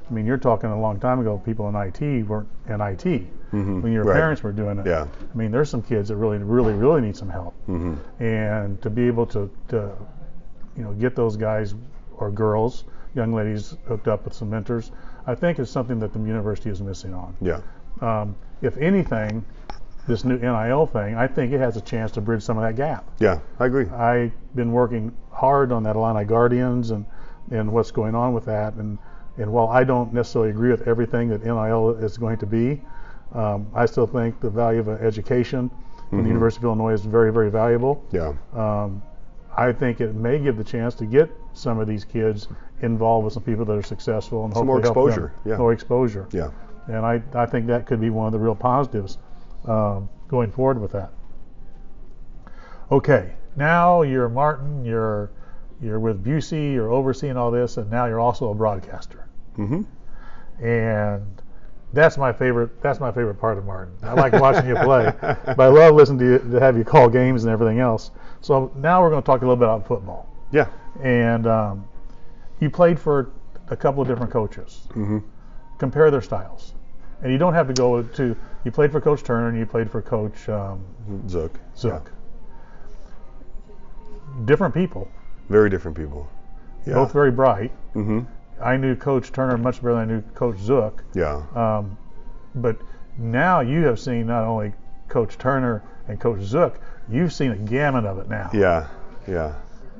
I 0.08 0.12
mean, 0.12 0.26
you're 0.26 0.38
talking 0.38 0.70
a 0.70 0.80
long 0.80 1.00
time 1.00 1.20
ago. 1.20 1.40
People 1.44 1.68
in 1.68 1.74
IT 1.76 2.26
weren't 2.26 2.48
in 2.68 2.80
IT 2.80 3.26
Mhm. 3.52 3.82
when 3.82 3.92
your 3.92 4.04
Right. 4.04 4.14
parents 4.16 4.42
were 4.42 4.52
doing 4.52 4.78
it. 4.78 4.86
Yeah. 4.86 5.06
I 5.32 5.36
mean, 5.36 5.50
there's 5.50 5.68
some 5.70 5.82
kids 5.82 6.08
that 6.08 6.16
really, 6.16 6.38
really, 6.38 6.72
really 6.74 7.00
need 7.02 7.16
some 7.16 7.28
help, 7.28 7.54
Mm-hmm. 7.68 8.22
and 8.22 8.80
to 8.82 8.90
be 8.90 9.06
able 9.06 9.26
to, 9.26 9.50
to, 9.68 9.92
you 10.76 10.82
know, 10.82 10.92
get 10.92 11.14
those 11.14 11.36
guys 11.36 11.74
or 12.16 12.30
girls, 12.30 12.84
young 13.14 13.32
ladies 13.32 13.76
hooked 13.86 14.08
up 14.08 14.24
with 14.24 14.34
some 14.34 14.50
mentors, 14.50 14.90
I 15.26 15.34
think 15.34 15.58
is 15.58 15.70
something 15.70 15.98
that 16.00 16.12
the 16.12 16.18
university 16.20 16.70
is 16.70 16.80
missing 16.82 17.14
on. 17.14 17.34
Yeah. 17.40 17.60
Um, 18.00 18.34
if 18.60 18.76
anything, 18.78 19.44
this 20.06 20.24
new 20.24 20.38
NIL 20.38 20.86
thing, 20.86 21.14
I 21.14 21.26
think 21.26 21.52
it 21.52 21.58
has 21.60 21.76
a 21.76 21.80
chance 21.80 22.10
to 22.12 22.20
bridge 22.20 22.42
some 22.42 22.58
of 22.58 22.62
that 22.64 22.76
gap. 22.76 23.04
Yeah. 23.18 23.40
I 23.58 23.66
agree. 23.66 23.86
I've 23.88 24.32
been 24.54 24.72
working 24.72 25.14
hard 25.32 25.72
on 25.72 25.82
that 25.84 25.96
Illini 25.96 26.24
Guardians 26.24 26.90
and, 26.90 27.06
and 27.50 27.72
what's 27.72 27.90
going 27.90 28.14
on 28.14 28.34
with 28.34 28.44
that. 28.44 28.74
And, 28.74 28.98
and 29.38 29.50
while 29.52 29.68
I 29.68 29.82
don't 29.84 30.12
necessarily 30.12 30.50
agree 30.50 30.70
with 30.70 30.86
everything 30.86 31.28
that 31.30 31.44
NIL 31.44 31.90
is 32.02 32.18
going 32.18 32.36
to 32.38 32.46
be, 32.46 32.82
um, 33.34 33.66
I 33.74 33.86
still 33.86 34.06
think 34.06 34.40
the 34.40 34.50
value 34.50 34.80
of 34.80 34.88
an 34.88 34.98
education 34.98 35.70
in 36.12 36.22
the 36.22 36.28
University 36.28 36.60
of 36.60 36.64
Illinois 36.66 36.92
is 36.92 37.04
very, 37.04 37.32
very 37.32 37.50
valuable. 37.50 38.04
Yeah. 38.12 38.34
Um, 38.52 39.02
I 39.56 39.72
think 39.72 40.00
it 40.00 40.14
may 40.14 40.38
give 40.38 40.56
the 40.56 40.62
chance 40.64 40.94
to 40.96 41.06
get 41.06 41.30
some 41.54 41.78
of 41.78 41.88
these 41.88 42.04
kids 42.04 42.46
involved 42.82 43.24
with 43.24 43.32
some 43.34 43.42
people 43.42 43.64
that 43.64 43.72
are 43.72 43.82
successful 43.82 44.44
and 44.44 44.54
Some 44.54 44.66
more 44.66 44.76
hopefully 44.80 45.12
help 45.12 45.16
them. 45.16 45.24
exposure, 45.24 45.50
yeah. 45.50 45.56
More 45.56 45.72
exposure. 45.72 46.28
Yeah. 46.32 46.50
And 46.86 47.06
I, 47.06 47.22
I 47.34 47.46
think 47.46 47.66
that 47.68 47.86
could 47.86 48.00
be 48.00 48.10
one 48.10 48.26
of 48.26 48.32
the 48.32 48.38
real 48.38 48.54
positives 48.54 49.18
um, 49.66 50.08
going 50.28 50.50
forward 50.50 50.80
with 50.80 50.92
that. 50.92 51.10
Okay, 52.90 53.32
now 53.56 54.02
you're 54.02 54.28
Martin, 54.28 54.84
you're 54.84 55.30
you're 55.80 55.98
with 56.00 56.22
Busey, 56.24 56.72
you're 56.72 56.90
overseeing 56.92 57.36
all 57.36 57.50
this, 57.50 57.76
and 57.76 57.90
now 57.90 58.06
you're 58.06 58.20
also 58.20 58.50
a 58.50 58.54
broadcaster. 58.54 59.26
Mm-hmm. 59.58 59.82
And 60.64 61.42
That's 61.94 62.18
my 62.18 62.32
favorite. 62.32 62.82
That's 62.82 62.98
my 62.98 63.12
favorite 63.12 63.36
part 63.36 63.56
of 63.56 63.64
Martin. 63.64 63.94
I 64.02 64.14
like 64.14 64.32
watching 64.32 64.68
you 64.68 64.74
play, 64.74 65.12
but 65.20 65.60
I 65.60 65.68
love 65.68 65.94
listening 65.94 66.18
to 66.18 66.24
you 66.24 66.38
to 66.50 66.60
have 66.60 66.76
you 66.76 66.82
call 66.84 67.08
games 67.08 67.44
and 67.44 67.52
everything 67.52 67.78
else. 67.78 68.10
So 68.40 68.72
now 68.76 69.00
we're 69.00 69.10
going 69.10 69.22
to 69.22 69.26
talk 69.26 69.42
a 69.42 69.44
little 69.44 69.56
bit 69.56 69.64
about 69.64 69.86
football. 69.86 70.28
Yeah. 70.50 70.68
And 71.02 71.46
um, 71.46 71.88
you 72.60 72.68
played 72.68 72.98
for 72.98 73.30
a 73.68 73.76
couple 73.76 74.02
of 74.02 74.08
different 74.08 74.32
coaches. 74.32 74.88
Mm-hmm. 74.90 75.18
Compare 75.78 76.10
their 76.10 76.22
styles, 76.22 76.74
and 77.22 77.30
you 77.32 77.38
don't 77.38 77.54
have 77.54 77.68
to 77.68 77.74
go 77.74 78.02
to. 78.02 78.36
You 78.64 78.70
played 78.70 78.90
for 78.92 79.00
Coach 79.00 79.22
Turner 79.22 79.48
and 79.48 79.58
you 79.58 79.66
played 79.66 79.90
for 79.90 80.00
Coach 80.00 80.48
um, 80.48 80.82
Zook. 81.28 81.58
Zook. 81.76 82.10
Different 84.46 84.74
people, 84.74 85.08
Very 85.48 85.70
different 85.70 85.96
people. 85.96 86.28
Yeah. 86.86 86.94
both 86.94 87.12
very 87.12 87.30
bright. 87.30 87.70
hmm 87.92 88.20
I 88.60 88.76
knew 88.76 88.94
Coach 88.94 89.32
Turner 89.32 89.56
much 89.58 89.76
better 89.82 89.94
than 89.94 90.02
I 90.02 90.04
knew 90.04 90.22
Coach 90.34 90.58
Zook. 90.58 91.02
Yeah. 91.14 91.42
Um, 91.54 91.96
but 92.54 92.76
now 93.18 93.60
you 93.60 93.84
have 93.84 93.98
seen 93.98 94.26
not 94.26 94.44
only 94.44 94.72
Coach 95.08 95.38
Turner 95.38 95.82
and 96.08 96.20
Coach 96.20 96.40
Zook, 96.42 96.78
you've 97.08 97.32
seen 97.32 97.50
a 97.52 97.56
gamut 97.56 98.04
of 98.04 98.18
it 98.18 98.28
now. 98.28 98.50
Yeah. 98.54 98.86
Yeah. 99.28 99.54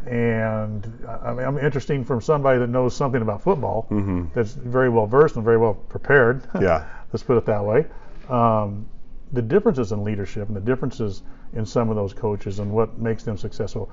And 0.06 0.86
I 1.22 1.32
mean, 1.32 1.46
I'm 1.46 1.58
interesting 1.58 2.04
from 2.04 2.20
somebody 2.20 2.58
that 2.58 2.68
knows 2.68 2.94
something 2.94 3.22
about 3.22 3.42
football, 3.42 3.82
hmm 3.88 4.24
that's 4.34 4.52
very 4.52 4.88
well 4.88 5.06
versed 5.06 5.36
and 5.36 5.44
very 5.44 5.56
well 5.58 5.74
prepared. 5.74 6.42
Yeah. 6.60 6.84
Let's 7.12 7.22
put 7.22 7.36
it 7.36 7.46
that 7.46 7.64
way. 7.64 7.86
Um, 8.30 8.88
the 9.32 9.42
differences 9.42 9.92
in 9.92 10.04
leadership 10.04 10.48
and 10.48 10.56
the 10.56 10.60
differences 10.60 11.22
in 11.54 11.66
some 11.66 11.90
of 11.90 11.96
those 11.96 12.12
coaches 12.12 12.58
and 12.60 12.70
what 12.70 12.98
makes 12.98 13.24
them 13.24 13.36
successful. 13.36 13.90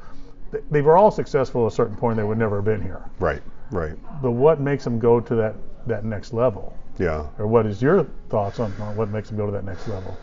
They, 0.70 0.82
were 0.82 0.98
all 0.98 1.12
successful 1.12 1.66
at 1.66 1.72
a 1.72 1.76
certain 1.76 1.96
point. 1.96 2.18
They 2.18 2.24
would 2.24 2.38
never 2.38 2.58
have 2.58 2.66
been 2.66 2.82
here. 2.82 3.10
Right. 3.20 3.42
Right. 3.72 3.96
But 4.22 4.32
what 4.32 4.60
makes 4.60 4.84
them 4.84 5.00
go 5.00 5.20
to 5.20 5.36
that, 5.36 5.56
that 5.88 6.04
next 6.04 6.34
level? 6.34 6.78
Yeah. 7.00 7.28
Or 7.40 7.48
what 7.48 7.66
is 7.66 7.82
your 7.82 8.06
thoughts 8.30 8.60
on, 8.60 8.74
on 8.82 8.96
what 8.96 9.10
makes 9.10 9.30
them 9.30 9.38
go 9.38 9.46
to 9.46 9.52
that 9.54 9.64
next 9.64 9.88
level? 9.88 10.18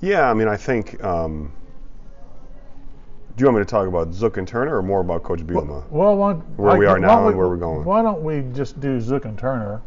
Yeah. 0.00 0.30
I 0.30 0.34
mean, 0.34 0.48
I 0.48 0.56
think. 0.56 1.02
Um, 1.02 1.52
do 3.34 3.42
you 3.42 3.46
want 3.46 3.58
me 3.58 3.64
to 3.64 3.70
talk 3.70 3.88
about 3.88 4.12
Zook 4.12 4.36
and 4.36 4.46
Turner 4.46 4.76
or 4.76 4.82
more 4.82 5.00
about 5.00 5.22
Coach 5.22 5.40
Bielema? 5.40 5.88
Well, 5.88 6.16
why, 6.16 6.34
Where 6.34 6.76
we 6.76 6.84
are 6.84 6.98
now 6.98 7.26
and 7.28 7.36
where 7.36 7.48
we're 7.48 7.56
going. 7.56 7.82
Why 7.82 8.02
don't 8.02 8.22
we 8.22 8.44
just 8.54 8.78
do 8.78 9.00
Zook 9.00 9.24
and 9.24 9.38
Turner? 9.38 9.80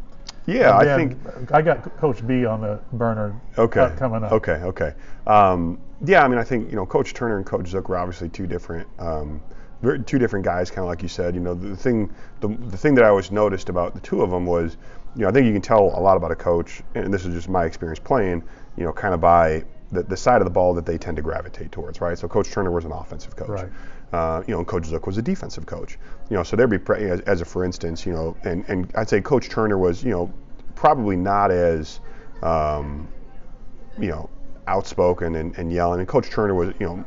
Yeah, 0.46 0.76
I 0.76 0.96
think. 0.96 1.18
I 1.52 1.62
got 1.62 1.96
Coach 1.98 2.26
B 2.26 2.46
on 2.46 2.60
the 2.60 2.80
burner 2.92 3.40
Okay. 3.58 3.92
coming 3.96 4.24
up. 4.24 4.32
Okay. 4.32 4.52
Okay. 4.62 4.94
Um, 5.26 5.78
yeah, 6.04 6.22
I 6.24 6.28
mean, 6.28 6.38
I 6.38 6.44
think 6.44 6.70
you 6.70 6.76
know, 6.76 6.86
Coach 6.86 7.14
Turner 7.14 7.38
and 7.38 7.46
Coach 7.46 7.68
Zook 7.68 7.88
were 7.88 7.96
obviously 7.96 8.28
two 8.28 8.46
different, 8.46 8.86
um, 8.98 9.40
very, 9.82 10.02
two 10.02 10.18
different 10.18 10.44
guys, 10.44 10.70
kind 10.70 10.80
of 10.80 10.88
like 10.88 11.02
you 11.02 11.08
said. 11.08 11.34
You 11.34 11.40
know, 11.40 11.54
the, 11.54 11.68
the 11.68 11.76
thing, 11.76 12.12
the, 12.40 12.48
the 12.48 12.76
thing 12.76 12.94
that 12.94 13.04
I 13.04 13.08
always 13.08 13.30
noticed 13.30 13.68
about 13.68 13.94
the 13.94 14.00
two 14.00 14.22
of 14.22 14.30
them 14.30 14.46
was, 14.46 14.76
you 15.16 15.22
know, 15.22 15.28
I 15.28 15.32
think 15.32 15.46
you 15.46 15.52
can 15.52 15.62
tell 15.62 15.80
a 15.80 16.00
lot 16.00 16.16
about 16.16 16.30
a 16.30 16.36
coach, 16.36 16.82
and 16.94 17.12
this 17.12 17.24
is 17.24 17.34
just 17.34 17.48
my 17.48 17.64
experience 17.64 17.98
playing. 17.98 18.42
You 18.76 18.84
know, 18.84 18.92
kind 18.92 19.14
of 19.14 19.20
by 19.20 19.64
the, 19.92 20.02
the 20.02 20.16
side 20.16 20.40
of 20.40 20.44
the 20.44 20.50
ball 20.50 20.74
that 20.74 20.84
they 20.84 20.98
tend 20.98 21.16
to 21.16 21.22
gravitate 21.22 21.72
towards, 21.72 22.00
right? 22.00 22.18
So 22.18 22.28
Coach 22.28 22.50
Turner 22.50 22.70
was 22.70 22.84
an 22.84 22.92
offensive 22.92 23.36
coach. 23.36 23.48
Right. 23.48 23.68
Uh, 24.12 24.42
you 24.46 24.52
know, 24.52 24.58
and 24.58 24.66
Coach 24.66 24.86
Zook 24.86 25.06
was 25.06 25.18
a 25.18 25.22
defensive 25.22 25.66
coach. 25.66 25.98
You 26.30 26.36
know, 26.36 26.42
so 26.42 26.56
there'd 26.56 26.70
be, 26.70 26.78
pre- 26.78 27.10
as, 27.10 27.20
as 27.22 27.40
a 27.40 27.44
for 27.44 27.64
instance, 27.64 28.06
you 28.06 28.12
know, 28.12 28.36
and, 28.44 28.64
and 28.68 28.90
I'd 28.94 29.08
say 29.08 29.20
Coach 29.20 29.48
Turner 29.48 29.78
was, 29.78 30.04
you 30.04 30.10
know, 30.10 30.32
probably 30.74 31.16
not 31.16 31.50
as, 31.50 32.00
um, 32.42 33.08
you 33.98 34.08
know, 34.08 34.30
outspoken 34.68 35.34
and, 35.36 35.56
and 35.58 35.72
yelling. 35.72 36.00
And 36.00 36.08
Coach 36.08 36.30
Turner 36.30 36.54
was, 36.54 36.72
you 36.78 36.86
know, 36.86 37.04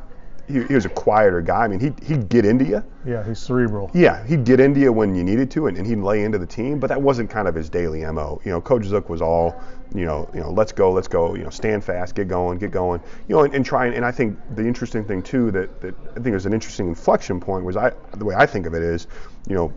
he, 0.48 0.64
he 0.64 0.74
was 0.74 0.86
a 0.86 0.90
quieter 0.90 1.42
guy. 1.42 1.64
I 1.64 1.68
mean, 1.68 1.80
he'd, 1.80 2.04
he'd 2.04 2.28
get 2.28 2.44
into 2.44 2.66
you. 2.66 2.84
Yeah, 3.06 3.24
he's 3.24 3.40
cerebral. 3.40 3.92
Yeah, 3.94 4.26
he'd 4.26 4.44
get 4.44 4.60
into 4.60 4.80
you 4.80 4.92
when 4.92 5.16
you 5.16 5.24
needed 5.24 5.50
to, 5.52 5.68
and, 5.68 5.78
and 5.78 5.86
he'd 5.86 6.00
lay 6.00 6.24
into 6.24 6.38
the 6.38 6.46
team. 6.46 6.80
But 6.80 6.88
that 6.88 7.02
wasn't 7.02 7.30
kind 7.30 7.48
of 7.48 7.56
his 7.56 7.70
daily 7.70 8.04
mo. 8.04 8.42
You 8.44 8.52
know, 8.52 8.62
Coach 8.62 8.86
Zook 8.86 9.10
was 9.10 9.22
all, 9.22 9.62
you 9.94 10.06
know, 10.06 10.30
you 10.34 10.40
know, 10.40 10.52
let's 10.52 10.72
go, 10.72 10.92
let's 10.92 11.08
go. 11.08 11.36
You 11.36 11.44
know, 11.44 11.50
stand 11.50 11.84
fast, 11.84 12.16
get 12.16 12.28
going, 12.28 12.60
get 12.60 12.72
going. 12.72 13.02
You 13.28 13.36
know, 13.36 13.44
and, 13.44 13.54
and 13.54 13.66
try 13.66 13.88
and, 13.88 13.96
and 13.96 14.06
I 14.06 14.12
think 14.12 14.38
the 14.56 14.66
interesting 14.66 15.04
thing 15.04 15.24
too 15.24 15.52
that, 15.52 15.82
that 15.82 15.96
I 16.16 16.20
think 16.20 16.36
is 16.36 16.46
an 16.46 16.54
interesting 16.54 16.88
inflection 16.88 17.40
point 17.40 17.66
was 17.66 17.76
I 17.76 17.92
the 18.18 18.26
way 18.26 18.36
I 18.36 18.46
think 18.46 18.66
of 18.66 18.74
it 18.74 18.84
is, 18.84 19.08
you 19.48 19.56
know, 19.56 19.74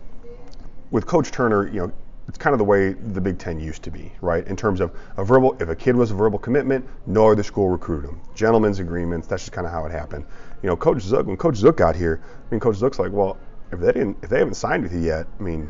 with 0.90 1.06
Coach 1.06 1.30
Turner, 1.30 1.66
you 1.68 1.80
know, 1.80 1.92
it's 2.28 2.38
kind 2.38 2.54
of 2.54 2.58
the 2.58 2.64
way 2.64 2.92
the 2.92 3.20
Big 3.20 3.38
Ten 3.38 3.58
used 3.58 3.82
to 3.82 3.90
be, 3.90 4.12
right? 4.20 4.46
In 4.46 4.54
terms 4.54 4.80
of 4.80 4.92
a 5.16 5.24
verbal, 5.24 5.56
if 5.60 5.68
a 5.68 5.74
kid 5.74 5.96
was 5.96 6.10
a 6.10 6.14
verbal 6.14 6.38
commitment, 6.38 6.86
no 7.06 7.30
other 7.30 7.42
school 7.42 7.68
recruited 7.68 8.10
him. 8.10 8.20
Gentlemen's 8.34 8.78
agreements. 8.78 9.26
That's 9.26 9.42
just 9.42 9.52
kind 9.52 9.66
of 9.66 9.72
how 9.72 9.86
it 9.86 9.92
happened. 9.92 10.24
You 10.62 10.68
know, 10.68 10.76
Coach 10.76 11.02
Zook, 11.02 11.26
when 11.26 11.36
Coach 11.36 11.56
Zook 11.56 11.78
got 11.78 11.96
here, 11.96 12.22
I 12.24 12.50
mean, 12.50 12.60
Coach 12.60 12.76
Zook's 12.76 12.98
like, 12.98 13.10
well, 13.10 13.38
if 13.72 13.80
they 13.80 13.92
didn't, 13.92 14.18
if 14.22 14.30
they 14.30 14.38
haven't 14.38 14.54
signed 14.54 14.82
with 14.82 14.92
you 14.92 15.00
yet, 15.00 15.26
I 15.40 15.42
mean, 15.42 15.68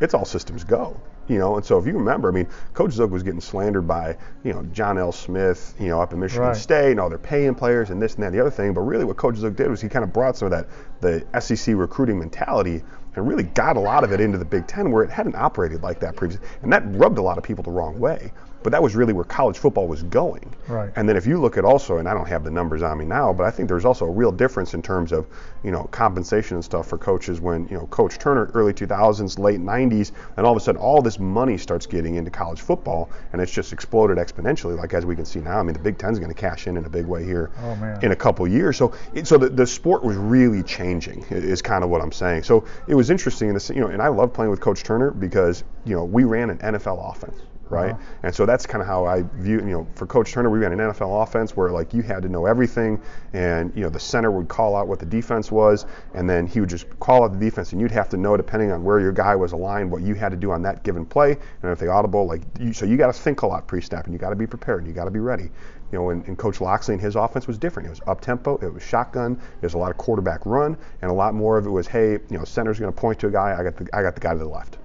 it's 0.00 0.14
all 0.14 0.24
systems 0.24 0.64
go. 0.64 0.98
You 1.30 1.38
know, 1.38 1.54
and 1.54 1.64
so 1.64 1.78
if 1.78 1.86
you 1.86 1.92
remember, 1.92 2.28
I 2.28 2.32
mean, 2.32 2.48
Coach 2.74 2.90
Zook 2.90 3.12
was 3.12 3.22
getting 3.22 3.40
slandered 3.40 3.86
by, 3.86 4.16
you 4.42 4.52
know, 4.52 4.64
John 4.72 4.98
L. 4.98 5.12
Smith, 5.12 5.74
you 5.78 5.86
know, 5.86 6.00
up 6.00 6.12
in 6.12 6.18
Michigan 6.18 6.48
Right. 6.48 6.56
State, 6.56 6.90
and 6.90 6.98
all 6.98 7.08
they're 7.08 7.18
paying 7.18 7.54
players 7.54 7.90
and 7.90 8.02
this 8.02 8.14
and 8.14 8.24
that 8.24 8.28
and 8.28 8.34
the 8.34 8.40
other 8.40 8.50
thing. 8.50 8.74
But 8.74 8.80
really, 8.80 9.04
what 9.04 9.16
Coach 9.16 9.36
Zook 9.36 9.54
did 9.54 9.70
was 9.70 9.80
he 9.80 9.88
kind 9.88 10.02
of 10.02 10.12
brought 10.12 10.36
some 10.36 10.46
of 10.46 10.50
that 10.50 10.66
the 11.00 11.40
SEC 11.40 11.76
recruiting 11.76 12.18
mentality 12.18 12.82
and 13.14 13.28
really 13.28 13.44
got 13.44 13.76
a 13.76 13.80
lot 13.80 14.02
of 14.02 14.10
it 14.10 14.20
into 14.20 14.38
the 14.38 14.44
Big 14.44 14.66
Ten 14.66 14.90
where 14.90 15.04
it 15.04 15.10
hadn't 15.10 15.36
operated 15.36 15.82
like 15.82 16.00
that 16.00 16.16
previously, 16.16 16.44
and 16.62 16.72
that 16.72 16.82
rubbed 16.96 17.18
a 17.18 17.22
lot 17.22 17.38
of 17.38 17.44
people 17.44 17.62
the 17.62 17.70
wrong 17.70 18.00
way. 18.00 18.32
But 18.62 18.72
that 18.72 18.82
was 18.82 18.94
really 18.94 19.12
where 19.12 19.24
college 19.24 19.58
football 19.58 19.88
was 19.88 20.02
going. 20.02 20.54
Right. 20.68 20.92
And 20.96 21.08
then 21.08 21.16
if 21.16 21.26
you 21.26 21.40
look 21.40 21.56
at 21.56 21.64
also, 21.64 21.98
and 21.98 22.08
I 22.08 22.14
don't 22.14 22.28
have 22.28 22.44
the 22.44 22.50
numbers 22.50 22.82
on 22.82 22.98
me 22.98 23.04
now, 23.04 23.32
but 23.32 23.44
I 23.44 23.50
think 23.50 23.68
there's 23.68 23.84
also 23.84 24.04
a 24.04 24.10
real 24.10 24.32
difference 24.32 24.74
in 24.74 24.82
terms 24.82 25.12
of, 25.12 25.26
you 25.64 25.70
know, 25.70 25.84
compensation 25.84 26.56
and 26.56 26.64
stuff 26.64 26.86
for 26.88 26.98
coaches 26.98 27.40
when, 27.40 27.66
you 27.68 27.76
know, 27.76 27.86
Coach 27.86 28.18
Turner, 28.18 28.50
early 28.54 28.72
2000s, 28.72 29.38
late 29.38 29.60
90s, 29.60 30.12
and 30.36 30.46
all 30.46 30.52
of 30.52 30.56
a 30.56 30.60
sudden 30.60 30.80
all 30.80 31.00
this 31.00 31.18
money 31.18 31.56
starts 31.56 31.86
getting 31.86 32.16
into 32.16 32.30
college 32.30 32.60
football, 32.60 33.10
and 33.32 33.40
it's 33.40 33.52
just 33.52 33.72
exploded 33.72 34.18
exponentially, 34.18 34.76
like 34.76 34.94
as 34.94 35.06
we 35.06 35.16
can 35.16 35.24
see 35.24 35.40
now. 35.40 35.58
I 35.58 35.62
mean, 35.62 35.72
the 35.72 35.80
Big 35.80 35.98
Ten's 35.98 36.18
going 36.18 36.32
to 36.32 36.40
cash 36.40 36.66
in 36.66 36.76
in 36.76 36.84
a 36.84 36.90
big 36.90 37.06
way 37.06 37.24
here 37.24 37.50
Oh, 37.62 37.98
in 38.02 38.12
a 38.12 38.16
couple 38.16 38.46
years. 38.46 38.76
So, 38.76 38.92
it, 39.14 39.26
so 39.26 39.36
the, 39.38 39.48
the 39.48 39.66
sport 39.66 40.02
was 40.04 40.16
really 40.16 40.62
changing, 40.62 41.24
is 41.30 41.62
kind 41.62 41.84
of 41.84 41.90
what 41.90 42.00
I'm 42.00 42.12
saying. 42.12 42.42
So 42.44 42.64
it 42.86 42.94
was 42.94 43.10
interesting, 43.10 43.48
in 43.48 43.58
you 43.74 43.80
know, 43.80 43.88
and 43.88 44.02
I 44.02 44.08
love 44.08 44.32
playing 44.32 44.50
with 44.50 44.60
Coach 44.60 44.82
Turner 44.82 45.10
because, 45.10 45.64
you 45.84 45.94
know, 45.94 46.04
we 46.04 46.24
ran 46.24 46.50
an 46.50 46.58
NFL 46.58 47.10
offense 47.10 47.34
right? 47.70 47.92
Uh-huh. 47.92 48.02
And 48.24 48.34
so 48.34 48.44
that's 48.44 48.66
kind 48.66 48.82
of 48.82 48.88
how 48.88 49.04
I 49.04 49.22
view, 49.34 49.58
you 49.58 49.66
know, 49.66 49.86
for 49.94 50.06
Coach 50.06 50.32
Turner, 50.32 50.50
we 50.50 50.58
ran 50.58 50.72
an 50.72 50.78
NFL 50.78 51.22
offense 51.22 51.56
where 51.56 51.70
like 51.70 51.94
you 51.94 52.02
had 52.02 52.22
to 52.22 52.28
know 52.28 52.46
everything, 52.46 53.00
and 53.32 53.72
you 53.74 53.82
know 53.82 53.88
the 53.88 54.00
center 54.00 54.30
would 54.30 54.48
call 54.48 54.76
out 54.76 54.88
what 54.88 54.98
the 54.98 55.06
defense 55.06 55.50
was, 55.50 55.86
and 56.14 56.28
then 56.28 56.46
he 56.46 56.60
would 56.60 56.68
just 56.68 56.86
call 57.00 57.24
out 57.24 57.32
the 57.32 57.38
defense, 57.38 57.72
and 57.72 57.80
you'd 57.80 57.90
have 57.90 58.08
to 58.10 58.16
know 58.16 58.36
depending 58.36 58.72
on 58.72 58.84
where 58.84 59.00
your 59.00 59.12
guy 59.12 59.36
was 59.36 59.52
aligned 59.52 59.90
what 59.90 60.02
you 60.02 60.14
had 60.14 60.30
to 60.30 60.36
do 60.36 60.50
on 60.50 60.62
that 60.62 60.82
given 60.82 61.06
play, 61.06 61.36
and 61.62 61.72
if 61.72 61.78
they 61.78 61.88
audible, 61.88 62.26
like 62.26 62.42
you, 62.58 62.72
so 62.72 62.84
you 62.84 62.96
got 62.96 63.12
to 63.12 63.20
think 63.20 63.42
a 63.42 63.46
lot 63.46 63.66
pre-snap, 63.66 64.04
and 64.04 64.12
you 64.12 64.18
got 64.18 64.30
to 64.30 64.36
be 64.36 64.46
prepared, 64.46 64.80
and 64.80 64.88
you 64.88 64.94
got 64.94 65.04
to 65.04 65.10
be 65.10 65.20
ready. 65.20 65.50
You 65.92 65.98
know, 65.98 66.10
and, 66.10 66.24
and 66.28 66.38
Coach 66.38 66.60
Locksley 66.60 66.94
and 66.94 67.02
his 67.02 67.16
offense 67.16 67.48
was 67.48 67.58
different. 67.58 67.88
It 67.88 67.90
was 67.90 68.00
up 68.06 68.20
tempo, 68.20 68.56
it 68.58 68.72
was 68.72 68.82
shotgun, 68.82 69.40
there's 69.60 69.74
a 69.74 69.78
lot 69.78 69.90
of 69.90 69.96
quarterback 69.96 70.46
run, 70.46 70.76
and 71.02 71.10
a 71.10 71.14
lot 71.14 71.34
more 71.34 71.58
of 71.58 71.66
it 71.66 71.70
was, 71.70 71.88
hey, 71.88 72.12
you 72.12 72.38
know, 72.38 72.44
center's 72.44 72.78
going 72.78 72.92
to 72.92 73.00
point 73.00 73.18
to 73.20 73.26
a 73.26 73.30
guy, 73.30 73.56
I 73.58 73.64
got 73.64 73.76
the 73.76 73.88
I 73.92 74.02
got 74.02 74.14
the 74.14 74.20
guy 74.20 74.32
to 74.32 74.38
the 74.38 74.46
left 74.46 74.78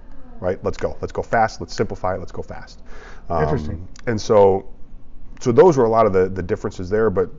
right? 0.45 0.63
Let's 0.63 0.77
go. 0.77 0.95
Let's 1.01 1.11
go 1.11 1.21
fast. 1.21 1.59
Let's 1.59 1.75
simplify 1.75 2.15
it. 2.15 2.19
Let's 2.19 2.31
go 2.31 2.41
fast. 2.41 2.81
Um, 3.29 3.43
Interesting. 3.43 3.87
And 4.07 4.19
so, 4.19 4.67
so 5.41 5.51
those 5.51 5.77
were 5.77 5.85
a 5.85 5.89
lot 5.89 6.05
of 6.05 6.13
the, 6.13 6.29
the 6.29 6.43
differences 6.43 6.89
there. 6.89 7.09
But 7.09 7.29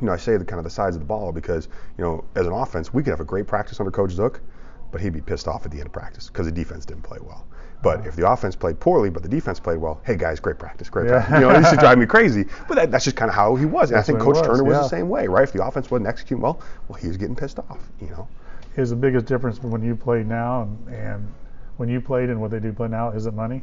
you 0.00 0.06
know, 0.06 0.12
I 0.12 0.16
say 0.16 0.36
the 0.36 0.44
kind 0.44 0.58
of 0.58 0.64
the 0.64 0.70
sides 0.70 0.96
of 0.96 1.00
the 1.00 1.06
ball 1.06 1.32
because 1.32 1.68
you 1.98 2.04
know, 2.04 2.24
as 2.34 2.46
an 2.46 2.52
offense, 2.52 2.92
we 2.92 3.02
could 3.02 3.10
have 3.10 3.20
a 3.20 3.24
great 3.24 3.46
practice 3.46 3.78
under 3.80 3.90
Coach 3.90 4.10
Zook, 4.12 4.40
but 4.90 5.00
he'd 5.00 5.12
be 5.12 5.20
pissed 5.20 5.48
off 5.48 5.64
at 5.64 5.70
the 5.70 5.78
end 5.78 5.86
of 5.86 5.92
practice 5.92 6.28
because 6.28 6.46
the 6.46 6.52
defense 6.52 6.84
didn't 6.84 7.02
play 7.02 7.18
well. 7.22 7.46
But 7.82 8.06
if 8.06 8.16
the 8.16 8.28
offense 8.28 8.56
played 8.56 8.80
poorly, 8.80 9.10
but 9.10 9.22
the 9.22 9.28
defense 9.28 9.60
played 9.60 9.78
well, 9.78 10.00
hey 10.04 10.16
guys, 10.16 10.40
great 10.40 10.58
practice, 10.58 10.88
great 10.88 11.06
Yeah. 11.06 11.24
practice. 11.24 11.34
You 11.34 11.40
know, 11.40 11.48
this 11.50 11.58
used 11.58 11.74
to 11.74 11.76
drive 11.76 11.98
me 11.98 12.06
crazy. 12.16 12.46
But 12.66 12.76
that, 12.76 12.90
that's 12.90 13.04
just 13.04 13.16
kind 13.16 13.28
of 13.28 13.34
how 13.34 13.54
he 13.54 13.66
was. 13.66 13.90
And 13.90 13.98
That's 13.98 14.08
I 14.08 14.12
think 14.12 14.22
Coach 14.24 14.36
was, 14.36 14.46
Turner 14.46 14.64
was 14.64 14.76
yeah. 14.76 14.82
the 14.82 14.88
same 14.88 15.08
way, 15.08 15.26
right? 15.28 15.44
If 15.44 15.52
the 15.52 15.64
offense 15.64 15.90
wasn't 15.90 16.08
executing 16.08 16.42
well, 16.42 16.60
well, 16.88 16.98
he 16.98 17.06
was 17.06 17.16
getting 17.16 17.36
pissed 17.36 17.58
off. 17.58 17.78
You 18.00 18.08
know. 18.08 18.28
Is 18.76 18.90
the 18.90 18.96
biggest 18.96 19.26
difference 19.26 19.62
when 19.62 19.82
you 19.82 19.94
play 19.94 20.22
now 20.22 20.62
and, 20.62 20.94
and 20.94 21.32
when 21.76 21.88
you 21.88 22.00
played 22.00 22.30
and 22.30 22.40
what 22.40 22.50
they 22.50 22.60
do 22.60 22.72
play 22.72 22.88
now? 22.88 23.10
Is 23.10 23.26
it 23.26 23.34
money? 23.34 23.62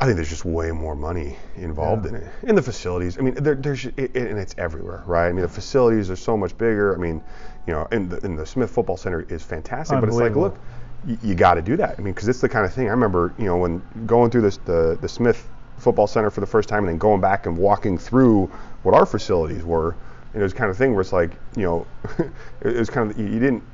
I 0.00 0.04
think 0.04 0.14
there's 0.16 0.28
just 0.28 0.44
way 0.44 0.70
more 0.70 0.94
money 0.94 1.36
involved 1.56 2.04
Yeah. 2.04 2.10
in 2.10 2.14
it. 2.16 2.26
In 2.44 2.54
the 2.54 2.62
facilities, 2.62 3.18
I 3.18 3.22
mean, 3.22 3.34
there, 3.34 3.56
there's 3.56 3.84
it, 3.84 4.14
and 4.14 4.38
it's 4.38 4.54
everywhere, 4.56 5.02
right? 5.06 5.28
I 5.28 5.32
mean, 5.32 5.42
the 5.42 5.48
facilities 5.48 6.08
are 6.08 6.16
so 6.16 6.36
much 6.36 6.56
bigger. 6.56 6.94
I 6.94 6.98
mean, 6.98 7.20
you 7.66 7.72
know, 7.72 7.88
and 7.90 8.08
the, 8.08 8.24
and 8.24 8.38
the 8.38 8.46
Smith 8.46 8.70
Football 8.70 8.96
Center 8.96 9.22
is 9.28 9.42
fantastic, 9.42 9.98
but 9.98 10.08
it's 10.08 10.16
like, 10.18 10.36
look, 10.36 10.56
you, 11.04 11.18
you 11.22 11.34
got 11.34 11.54
to 11.54 11.62
do 11.62 11.76
that. 11.76 11.96
I 11.98 12.02
mean, 12.02 12.14
because 12.14 12.28
it's 12.28 12.40
the 12.40 12.48
kind 12.48 12.64
of 12.64 12.72
thing. 12.72 12.86
I 12.86 12.90
remember, 12.90 13.34
you 13.38 13.46
know, 13.46 13.56
when 13.56 13.82
going 14.06 14.30
through 14.30 14.42
this 14.42 14.58
the 14.58 14.96
the 15.00 15.08
Smith 15.08 15.48
Football 15.78 16.06
Center 16.06 16.30
for 16.30 16.40
the 16.40 16.46
first 16.46 16.68
time, 16.68 16.84
and 16.84 16.88
then 16.88 16.98
going 16.98 17.20
back 17.20 17.46
and 17.46 17.56
walking 17.56 17.98
through 17.98 18.46
what 18.84 18.94
our 18.94 19.04
facilities 19.06 19.64
were. 19.64 19.96
And 20.32 20.40
it 20.40 20.44
was 20.44 20.52
kind 20.52 20.70
of 20.70 20.76
thing 20.76 20.92
where 20.92 21.00
it's 21.00 21.12
like, 21.12 21.32
you 21.56 21.62
know, 21.64 21.86
it 22.62 22.76
was 22.76 22.88
kind 22.90 23.10
of 23.10 23.18
you, 23.18 23.26
you 23.26 23.40
didn't 23.40 23.64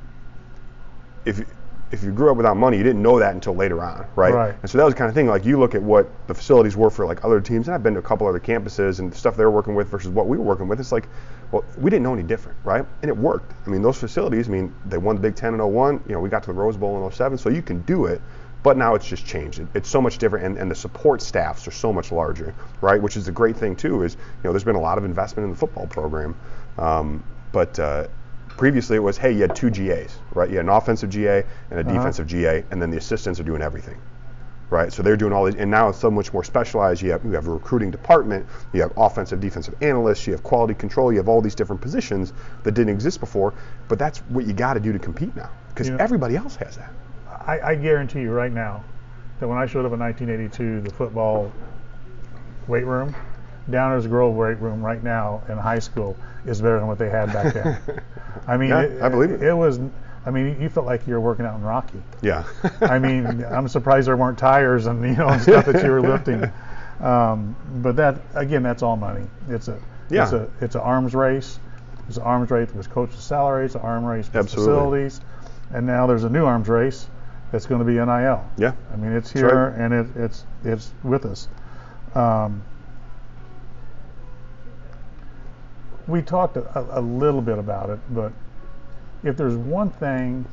if 1.25 1.43
if 1.91 2.03
you 2.03 2.11
grew 2.11 2.31
up 2.31 2.37
without 2.37 2.57
money, 2.57 2.77
you 2.77 2.83
didn't 2.83 3.01
know 3.01 3.19
that 3.19 3.33
until 3.33 3.53
later 3.53 3.83
on, 3.83 4.05
right? 4.15 4.33
Right. 4.33 4.55
And 4.61 4.69
so 4.69 4.77
that 4.77 4.83
was 4.83 4.93
the 4.93 4.97
kind 4.97 5.09
of 5.09 5.15
thing. 5.15 5.27
Like 5.27 5.45
you 5.45 5.59
look 5.59 5.75
at 5.75 5.81
what 5.81 6.09
the 6.27 6.33
facilities 6.33 6.75
were 6.75 6.89
for 6.89 7.05
like 7.05 7.23
other 7.23 7.39
teams, 7.39 7.67
and 7.67 7.75
I've 7.75 7.83
been 7.83 7.93
to 7.93 7.99
a 7.99 8.03
couple 8.03 8.27
other 8.27 8.39
campuses 8.39 8.99
and 8.99 9.13
stuff 9.13 9.37
they 9.37 9.43
were 9.43 9.51
working 9.51 9.75
with 9.75 9.87
versus 9.89 10.09
what 10.09 10.27
we 10.27 10.37
were 10.37 10.43
working 10.43 10.67
with. 10.67 10.79
It's 10.79 10.91
like, 10.91 11.07
well, 11.51 11.63
we 11.77 11.91
didn't 11.91 12.03
know 12.03 12.13
any 12.13 12.23
different, 12.23 12.57
right? 12.63 12.85
And 13.01 13.09
it 13.09 13.15
worked. 13.15 13.53
I 13.65 13.69
mean, 13.69 13.81
those 13.81 13.97
facilities. 13.97 14.47
I 14.47 14.51
mean, 14.51 14.73
they 14.85 14.97
won 14.97 15.15
the 15.15 15.21
Big 15.21 15.35
Ten 15.35 15.53
in 15.53 15.59
01. 15.59 16.03
You 16.07 16.13
know, 16.13 16.19
we 16.19 16.29
got 16.29 16.43
to 16.43 16.47
the 16.47 16.53
Rose 16.53 16.75
Bowl 16.75 17.05
in 17.05 17.11
07, 17.11 17.37
so 17.37 17.49
you 17.49 17.61
can 17.61 17.81
do 17.81 18.05
it. 18.05 18.21
But 18.63 18.77
now 18.77 18.95
it's 18.95 19.07
just 19.07 19.27
changed. 19.27 19.59
It, 19.59 19.67
it's 19.75 19.89
so 19.89 20.01
much 20.01 20.17
different, 20.17 20.43
and, 20.45 20.57
and 20.57 20.71
the 20.71 20.75
support 20.75 21.21
staffs 21.21 21.67
are 21.67 21.71
so 21.71 21.93
much 21.93 22.11
larger, 22.11 22.55
right? 22.81 22.99
Which 22.99 23.15
is 23.15 23.25
the 23.27 23.31
great 23.31 23.55
thing 23.55 23.75
too. 23.75 24.01
Is 24.01 24.15
you 24.15 24.19
know 24.43 24.51
there's 24.51 24.63
been 24.63 24.75
a 24.75 24.81
lot 24.81 24.97
of 24.97 25.05
investment 25.05 25.45
in 25.45 25.51
the 25.51 25.57
football 25.57 25.85
program, 25.85 26.35
um, 26.79 27.23
but 27.51 27.77
uh, 27.77 28.07
previously 28.57 28.95
it 28.97 29.03
was 29.03 29.17
hey 29.17 29.31
you 29.31 29.41
had 29.41 29.55
two 29.55 29.69
GAs, 29.69 30.17
right? 30.33 30.49
You 30.49 30.57
had 30.57 30.65
an 30.65 30.69
offensive 30.69 31.09
GA 31.09 31.43
and 31.71 31.79
a 31.79 31.81
uh-huh. 31.81 31.93
defensive 31.93 32.27
GA, 32.27 32.63
and 32.71 32.81
then 32.81 32.89
the 32.89 32.97
assistants 32.97 33.39
are 33.39 33.43
doing 33.43 33.61
everything 33.61 33.99
right? 34.69 34.91
So 34.91 35.03
they're 35.03 35.17
doing 35.17 35.33
all 35.33 35.45
these, 35.45 35.55
and 35.55 35.69
now 35.69 35.89
it's 35.89 35.99
so 35.99 36.11
much 36.11 36.33
more 36.33 36.43
specialized. 36.43 37.01
You 37.01 37.11
have 37.11 37.23
you 37.23 37.31
have 37.31 37.47
a 37.47 37.51
recruiting 37.51 37.91
department, 37.91 38.45
you 38.73 38.81
have 38.81 38.91
offensive, 38.97 39.39
defensive 39.39 39.75
analysts, 39.81 40.25
you 40.27 40.33
have 40.33 40.43
quality 40.43 40.73
control, 40.73 41.11
you 41.11 41.17
have 41.17 41.29
all 41.29 41.41
these 41.41 41.55
different 41.55 41.81
positions 41.81 42.33
that 42.63 42.73
didn't 42.73 42.93
exist 42.93 43.19
before. 43.19 43.53
But 43.87 43.99
that's 43.99 44.19
what 44.29 44.45
you 44.45 44.53
got 44.53 44.73
to 44.73 44.79
do 44.79 44.91
to 44.91 44.99
compete 44.99 45.35
now, 45.35 45.49
because 45.69 45.89
Yeah. 45.89 45.97
everybody 45.99 46.35
else 46.35 46.55
has 46.57 46.77
that. 46.77 46.91
I, 47.45 47.59
I 47.59 47.75
guarantee 47.75 48.21
you 48.21 48.31
right 48.31 48.51
now 48.51 48.83
that 49.39 49.47
when 49.47 49.57
I 49.57 49.65
showed 49.65 49.85
up 49.85 49.93
in 49.93 49.99
1982, 49.99 50.81
the 50.81 50.95
football 50.95 51.51
weight 52.67 52.85
room, 52.85 53.13
Downers 53.69 54.07
Grove 54.07 54.35
weight 54.35 54.59
room 54.59 54.83
right 54.85 55.01
now 55.03 55.41
in 55.49 55.57
high 55.57 55.79
school 55.79 56.15
is 56.45 56.61
better 56.61 56.77
than 56.79 56.87
what 56.87 56.99
they 56.99 57.09
had 57.09 57.33
back 57.33 57.53
then. 57.53 57.79
I 58.47 58.57
mean, 58.57 58.69
Yeah, 58.69 58.81
it, 58.81 59.01
I 59.01 59.09
believe 59.09 59.31
it. 59.31 59.41
It 59.41 59.53
was, 59.53 59.79
I 60.25 60.31
mean, 60.31 60.61
you 60.61 60.69
felt 60.69 60.85
like 60.85 61.07
you 61.07 61.13
were 61.13 61.19
working 61.21 61.45
out 61.45 61.55
in 61.55 61.63
Rocky. 61.63 62.01
Yeah. 62.21 62.43
I 62.81 62.99
mean, 62.99 63.43
I'm 63.45 63.67
surprised 63.67 64.07
there 64.07 64.17
weren't 64.17 64.37
tires 64.37 64.85
and 64.85 65.01
you 65.03 65.15
know 65.15 65.27
and 65.29 65.41
stuff 65.41 65.65
that 65.65 65.83
you 65.83 65.89
were 65.91 66.01
lifting. 66.01 66.49
Um, 67.01 67.55
but 67.81 67.95
that 67.97 68.17
again, 68.35 68.63
that's 68.63 68.83
all 68.83 68.95
money. 68.97 69.25
It's 69.49 69.67
a 69.67 69.79
Yeah. 70.09 70.23
it's 70.23 70.33
a 70.33 70.49
it's 70.61 70.75
an 70.75 70.81
arms 70.81 71.13
race. 71.15 71.59
It's 72.07 72.17
an 72.17 72.23
arms 72.23 72.51
race 72.51 72.69
with 72.73 72.89
coaches' 72.91 73.23
salaries, 73.23 73.73
an 73.75 73.81
arm 73.81 74.05
race 74.05 74.27
with 74.27 74.35
Absolutely. 74.35 74.73
facilities, 75.09 75.21
and 75.73 75.87
now 75.87 76.05
there's 76.05 76.23
a 76.23 76.29
new 76.29 76.45
arms 76.45 76.69
race 76.69 77.07
that's 77.51 77.65
going 77.65 77.79
to 77.79 77.85
be 77.85 77.93
NIL. 77.93 78.43
yeah. 78.57 78.73
I 78.93 78.95
mean, 78.97 79.11
it's 79.13 79.31
here 79.31 79.69
right. 79.71 79.79
and 79.79 79.93
it, 79.93 80.07
it's 80.15 80.45
it's 80.63 80.91
with 81.03 81.25
us. 81.25 81.47
Um, 82.13 82.61
we 86.07 86.21
talked 86.21 86.57
a, 86.57 86.99
a 86.99 87.01
little 87.01 87.41
bit 87.41 87.57
about 87.57 87.89
it, 87.89 87.99
but 88.11 88.31
if 89.23 89.35
there's 89.37 89.55
one 89.55 89.89
thing, 89.89 90.45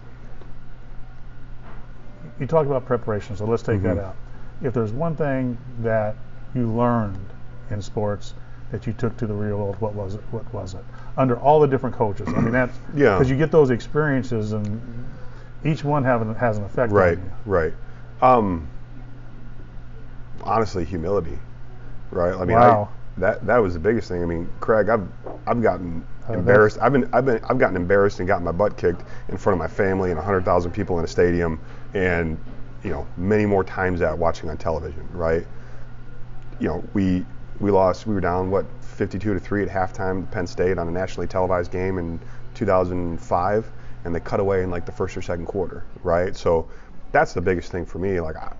you 2.40 2.46
talked 2.46 2.66
about 2.66 2.86
preparation, 2.86 3.36
so 3.36 3.44
let's 3.44 3.62
take 3.62 3.82
that 3.82 3.96
Mhm. 3.96 4.04
out. 4.04 4.16
If 4.62 4.72
there's 4.72 4.92
one 4.92 5.14
thing 5.14 5.58
that 5.80 6.16
you 6.54 6.66
learned 6.70 7.18
in 7.70 7.82
sports 7.82 8.34
that 8.70 8.86
you 8.86 8.92
took 8.94 9.16
to 9.18 9.26
the 9.26 9.34
real 9.34 9.58
world, 9.58 9.76
what 9.80 9.94
was 9.94 10.14
it? 10.14 10.22
What 10.30 10.50
was 10.54 10.74
it? 10.74 10.84
Under 11.18 11.36
all 11.38 11.60
the 11.60 11.66
different 11.66 11.94
coaches, 11.94 12.28
I 12.34 12.40
mean 12.40 12.52
that's 12.52 12.78
Yeah. 12.94 13.14
because 13.18 13.30
you 13.30 13.36
get 13.36 13.50
those 13.50 13.70
experiences 13.70 14.52
and 14.52 14.80
each 15.64 15.84
one 15.84 16.02
has 16.04 16.56
an 16.58 16.64
effect 16.64 16.92
Right. 16.92 17.18
on 17.18 17.24
you. 17.24 17.30
Right. 17.44 17.74
Um, 18.22 18.66
honestly, 20.42 20.84
humility. 20.84 21.38
Right. 22.10 22.34
I 22.34 22.44
mean, 22.44 22.56
Wow. 22.56 22.88
I, 22.90 23.01
that 23.18 23.44
that 23.46 23.58
was 23.58 23.74
the 23.74 23.80
biggest 23.80 24.08
thing. 24.08 24.22
I 24.22 24.26
mean, 24.26 24.48
Craig, 24.60 24.88
I've 24.88 25.06
I've 25.46 25.62
gotten 25.62 26.04
Uh, 26.28 26.34
embarrassed. 26.34 26.78
I've 26.80 26.92
been 26.92 27.08
I've 27.12 27.26
been 27.26 27.40
I've 27.48 27.58
gotten 27.58 27.76
embarrassed 27.76 28.20
and 28.20 28.26
gotten 28.28 28.44
my 28.44 28.52
butt 28.52 28.76
kicked 28.76 29.02
in 29.28 29.36
front 29.36 29.54
of 29.54 29.58
my 29.58 29.68
family 29.68 30.10
and 30.10 30.18
100,000 30.18 30.70
people 30.70 30.98
in 30.98 31.04
a 31.04 31.08
stadium, 31.08 31.60
and 31.94 32.38
you 32.82 32.90
know 32.90 33.06
many 33.16 33.44
more 33.46 33.64
times 33.64 34.00
that 34.00 34.16
watching 34.16 34.48
on 34.50 34.56
television. 34.56 35.06
Right. 35.12 35.46
You 36.60 36.68
know, 36.68 36.84
we 36.94 37.24
we 37.60 37.70
lost. 37.70 38.06
We 38.06 38.14
were 38.14 38.20
down 38.20 38.50
what 38.50 38.64
52 38.80 39.34
to 39.34 39.40
three 39.40 39.62
at 39.62 39.68
halftime. 39.68 40.24
to 40.24 40.26
Penn 40.32 40.46
State 40.46 40.78
on 40.78 40.88
a 40.88 40.90
nationally 40.90 41.26
televised 41.26 41.70
game 41.72 41.98
in 41.98 42.20
2005, 42.54 43.70
and 44.04 44.14
they 44.14 44.20
cut 44.20 44.40
away 44.40 44.62
in 44.62 44.70
like 44.70 44.86
the 44.86 44.92
first 44.92 45.16
or 45.16 45.22
second 45.22 45.46
quarter. 45.46 45.84
Right. 46.02 46.36
So 46.36 46.68
that's 47.10 47.34
the 47.34 47.40
biggest 47.40 47.70
thing 47.72 47.84
for 47.84 47.98
me. 47.98 48.20
Like, 48.20 48.36
I, 48.36 48.46
I 48.46 48.54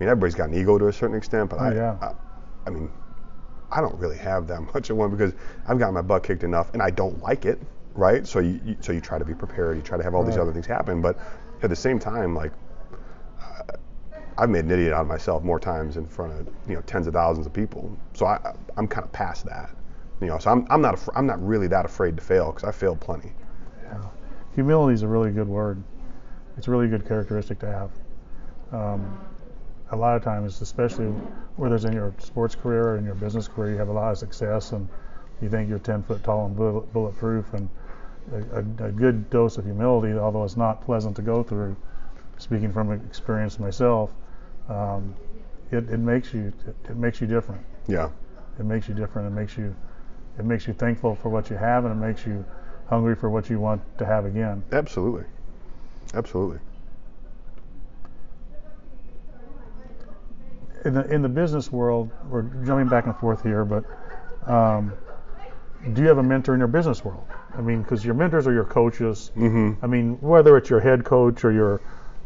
mean, 0.00 0.08
everybody's 0.08 0.34
got 0.34 0.48
an 0.48 0.54
ego 0.54 0.78
to 0.78 0.88
a 0.88 0.92
certain 0.92 1.16
extent, 1.16 1.50
but 1.50 1.60
Oh, 1.60 1.64
I, 1.64 1.74
yeah. 1.74 1.96
I, 2.00 2.12
I 2.66 2.70
mean, 2.70 2.90
I 3.70 3.80
don't 3.80 3.94
really 3.96 4.18
have 4.18 4.46
that 4.48 4.60
much 4.74 4.90
of 4.90 4.96
one 4.96 5.10
because 5.10 5.32
I've 5.66 5.78
gotten 5.78 5.94
my 5.94 6.02
butt 6.02 6.22
kicked 6.22 6.44
enough, 6.44 6.72
and 6.72 6.82
I 6.82 6.90
don't 6.90 7.20
like 7.22 7.44
it, 7.44 7.60
right? 7.94 8.26
So 8.26 8.38
you, 8.38 8.60
you 8.64 8.76
so 8.80 8.92
you 8.92 9.00
try 9.00 9.18
to 9.18 9.24
be 9.24 9.34
prepared, 9.34 9.76
you 9.76 9.82
try 9.82 9.96
to 9.96 10.04
have 10.04 10.14
all 10.14 10.24
these 10.24 10.36
other 10.36 10.52
things 10.52 10.66
happen, 10.66 11.00
but 11.00 11.18
at 11.62 11.70
the 11.70 11.76
same 11.76 11.98
time, 11.98 12.34
like 12.34 12.52
uh, 13.40 13.76
I've 14.38 14.50
made 14.50 14.64
an 14.64 14.70
idiot 14.70 14.92
out 14.92 15.02
of 15.02 15.06
myself 15.06 15.42
more 15.42 15.58
times 15.58 15.96
in 15.96 16.06
front 16.06 16.32
of 16.32 16.46
you 16.68 16.74
know 16.74 16.82
tens 16.82 17.06
of 17.06 17.14
thousands 17.14 17.46
of 17.46 17.52
people. 17.52 17.96
So 18.14 18.26
I, 18.26 18.54
I'm 18.76 18.86
kind 18.86 19.04
of 19.04 19.12
past 19.12 19.44
that, 19.46 19.70
you 20.20 20.26
know. 20.26 20.38
So 20.38 20.50
I'm 20.50 20.66
I'm 20.70 20.80
not 20.80 20.94
af- 20.94 21.08
I'm 21.14 21.26
not 21.26 21.44
really 21.44 21.66
that 21.68 21.84
afraid 21.84 22.16
to 22.16 22.22
fail 22.22 22.52
because 22.52 22.64
I 22.64 22.72
failed 22.72 23.00
plenty. 23.00 23.32
Yeah. 23.84 24.02
Humility 24.54 24.94
is 24.94 25.02
a 25.02 25.08
really 25.08 25.30
good 25.30 25.48
word. 25.48 25.82
It's 26.56 26.68
a 26.68 26.70
really 26.70 26.88
good 26.88 27.06
characteristic 27.06 27.58
to 27.60 27.66
have. 27.66 27.90
Um, 28.72 29.18
a 29.90 29.96
lot 29.96 30.16
of 30.16 30.22
times, 30.22 30.60
especially 30.60 31.06
whether 31.56 31.74
it's 31.74 31.84
in 31.84 31.92
your 31.92 32.14
sports 32.18 32.54
career 32.54 32.90
or 32.90 32.96
in 32.98 33.04
your 33.04 33.14
business 33.14 33.48
career, 33.48 33.72
you 33.72 33.78
have 33.78 33.88
a 33.88 33.92
lot 33.92 34.10
of 34.10 34.18
success 34.18 34.72
and 34.72 34.88
you 35.40 35.48
think 35.48 35.68
you're 35.68 35.78
10 35.78 36.02
foot 36.02 36.22
tall 36.24 36.46
and 36.46 36.56
bullet, 36.56 36.92
bulletproof. 36.92 37.52
And 37.54 37.68
a, 38.32 38.56
a, 38.56 38.88
a 38.88 38.92
good 38.92 39.28
dose 39.30 39.56
of 39.58 39.64
humility, 39.64 40.18
although 40.18 40.44
it's 40.44 40.56
not 40.56 40.84
pleasant 40.84 41.16
to 41.16 41.22
go 41.22 41.42
through, 41.42 41.76
speaking 42.38 42.72
from 42.72 42.92
experience 42.92 43.58
myself, 43.58 44.10
um, 44.68 45.14
it, 45.70 45.88
it 45.90 45.98
makes 45.98 46.32
you 46.34 46.52
it, 46.66 46.90
it 46.90 46.96
makes 46.96 47.20
you 47.20 47.26
different. 47.26 47.64
Yeah. 47.86 48.10
It 48.58 48.64
makes 48.64 48.88
you 48.88 48.94
different. 48.94 49.28
It 49.28 49.38
makes 49.38 49.56
you 49.56 49.74
it 50.38 50.44
makes 50.44 50.66
you 50.66 50.74
thankful 50.74 51.14
for 51.14 51.28
what 51.28 51.50
you 51.50 51.56
have, 51.56 51.84
and 51.84 51.92
it 51.92 52.06
makes 52.06 52.26
you 52.26 52.44
hungry 52.88 53.16
for 53.16 53.30
what 53.30 53.48
you 53.48 53.58
want 53.58 53.80
to 53.98 54.04
have 54.04 54.26
again. 54.26 54.62
Absolutely. 54.72 55.24
Absolutely. 56.14 56.58
In 60.86 60.94
the 60.94 61.04
in 61.12 61.22
the 61.22 61.28
business 61.28 61.70
world, 61.72 62.10
we're 62.30 62.42
jumping 62.64 62.88
back 62.88 63.06
and 63.06 63.16
forth 63.16 63.42
here, 63.42 63.64
but 63.64 63.84
um, 64.50 64.92
do 65.92 66.02
you 66.02 66.08
have 66.08 66.18
a 66.18 66.22
mentor 66.22 66.54
in 66.54 66.60
your 66.60 66.68
business 66.68 67.04
world? 67.04 67.26
I 67.56 67.60
mean, 67.60 67.82
because 67.82 68.04
your 68.04 68.14
mentors 68.14 68.46
are 68.46 68.52
your 68.52 68.64
coaches. 68.64 69.30
hmm 69.34 69.72
I 69.82 69.86
mean, 69.86 70.18
whether 70.20 70.56
it's 70.56 70.70
your 70.70 70.80
head 70.80 71.04
coach 71.04 71.44
or 71.44 71.52
your 71.52 71.80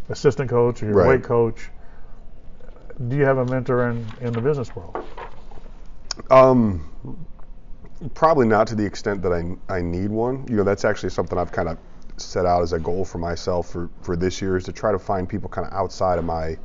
assistant 0.08 0.50
coach 0.50 0.82
or 0.82 0.86
your 0.86 0.96
Right. 0.96 1.08
weight 1.08 1.24
coach, 1.24 1.70
do 3.08 3.16
you 3.16 3.24
have 3.24 3.38
a 3.38 3.44
mentor 3.44 3.90
in, 3.90 4.12
in 4.20 4.34
the 4.34 4.40
business 4.40 4.74
world? 4.76 4.94
Um, 6.30 6.84
probably 8.14 8.46
not 8.46 8.66
to 8.68 8.74
the 8.74 8.84
extent 8.84 9.22
that 9.22 9.32
I, 9.32 9.74
I 9.74 9.82
need 9.82 10.11
one. 10.11 10.46
You 10.48 10.56
know, 10.56 10.64
that's 10.64 10.84
actually 10.84 11.11
something 11.11 11.38
I've 11.38 11.52
kind 11.52 11.68
of 11.68 11.78
set 12.16 12.46
out 12.46 12.62
as 12.62 12.72
a 12.72 12.78
goal 12.78 13.04
for 13.04 13.18
myself 13.18 13.68
for, 13.70 13.90
for 14.02 14.16
this 14.16 14.42
year 14.42 14.56
is 14.56 14.64
to 14.64 14.72
try 14.72 14.92
to 14.92 14.98
find 14.98 15.28
people 15.28 15.48
kind 15.48 15.66
of 15.66 15.72
outside 15.72 16.18
of 16.18 16.24
my 16.24 16.58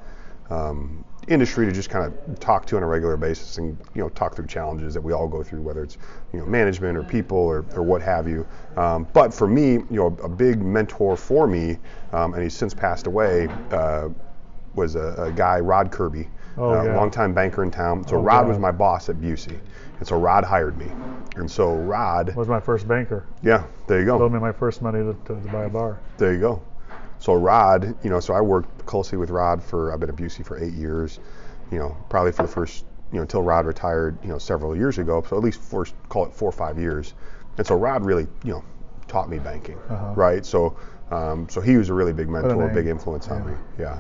um, 0.50 1.04
industry 1.28 1.66
to 1.66 1.72
just 1.72 1.90
kind 1.90 2.06
of 2.06 2.40
talk 2.40 2.66
to 2.68 2.78
on 2.78 2.84
a 2.84 2.88
regular 2.88 3.18
basis 3.18 3.58
and 3.58 3.78
you 3.96 4.02
know 4.02 4.10
talk 4.10 4.36
through 4.36 4.48
challenges 4.48 4.94
that 4.94 5.02
we 5.02 5.14
all 5.14 5.28
go 5.28 5.42
through, 5.44 5.62
whether 5.62 5.84
it's 5.84 5.98
you 6.34 6.40
know 6.40 6.46
management 6.46 6.98
or 6.98 7.04
people 7.04 7.38
or, 7.38 7.66
or 7.76 7.84
what 7.84 8.02
have 8.02 8.28
you. 8.28 8.46
Um, 8.78 9.08
but 9.14 9.34
for 9.34 9.48
me, 9.48 9.74
you 9.74 9.86
know, 9.92 10.08
a 10.24 10.30
big 10.30 10.62
mentor 10.62 11.16
for 11.18 11.48
me, 11.48 11.78
um, 12.14 12.34
and 12.34 12.44
he's 12.44 12.56
since 12.56 12.74
passed 12.74 13.08
away, 13.08 13.48
uh, 13.72 14.10
was 14.76 14.96
a, 14.96 15.16
a 15.18 15.32
guy 15.32 15.60
Rod 15.60 15.92
Kirby, 15.92 16.28
Oh, 16.58 16.74
uh, 16.74 16.84
yeah. 16.84 16.96
longtime 16.96 17.34
banker 17.34 17.64
in 17.64 17.72
town. 17.72 18.06
So 18.08 18.18
Oh, 18.18 18.22
Rod 18.22 18.42
God. 18.42 18.48
was 18.50 18.60
my 18.60 18.72
boss 18.72 19.10
at 19.10 19.16
Busey, 19.18 19.58
and 20.00 20.08
so 20.08 20.18
Rod 20.20 20.44
hired 20.44 20.78
me, 20.78 20.88
and 21.38 21.50
so 21.50 21.74
Rod, 21.76 22.36
Was 22.36 22.48
my 22.48 22.60
first 22.60 22.88
banker. 22.88 23.26
yeah, 23.42 23.66
there 23.88 24.00
you 24.00 24.06
go. 24.06 24.18
Loaned 24.18 24.34
me 24.34 24.40
my 24.40 24.52
first 24.52 24.82
money 24.82 25.00
to, 25.00 25.14
to, 25.26 25.42
to 25.42 25.50
buy 25.50 25.64
a 25.66 25.70
bar. 25.70 26.00
There 26.18 26.34
you 26.34 26.40
go. 26.40 26.62
So 27.26 27.34
Rod, 27.34 27.96
you 28.04 28.12
know, 28.12 28.20
so 28.20 28.36
I 28.36 28.42
worked 28.42 28.86
closely 28.86 29.18
with 29.18 29.32
Rod 29.32 29.64
for 29.64 29.92
I've 29.92 30.00
been 30.00 30.10
at 30.10 30.16
Busey 30.16 30.46
for 30.46 30.64
eight 30.64 30.74
years, 30.76 31.20
you 31.72 31.80
know, 31.80 31.98
probably 32.08 32.32
for 32.32 32.44
the 32.44 32.48
first, 32.48 32.86
you 33.12 33.16
know, 33.16 33.24
until 33.24 33.42
Rod 33.42 33.66
retired, 33.66 34.16
you 34.22 34.30
know, 34.30 34.38
several 34.38 34.76
years 34.76 35.00
ago. 35.00 35.26
So 35.28 35.36
at 35.36 35.42
least 35.44 35.60
first 35.60 35.96
call 36.08 36.28
it 36.28 36.34
four 36.36 36.50
or 36.50 36.52
five 36.52 36.78
years. 36.78 37.16
And 37.58 37.66
so 37.66 37.74
Rod 37.74 38.06
really, 38.06 38.28
you 38.44 38.52
know, 38.52 38.64
taught 39.08 39.28
me 39.28 39.40
banking, 39.40 39.76
Uh-huh. 39.90 40.14
right? 40.16 40.46
So, 40.46 40.78
um, 41.10 41.50
so 41.50 41.62
he 41.62 41.78
was 41.78 41.90
a 41.90 41.96
really 41.96 42.14
big 42.14 42.30
mentor, 42.30 42.70
big 42.70 42.86
influence 42.86 43.28
on 43.30 43.40
Yeah. 43.40 43.46
me. 43.50 43.54
Yeah, 43.80 43.98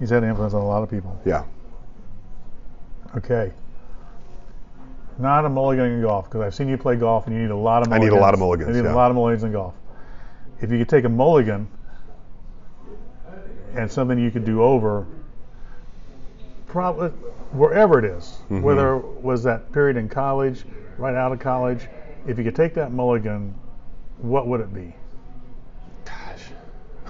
He's 0.00 0.10
had 0.10 0.24
an 0.24 0.30
influence 0.30 0.52
on 0.52 0.62
a 0.62 0.66
lot 0.66 0.82
of 0.82 0.90
people. 0.90 1.16
yeah. 1.24 1.44
Okay. 3.16 3.52
Not 5.20 5.44
a 5.44 5.48
mulligan 5.48 5.84
in 5.86 6.02
golf 6.02 6.24
because 6.28 6.40
I've 6.40 6.54
seen 6.56 6.66
you 6.68 6.76
play 6.76 6.96
golf 6.96 7.28
and 7.28 7.36
you 7.36 7.42
need 7.42 7.52
a 7.52 7.56
lot 7.56 7.82
of 7.84 7.90
mulligans. 7.90 8.10
I 8.10 8.12
need 8.12 8.18
a 8.18 8.20
lot 8.20 8.34
of 8.34 8.40
mulligans, 8.40 8.76
You 8.76 8.82
need 8.82 8.88
yeah. 8.88 8.94
a 8.94 8.96
lot 8.96 9.12
of 9.12 9.14
mulligans 9.14 9.44
in 9.44 9.52
golf. 9.52 9.74
If 10.60 10.72
you 10.72 10.78
could 10.78 10.88
take 10.88 11.04
a 11.04 11.08
mulligan 11.08 11.68
and 13.74 13.90
something 13.90 14.18
you 14.18 14.30
could 14.30 14.44
do 14.44 14.62
over, 14.62 15.06
probably 16.66 17.08
wherever 17.52 17.98
it 17.98 18.04
is, 18.04 18.38
Mhm. 18.50 18.62
whether 18.62 18.96
it 18.96 19.04
was 19.22 19.42
that 19.44 19.72
period 19.72 19.96
in 19.96 20.08
college, 20.08 20.64
right 20.98 21.14
out 21.14 21.32
of 21.32 21.38
college, 21.40 21.88
if 22.26 22.38
you 22.38 22.44
could 22.44 22.54
take 22.54 22.74
that 22.74 22.92
mulligan, 22.92 23.54
what 24.18 24.46
would 24.46 24.60
it 24.60 24.72
be? 24.74 24.94
Gosh. 26.04 26.52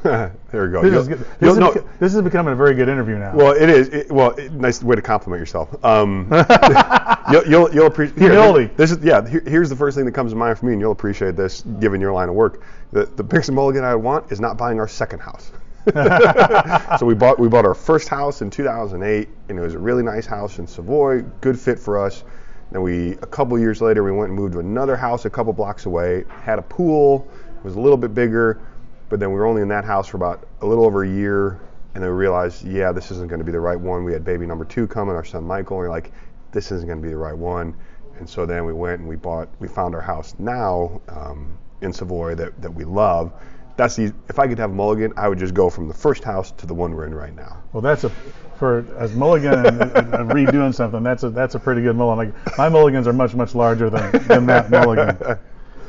There 0.51 0.65
we 0.67 0.73
go. 0.73 0.83
This, 0.83 0.95
is, 1.03 1.09
good- 1.09 1.25
you'll 1.41 1.71
is, 1.71 1.83
this 2.01 2.15
is 2.15 2.23
becoming 2.23 2.53
a 2.55 2.57
very 2.57 2.75
good 2.75 2.89
interview 2.89 3.19
now. 3.19 3.35
well, 3.37 3.53
it 3.53 3.69
is. 3.69 3.89
It, 3.91 4.11
well, 4.11 4.31
it, 4.31 4.51
nice 4.53 4.83
way 4.83 4.97
to 4.97 5.03
compliment 5.03 5.39
yourself. 5.41 5.73
Um, 5.85 6.27
you'll, 7.31 7.47
you'll, 7.47 7.75
you'll 7.75 7.87
appreciate 7.87 8.19
Humility. 8.19 8.73
This 8.77 8.91
is 8.91 8.99
yeah. 9.05 9.27
Here, 9.29 9.43
here's 9.47 9.69
the 9.69 9.77
first 9.77 9.97
thing 9.97 10.07
that 10.07 10.13
comes 10.13 10.33
to 10.33 10.37
mind 10.37 10.59
for 10.59 10.67
me, 10.67 10.73
and 10.73 10.81
you'll 10.81 10.91
appreciate 10.93 11.37
this 11.37 11.63
given 11.81 12.01
your 12.01 12.13
line 12.13 12.29
of 12.29 12.35
work. 12.35 12.63
The 12.93 13.05
the 13.07 13.23
biggest 13.23 13.53
mulligan 13.53 13.85
I 13.85 13.95
want 13.95 14.33
is 14.33 14.41
not 14.41 14.57
buying 14.57 14.81
our 14.81 14.89
second 14.89 15.19
house. 15.21 15.53
so 16.99 17.07
we 17.07 17.15
bought 17.15 17.39
we 17.39 17.49
bought 17.49 17.65
our 17.65 17.75
first 17.75 18.09
house 18.09 18.43
in 18.43 18.51
2008, 18.51 19.29
and 19.49 19.59
it 19.59 19.63
was 19.63 19.75
a 19.75 19.79
really 19.79 20.03
nice 20.03 20.27
house 20.27 20.59
in 20.59 20.67
Savoy, 20.67 21.23
good 21.41 21.59
fit 21.59 21.79
for 21.79 21.99
us. 21.99 22.23
Then 22.71 22.83
we 22.83 23.13
a 23.13 23.27
couple 23.27 23.59
years 23.59 23.81
later 23.81 24.05
we 24.05 24.13
went 24.13 24.29
and 24.31 24.39
moved 24.39 24.53
to 24.53 24.61
another 24.61 24.95
house 24.95 25.25
a 25.25 25.31
couple 25.31 25.53
blocks 25.53 25.87
away, 25.87 26.25
had 26.43 26.59
a 26.59 26.63
pool, 26.63 27.27
was 27.63 27.77
a 27.77 27.81
little 27.81 27.97
bit 27.97 28.15
bigger, 28.15 28.61
but 29.09 29.21
then 29.21 29.31
we 29.31 29.37
were 29.37 29.47
only 29.47 29.63
in 29.63 29.69
that 29.69 29.85
house 29.85 30.07
for 30.07 30.19
about 30.19 30.47
a 30.61 30.67
little 30.67 30.85
over 30.85 31.05
a 31.05 31.09
year, 31.09 31.61
and 31.95 32.05
then 32.05 32.11
we 32.11 32.17
realized, 32.17 32.65
yeah, 32.65 32.93
this 32.93 33.11
isn't 33.11 33.29
going 33.29 33.41
to 33.41 33.45
be 33.45 33.53
the 33.53 33.61
right 33.61 33.79
one. 33.79 34.05
We 34.05 34.13
had 34.13 34.25
baby 34.25 34.47
number 34.47 34.65
two 34.65 34.87
coming, 34.87 35.17
our 35.17 35.25
son 35.25 35.45
Michael, 35.45 35.79
and 35.79 35.89
we're 35.89 35.91
like, 35.91 36.13
this 36.53 36.71
isn't 36.73 36.87
going 36.87 37.01
to 37.01 37.03
be 37.03 37.11
the 37.11 37.17
right 37.17 37.37
one. 37.37 37.75
And 38.19 38.29
so 38.29 38.45
then 38.45 38.67
we 38.67 38.75
went 38.75 39.01
and 39.01 39.09
we 39.09 39.17
bought, 39.17 39.49
we 39.61 39.67
found 39.67 39.95
our 39.95 40.03
house 40.03 40.35
now 40.39 41.01
um, 41.09 41.57
in 41.81 41.93
Savoy 41.93 42.35
that, 42.35 42.61
that 42.61 42.71
we 42.71 42.85
love. 42.85 43.33
That's 43.81 43.97
the, 43.97 44.13
if 44.29 44.39
I 44.39 44.47
could 44.47 44.59
have 44.59 44.73
a 44.73 44.75
mulligan, 44.75 45.15
I 45.17 45.27
would 45.27 45.39
just 45.39 45.55
go 45.55 45.71
from 45.71 45.89
the 45.89 45.95
first 45.95 46.23
house 46.23 46.51
to 46.53 46.67
the 46.67 46.75
one 46.75 46.95
we're 46.95 47.07
in 47.07 47.15
right 47.15 47.35
now. 47.35 47.63
Well, 47.73 47.81
that's 47.81 48.05
a 48.05 48.11
for 48.59 48.85
as 48.99 49.15
mulligan 49.15 49.55
and, 49.55 49.81
and 49.81 50.31
redoing 50.31 50.75
something. 50.75 51.03
That's 51.03 51.23
a 51.23 51.31
that's 51.31 51.55
a 51.55 51.59
pretty 51.59 51.81
good 51.81 51.97
mulligan. 51.97 52.35
Like 52.45 52.59
my 52.59 52.69
mulligans 52.69 53.07
are 53.09 53.15
much 53.15 53.35
much 53.35 53.55
larger 53.55 53.89
than, 53.89 54.13
than 54.27 54.45
that 54.47 54.71
mulligan. 54.71 55.17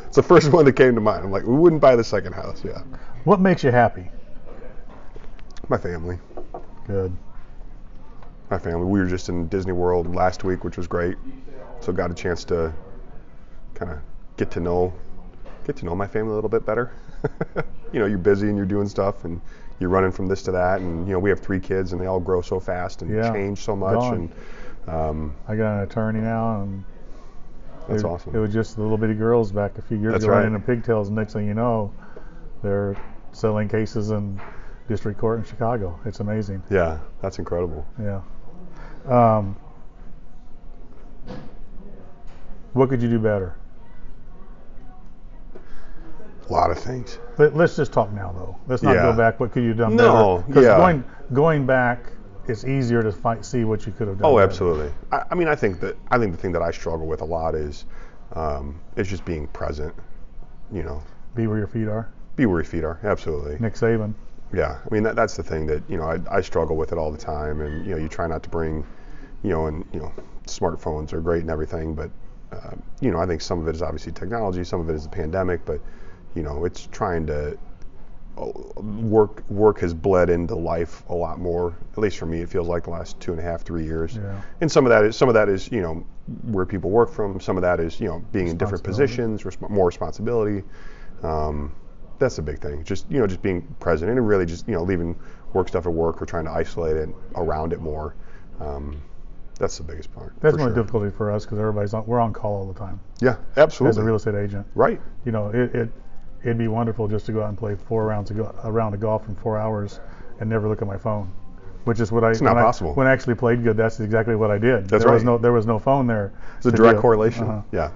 It's 0.07 0.15
the 0.15 0.23
first 0.23 0.53
one 0.53 0.63
that 0.65 0.73
came 0.73 0.95
to 0.95 1.01
mind. 1.01 1.25
I'm 1.25 1.31
like, 1.31 1.43
we 1.45 1.53
wouldn't 1.55 1.81
buy 1.81 1.95
the 1.97 2.03
second 2.03 2.31
house. 2.33 2.63
Yeah, 2.65 2.81
What 3.25 3.39
makes 3.41 3.61
you 3.63 3.71
happy? 3.71 4.09
my 5.67 5.77
family, 5.77 6.17
Good. 6.87 7.15
my 8.49 8.57
family. 8.57 8.85
We 8.85 8.99
were 8.99 9.07
just 9.07 9.27
in 9.29 9.47
Disney 9.47 9.71
World 9.73 10.13
last 10.15 10.43
week, 10.45 10.63
which 10.63 10.77
was 10.77 10.87
great. 10.87 11.15
So 11.81 11.91
got 11.93 12.09
a 12.11 12.13
chance 12.13 12.43
to 12.45 12.73
kind 13.73 13.91
of 13.91 13.99
get 14.37 14.49
to 14.51 14.59
know 14.61 14.93
get 15.65 15.75
to 15.77 15.85
know 15.85 15.95
my 15.95 16.07
family 16.07 16.31
a 16.31 16.35
little 16.35 16.49
bit 16.49 16.65
better. 16.65 16.91
you 17.93 17.99
know, 17.99 18.05
you're 18.05 18.17
busy 18.17 18.47
and 18.47 18.57
you're 18.57 18.65
doing 18.65 18.87
stuff 18.87 19.25
and 19.25 19.41
you're 19.79 19.89
running 19.89 20.11
from 20.11 20.27
this 20.27 20.43
to 20.43 20.51
that, 20.51 20.79
and 20.81 21.07
you 21.07 21.13
know, 21.13 21.19
we 21.19 21.29
have 21.31 21.39
three 21.39 21.59
kids 21.59 21.91
and 21.93 21.99
they 22.01 22.05
all 22.05 22.19
grow 22.19 22.41
so 22.41 22.59
fast 22.59 23.01
and 23.01 23.11
Yeah. 23.11 23.31
change 23.33 23.59
so 23.59 23.75
much, 23.75 23.95
Gone. 23.95 24.31
and 24.87 24.89
um, 24.95 25.35
I 25.47 25.55
got 25.55 25.77
an 25.77 25.83
attorney 25.83 26.19
now, 26.21 26.61
and 26.61 26.83
that's 27.87 28.03
it, 28.03 28.05
awesome. 28.05 28.35
It 28.35 28.39
was 28.39 28.53
just 28.53 28.75
the 28.75 28.81
little 28.83 28.97
bitty 28.97 29.15
girls 29.15 29.51
back 29.51 29.77
a 29.77 29.81
few 29.81 29.97
years 29.97 30.13
That's 30.13 30.23
ago 30.25 30.33
right. 30.33 30.39
running 30.43 30.53
in 30.55 30.61
pigtails. 30.61 31.07
And 31.07 31.15
next 31.15 31.33
thing 31.33 31.47
you 31.47 31.53
know, 31.55 31.91
they're 32.61 32.95
selling 33.31 33.67
cases 33.67 34.11
in 34.11 34.39
district 34.87 35.19
court 35.19 35.39
in 35.39 35.45
Chicago. 35.45 35.99
It's 36.05 36.19
amazing. 36.19 36.61
yeah, 36.69 36.99
that's 37.21 37.39
incredible. 37.39 37.85
Yeah. 37.99 38.21
Um, 39.07 39.55
what 42.73 42.89
could 42.89 43.01
you 43.01 43.09
do 43.09 43.19
better? 43.19 43.55
A 46.51 46.53
lot 46.53 46.69
of 46.69 46.77
things. 46.77 47.17
Let, 47.37 47.55
let's 47.55 47.77
just 47.77 47.93
talk 47.93 48.11
now, 48.11 48.33
though. 48.33 48.57
Let's 48.67 48.83
not 48.83 48.93
Yeah. 48.95 49.03
go 49.03 49.13
back. 49.13 49.39
What 49.39 49.53
could 49.53 49.63
you 49.63 49.69
have 49.69 49.77
done 49.77 49.95
No, 49.95 50.39
better? 50.39 50.47
Because 50.49 50.65
yeah. 50.65 50.75
going 50.77 51.03
going 51.31 51.65
back, 51.65 51.99
it's 52.49 52.65
easier 52.65 53.01
to 53.01 53.09
fight, 53.13 53.45
see 53.45 53.63
what 53.63 53.85
you 53.85 53.93
could 53.93 54.09
have 54.09 54.17
done. 54.17 54.29
Oh, 54.29 54.35
better. 54.35 54.49
absolutely. 54.49 54.91
I, 55.13 55.23
I 55.31 55.35
mean, 55.35 55.47
I 55.47 55.55
think 55.55 55.79
that 55.79 55.95
I 56.11 56.17
think 56.17 56.33
the 56.33 56.37
thing 56.37 56.51
that 56.51 56.61
I 56.61 56.71
struggle 56.71 57.07
with 57.07 57.21
a 57.21 57.25
lot 57.25 57.55
is 57.55 57.85
um, 58.33 58.81
is 58.97 59.07
just 59.07 59.23
being 59.23 59.47
present. 59.47 59.95
You 60.73 60.83
know, 60.83 61.01
Be 61.35 61.47
where 61.47 61.57
your 61.57 61.67
feet 61.67 61.87
are. 61.87 62.09
be 62.35 62.45
where 62.45 62.57
your 62.59 62.65
feet 62.65 62.83
are. 62.83 62.99
Absolutely. 63.01 63.57
Nick 63.59 63.75
Saban. 63.75 64.13
Yeah. 64.53 64.77
I 64.85 64.93
mean, 64.93 65.03
that, 65.03 65.15
that's 65.15 65.37
the 65.37 65.43
thing 65.43 65.65
that 65.67 65.81
you 65.87 65.95
know 65.95 66.03
I, 66.03 66.19
I 66.29 66.41
struggle 66.41 66.75
with 66.75 66.91
it 66.91 66.97
all 66.97 67.13
the 67.13 67.17
time, 67.17 67.61
and 67.61 67.85
you 67.85 67.91
know, 67.95 67.97
you 67.97 68.09
try 68.09 68.27
not 68.27 68.43
to 68.43 68.49
bring, 68.49 68.85
you 69.41 69.51
know, 69.51 69.67
and 69.67 69.85
you 69.93 70.01
know, 70.01 70.11
smartphones 70.47 71.13
are 71.13 71.21
great 71.21 71.43
and 71.43 71.49
everything, 71.49 71.95
but 71.95 72.11
uh, 72.51 72.71
you 72.99 73.09
know, 73.09 73.19
I 73.19 73.25
think 73.25 73.39
some 73.39 73.61
of 73.61 73.69
it 73.69 73.75
is 73.75 73.81
obviously 73.81 74.11
technology, 74.11 74.65
some 74.65 74.81
of 74.81 74.89
it 74.89 74.95
is 74.95 75.03
the 75.03 75.09
pandemic, 75.09 75.63
but 75.63 75.79
you 76.35 76.43
know, 76.43 76.65
it's 76.65 76.87
trying 76.91 77.25
to 77.27 77.57
uh, 78.37 78.45
work 78.81 79.43
work 79.49 79.79
has 79.79 79.93
bled 79.93 80.29
into 80.29 80.55
life 80.55 81.03
a 81.09 81.13
lot 81.15 81.39
more. 81.39 81.75
At 81.93 81.97
least 81.97 82.17
for 82.17 82.25
me, 82.25 82.41
it 82.41 82.49
feels 82.49 82.67
like 82.67 82.83
the 82.83 82.89
last 82.89 83.19
two 83.19 83.31
and 83.31 83.39
a 83.39 83.43
half, 83.43 83.63
three 83.63 83.83
years. 83.83 84.15
Yeah. 84.15 84.41
And 84.61 84.71
some 84.71 84.85
of 84.85 84.89
that 84.89 85.03
is 85.03 85.17
some 85.17 85.27
of 85.27 85.35
that 85.35 85.49
is 85.49 85.71
you 85.71 85.81
know 85.81 86.05
where 86.43 86.65
people 86.65 86.89
work 86.89 87.11
from. 87.11 87.39
Some 87.39 87.57
of 87.57 87.61
that 87.63 87.79
is 87.79 87.99
you 87.99 88.07
know 88.07 88.23
being 88.31 88.47
in 88.47 88.57
different 88.57 88.83
positions, 88.83 89.43
resp- 89.43 89.69
more 89.69 89.87
responsibility. 89.87 90.63
Um, 91.23 91.73
that's 92.19 92.37
a 92.37 92.41
big 92.41 92.59
thing. 92.59 92.83
Just 92.83 93.09
you 93.11 93.19
know, 93.19 93.27
just 93.27 93.41
being 93.41 93.61
present 93.79 94.11
and 94.11 94.27
really 94.27 94.45
just 94.45 94.67
you 94.67 94.73
know 94.73 94.83
leaving 94.83 95.19
work 95.53 95.67
stuff 95.67 95.85
at 95.85 95.91
work 95.91 96.21
or 96.21 96.25
trying 96.25 96.45
to 96.45 96.51
isolate 96.51 96.95
it 96.95 97.09
around 97.35 97.73
it 97.73 97.81
more. 97.81 98.15
Um, 98.59 99.01
that's 99.59 99.77
the 99.77 99.83
biggest 99.83 100.11
part. 100.13 100.33
That's 100.39 100.57
one 100.57 100.69
sure. 100.69 100.75
difficulty 100.75 101.11
for 101.15 101.31
us 101.31 101.45
because 101.45 101.59
everybody's 101.59 101.93
on, 101.93 102.05
we're 102.07 102.19
on 102.19 102.33
call 102.33 102.55
all 102.55 102.65
the 102.71 102.79
time 102.79 102.99
Yeah, 103.19 103.35
absolutely. 103.57 103.89
as 103.91 103.97
a 103.97 104.03
real 104.03 104.15
estate 104.15 104.33
agent. 104.35 104.65
right. 104.73 104.99
You 105.23 105.31
know, 105.31 105.49
it, 105.49 105.75
it 105.75 105.89
it'd 106.43 106.57
be 106.57 106.67
wonderful 106.67 107.07
just 107.07 107.25
to 107.27 107.31
go 107.31 107.43
out 107.43 107.49
and 107.49 107.57
play 107.57 107.75
four 107.75 108.05
rounds 108.05 108.31
of 108.31 108.37
go, 108.37 108.55
a 108.63 108.71
round 108.71 108.93
of 108.95 109.01
golf 109.01 109.27
in 109.27 109.35
four 109.35 109.57
hours 109.57 109.99
and 110.39 110.49
never 110.49 110.67
look 110.67 110.81
at 110.81 110.87
my 110.87 110.97
phone, 110.97 111.31
which 111.85 111.99
is 111.99 112.11
what 112.11 112.23
I 112.23 112.31
It's 112.31 112.41
not 112.41 112.55
when 112.55 112.63
possible. 112.63 112.91
I, 112.91 112.93
when 112.93 113.07
I 113.07 113.11
actually 113.11 113.35
played 113.35 113.63
good. 113.63 113.77
That's 113.77 113.99
exactly 113.99 114.35
what 114.35 114.51
I 114.51 114.57
did. 114.57 114.87
That's 114.87 115.03
there 115.03 115.13
was 115.13 115.23
right. 115.23 115.31
no 115.33 115.37
there 115.37 115.53
was 115.53 115.65
no 115.65 115.79
phone 115.79 116.07
there. 116.07 116.33
It's 116.57 116.65
a 116.65 116.71
direct 116.71 116.99
correlation. 116.99 117.43
Uh-huh. 117.43 117.61
Yeah. 117.71 117.91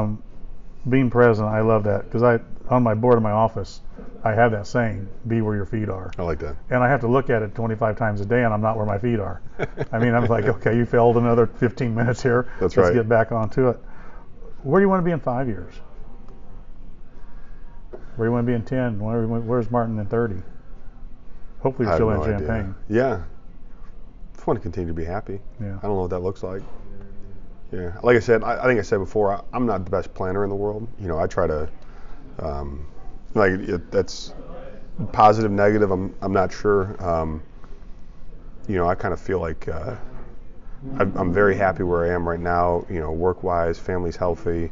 Um, 0.00 0.22
being 0.88 1.10
present, 1.10 1.48
I 1.48 1.60
love 1.60 1.84
that 1.84 2.04
because 2.04 2.22
I 2.22 2.40
on 2.68 2.82
my 2.82 2.94
board 2.94 3.16
in 3.16 3.22
my 3.22 3.30
office, 3.32 3.80
I 4.24 4.32
have 4.32 4.52
that 4.52 4.66
saying, 4.66 5.08
"Be 5.28 5.40
where 5.42 5.54
your 5.54 5.66
feet 5.66 5.88
are." 5.88 6.10
I 6.18 6.22
like 6.22 6.38
that. 6.40 6.56
and 6.70 6.82
I 6.82 6.88
have 6.88 7.00
to 7.00 7.08
look 7.08 7.28
at 7.30 7.42
it 7.42 7.54
25 7.54 7.96
times 7.96 8.20
a 8.20 8.26
day, 8.26 8.44
and 8.44 8.52
I'm 8.54 8.60
not 8.62 8.76
where 8.76 8.86
my 8.86 8.98
feet 8.98 9.20
are. 9.20 9.40
I 9.92 9.98
mean, 9.98 10.14
I'm 10.14 10.26
like, 10.26 10.44
okay, 10.56 10.76
you 10.76 10.86
failed 10.86 11.16
another 11.16 11.46
15 11.46 11.94
minutes 11.94 12.22
here. 12.22 12.48
That's 12.60 12.76
Let's 12.76 12.88
right. 12.88 12.94
get 12.94 13.08
back 13.08 13.30
onto 13.30 13.68
it. 13.68 13.78
Where 14.62 14.80
do 14.80 14.84
you 14.84 14.88
want 14.88 15.00
to 15.00 15.04
be 15.04 15.10
in 15.12 15.20
five 15.20 15.48
years? 15.48 15.74
Where 18.16 18.26
do 18.26 18.30
you 18.30 18.32
want 18.32 18.46
to 18.46 18.50
be 18.50 18.54
in 18.54 18.64
10? 18.64 18.98
Where, 18.98 19.26
where's 19.26 19.70
Martin 19.70 19.98
in 19.98 20.06
30? 20.06 20.42
Hopefully, 21.60 21.86
I 21.86 21.92
you're 21.92 21.96
still 21.96 22.10
no 22.10 22.22
in 22.22 22.34
idea. 22.34 22.46
Champaign. 22.46 22.74
Yeah. 22.88 23.22
Just 24.34 24.46
want 24.46 24.58
to 24.58 24.62
continue 24.62 24.88
to 24.88 24.94
be 24.94 25.04
happy. 25.04 25.40
Yeah. 25.60 25.78
I 25.78 25.86
don't 25.86 25.94
know 25.94 26.02
what 26.02 26.10
that 26.10 26.18
looks 26.20 26.42
like. 26.42 26.62
Yeah, 27.72 27.98
like 28.02 28.16
I 28.16 28.20
said, 28.20 28.44
I, 28.44 28.62
I 28.62 28.64
think 28.66 28.78
I 28.78 28.82
said 28.82 28.98
before, 28.98 29.32
I, 29.32 29.40
I'm 29.54 29.64
not 29.64 29.84
the 29.84 29.90
best 29.90 30.12
planner 30.12 30.44
in 30.44 30.50
the 30.50 30.56
world. 30.56 30.86
You 31.00 31.08
know, 31.08 31.18
I 31.18 31.26
try 31.26 31.46
to, 31.46 31.68
um, 32.38 32.86
like 33.34 33.52
it, 33.52 33.90
that's 33.90 34.34
positive, 35.12 35.50
negative. 35.50 35.90
I'm 35.90 36.14
I'm 36.20 36.34
not 36.34 36.52
sure. 36.52 37.02
Um, 37.02 37.42
you 38.68 38.76
know, 38.76 38.86
I 38.86 38.94
kind 38.94 39.14
of 39.14 39.20
feel 39.20 39.40
like 39.40 39.68
uh, 39.68 39.96
I'm, 40.98 41.16
I'm 41.16 41.32
very 41.32 41.56
happy 41.56 41.82
where 41.82 42.04
I 42.04 42.14
am 42.14 42.28
right 42.28 42.40
now. 42.40 42.84
You 42.90 43.00
know, 43.00 43.10
work-wise, 43.10 43.78
family's 43.78 44.16
healthy. 44.16 44.70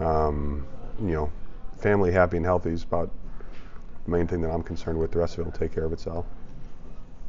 Um, 0.00 0.66
you 1.00 1.12
know, 1.12 1.32
family 1.80 2.12
happy 2.12 2.36
and 2.36 2.46
healthy 2.46 2.70
is 2.70 2.82
about 2.84 3.10
the 4.04 4.10
main 4.10 4.26
thing 4.26 4.40
that 4.42 4.50
I'm 4.50 4.62
concerned 4.62 4.98
with. 4.98 5.12
The 5.12 5.18
rest 5.18 5.34
of 5.34 5.40
it 5.40 5.44
will 5.44 5.52
take 5.58 5.72
care 5.74 5.84
of 5.84 5.92
itself. 5.92 6.26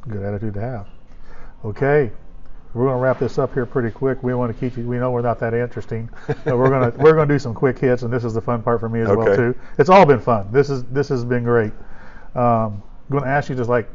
Good 0.08 0.22
attitude 0.22 0.54
to 0.54 0.60
have. 0.60 0.88
Okay. 1.64 2.10
We're 2.74 2.84
going 2.86 2.96
to 2.96 3.02
wrap 3.02 3.18
this 3.18 3.38
up 3.38 3.52
here 3.52 3.66
pretty 3.66 3.90
quick. 3.90 4.22
We 4.22 4.32
want 4.32 4.50
to 4.52 4.58
keep 4.58 4.78
you. 4.78 4.86
We 4.86 4.96
know 4.98 5.10
we're 5.10 5.20
not 5.20 5.38
that 5.40 5.52
interesting, 5.52 6.08
but 6.26 6.56
we're 6.56 6.70
going 6.70 6.90
to 6.90 6.98
we're 6.98 7.12
going 7.12 7.28
to 7.28 7.34
do 7.34 7.38
some 7.38 7.52
quick 7.52 7.78
hits, 7.78 8.02
and 8.02 8.10
this 8.10 8.24
is 8.24 8.32
the 8.32 8.40
fun 8.40 8.62
part 8.62 8.80
for 8.80 8.88
me 8.88 9.00
as 9.02 9.08
well 9.08 9.36
too. 9.36 9.54
It's 9.76 9.90
all 9.90 10.06
been 10.06 10.20
fun. 10.20 10.48
This 10.50 10.70
is 10.70 10.82
this 10.84 11.08
has 11.10 11.22
been 11.22 11.44
great. 11.44 11.72
Um, 12.34 12.82
I'm 13.10 13.10
going 13.10 13.24
to 13.24 13.28
ask 13.28 13.50
you 13.50 13.54
just 13.56 13.68
like 13.68 13.90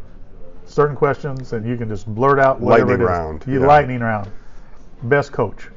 certain 0.66 0.96
questions, 0.96 1.54
and 1.54 1.68
you 1.68 1.76
can 1.76 1.90
just 1.90 2.06
blurt 2.06 2.38
out 2.40 2.60
whatever 2.60 2.92
Lightning 2.92 3.02
it 3.02 3.04
is. 3.04 3.10
round, 3.10 3.44
You 3.48 3.62
yeah. 3.62 3.68
lightning 3.68 4.00
round. 4.02 4.30
Best 5.04 5.32
coach. 5.32 5.70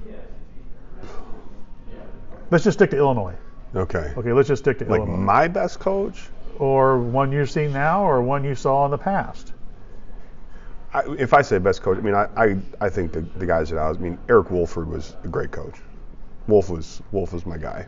Let's 2.51 2.65
just 2.65 2.77
stick 2.79 2.91
to 2.91 2.97
Illinois. 2.99 3.35
Okay. 3.75 4.13
Okay, 4.17 4.33
let's 4.33 4.49
just 4.49 4.63
stick 4.63 4.79
to 4.79 4.85
Like 4.87 5.01
Illinois. 5.01 5.17
my 5.17 5.49
best 5.49 5.79
coach. 5.81 6.29
or 6.59 6.99
one 6.99 7.31
you 7.33 7.47
see 7.47 7.67
now, 7.69 8.03
or 8.05 8.21
one 8.21 8.45
you 8.45 8.55
saw 8.55 8.85
in 8.85 8.91
the 8.91 8.99
past. 8.99 9.53
I, 10.93 11.03
if 11.19 11.33
I 11.33 11.41
say 11.43 11.59
best 11.59 11.83
coach, 11.83 11.99
I 11.99 12.01
mean 12.01 12.15
I, 12.15 12.29
I, 12.37 12.57
I 12.81 12.89
think 12.91 13.13
the, 13.13 13.21
the 13.21 13.47
guys 13.47 13.71
that 13.71 13.79
I 13.79 13.89
was, 13.89 13.97
I 13.99 14.01
mean 14.01 14.19
Eric 14.29 14.51
Wolford 14.51 14.89
was 14.89 15.15
a 15.25 15.29
great 15.29 15.53
coach. 15.53 15.77
Wolf 16.49 16.69
was 16.69 17.01
Wolf 17.13 17.33
was 17.33 17.47
my 17.47 17.57
guy. 17.57 17.87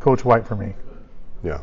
Coach 0.00 0.24
White 0.24 0.46
for 0.46 0.56
me. 0.56 0.74
Yeah. 1.42 1.60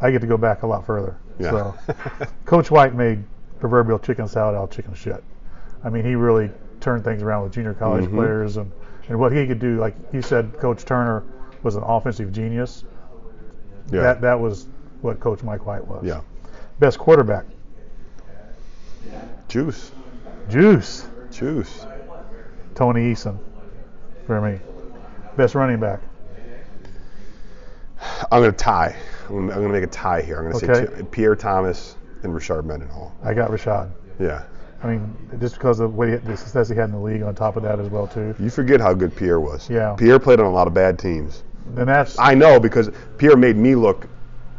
I 0.00 0.10
get 0.10 0.20
to 0.20 0.26
go 0.26 0.36
back 0.36 0.62
a 0.62 0.66
lot 0.66 0.84
further. 0.86 1.16
Yeah. 1.38 1.50
So, 1.50 1.74
Coach 2.44 2.70
White 2.70 2.94
made 2.94 3.24
proverbial 3.60 3.98
chicken 3.98 4.28
salad 4.28 4.54
out 4.56 4.64
of 4.64 4.70
chicken 4.70 4.94
shit. 4.94 5.22
I 5.84 5.90
mean, 5.90 6.04
he 6.04 6.14
really 6.14 6.50
turned 6.80 7.04
things 7.04 7.22
around 7.22 7.44
with 7.44 7.52
junior 7.52 7.74
college 7.74 8.04
Mhm. 8.04 8.14
players 8.14 8.56
and, 8.56 8.70
and 9.08 9.18
what 9.18 9.32
he 9.32 9.46
could 9.46 9.58
do. 9.58 9.78
Like 9.78 9.94
you 10.12 10.22
said, 10.22 10.58
Coach 10.58 10.84
Turner 10.84 11.22
was 11.62 11.76
an 11.76 11.82
offensive 11.82 12.32
genius. 12.32 12.84
yeah. 13.90 14.02
That 14.02 14.20
that 14.22 14.40
was 14.40 14.68
what 15.00 15.20
Coach 15.20 15.42
Mike 15.42 15.66
White 15.66 15.86
was. 15.86 16.04
yeah. 16.04 16.20
Best 16.78 16.98
quarterback, 16.98 17.44
Juice. 19.48 19.92
Juice, 20.48 21.06
Juice. 21.30 21.86
Tony 22.74 23.12
Eason, 23.12 23.38
for 24.26 24.40
me. 24.40 24.58
Best 25.36 25.54
running 25.54 25.78
back, 25.78 26.00
I'm 28.30 28.42
gonna 28.42 28.52
tie. 28.52 28.96
I'm 29.28 29.48
gonna, 29.48 29.68
make 29.68 29.84
a 29.84 29.86
tie 29.86 30.20
here. 30.22 30.38
I'm 30.38 30.50
gonna 30.50 30.58
say 30.58 30.66
Okay. 30.84 30.96
two, 30.98 31.04
Pierre 31.04 31.36
Thomas 31.36 31.96
and 32.22 32.32
Rashard 32.34 32.64
Mendenhall. 32.64 33.14
I 33.22 33.34
got 33.34 33.50
Rashard. 33.50 33.90
Yeah. 34.18 34.42
I 34.82 34.88
mean, 34.88 35.16
just 35.40 35.54
because 35.54 35.80
of 35.80 35.94
what 35.94 36.08
he, 36.08 36.16
the 36.16 36.36
success 36.36 36.68
he 36.68 36.74
had 36.74 36.86
in 36.86 36.92
the 36.92 37.00
league 37.00 37.22
on 37.22 37.34
top 37.34 37.56
of 37.56 37.62
that 37.62 37.78
as 37.78 37.88
well 37.88 38.06
too. 38.06 38.34
You 38.38 38.50
forget 38.50 38.80
how 38.80 38.94
good 38.94 39.14
Pierre 39.14 39.40
was. 39.40 39.70
Yeah. 39.70 39.94
Pierre 39.96 40.18
played 40.18 40.40
on 40.40 40.46
a 40.46 40.50
lot 40.50 40.66
of 40.66 40.74
bad 40.74 40.98
teams. 40.98 41.44
And 41.76 41.88
that's 41.88 42.18
I 42.18 42.34
know 42.34 42.58
because 42.58 42.90
Pierre 43.18 43.36
made 43.36 43.56
me 43.56 43.74
look 43.74 44.08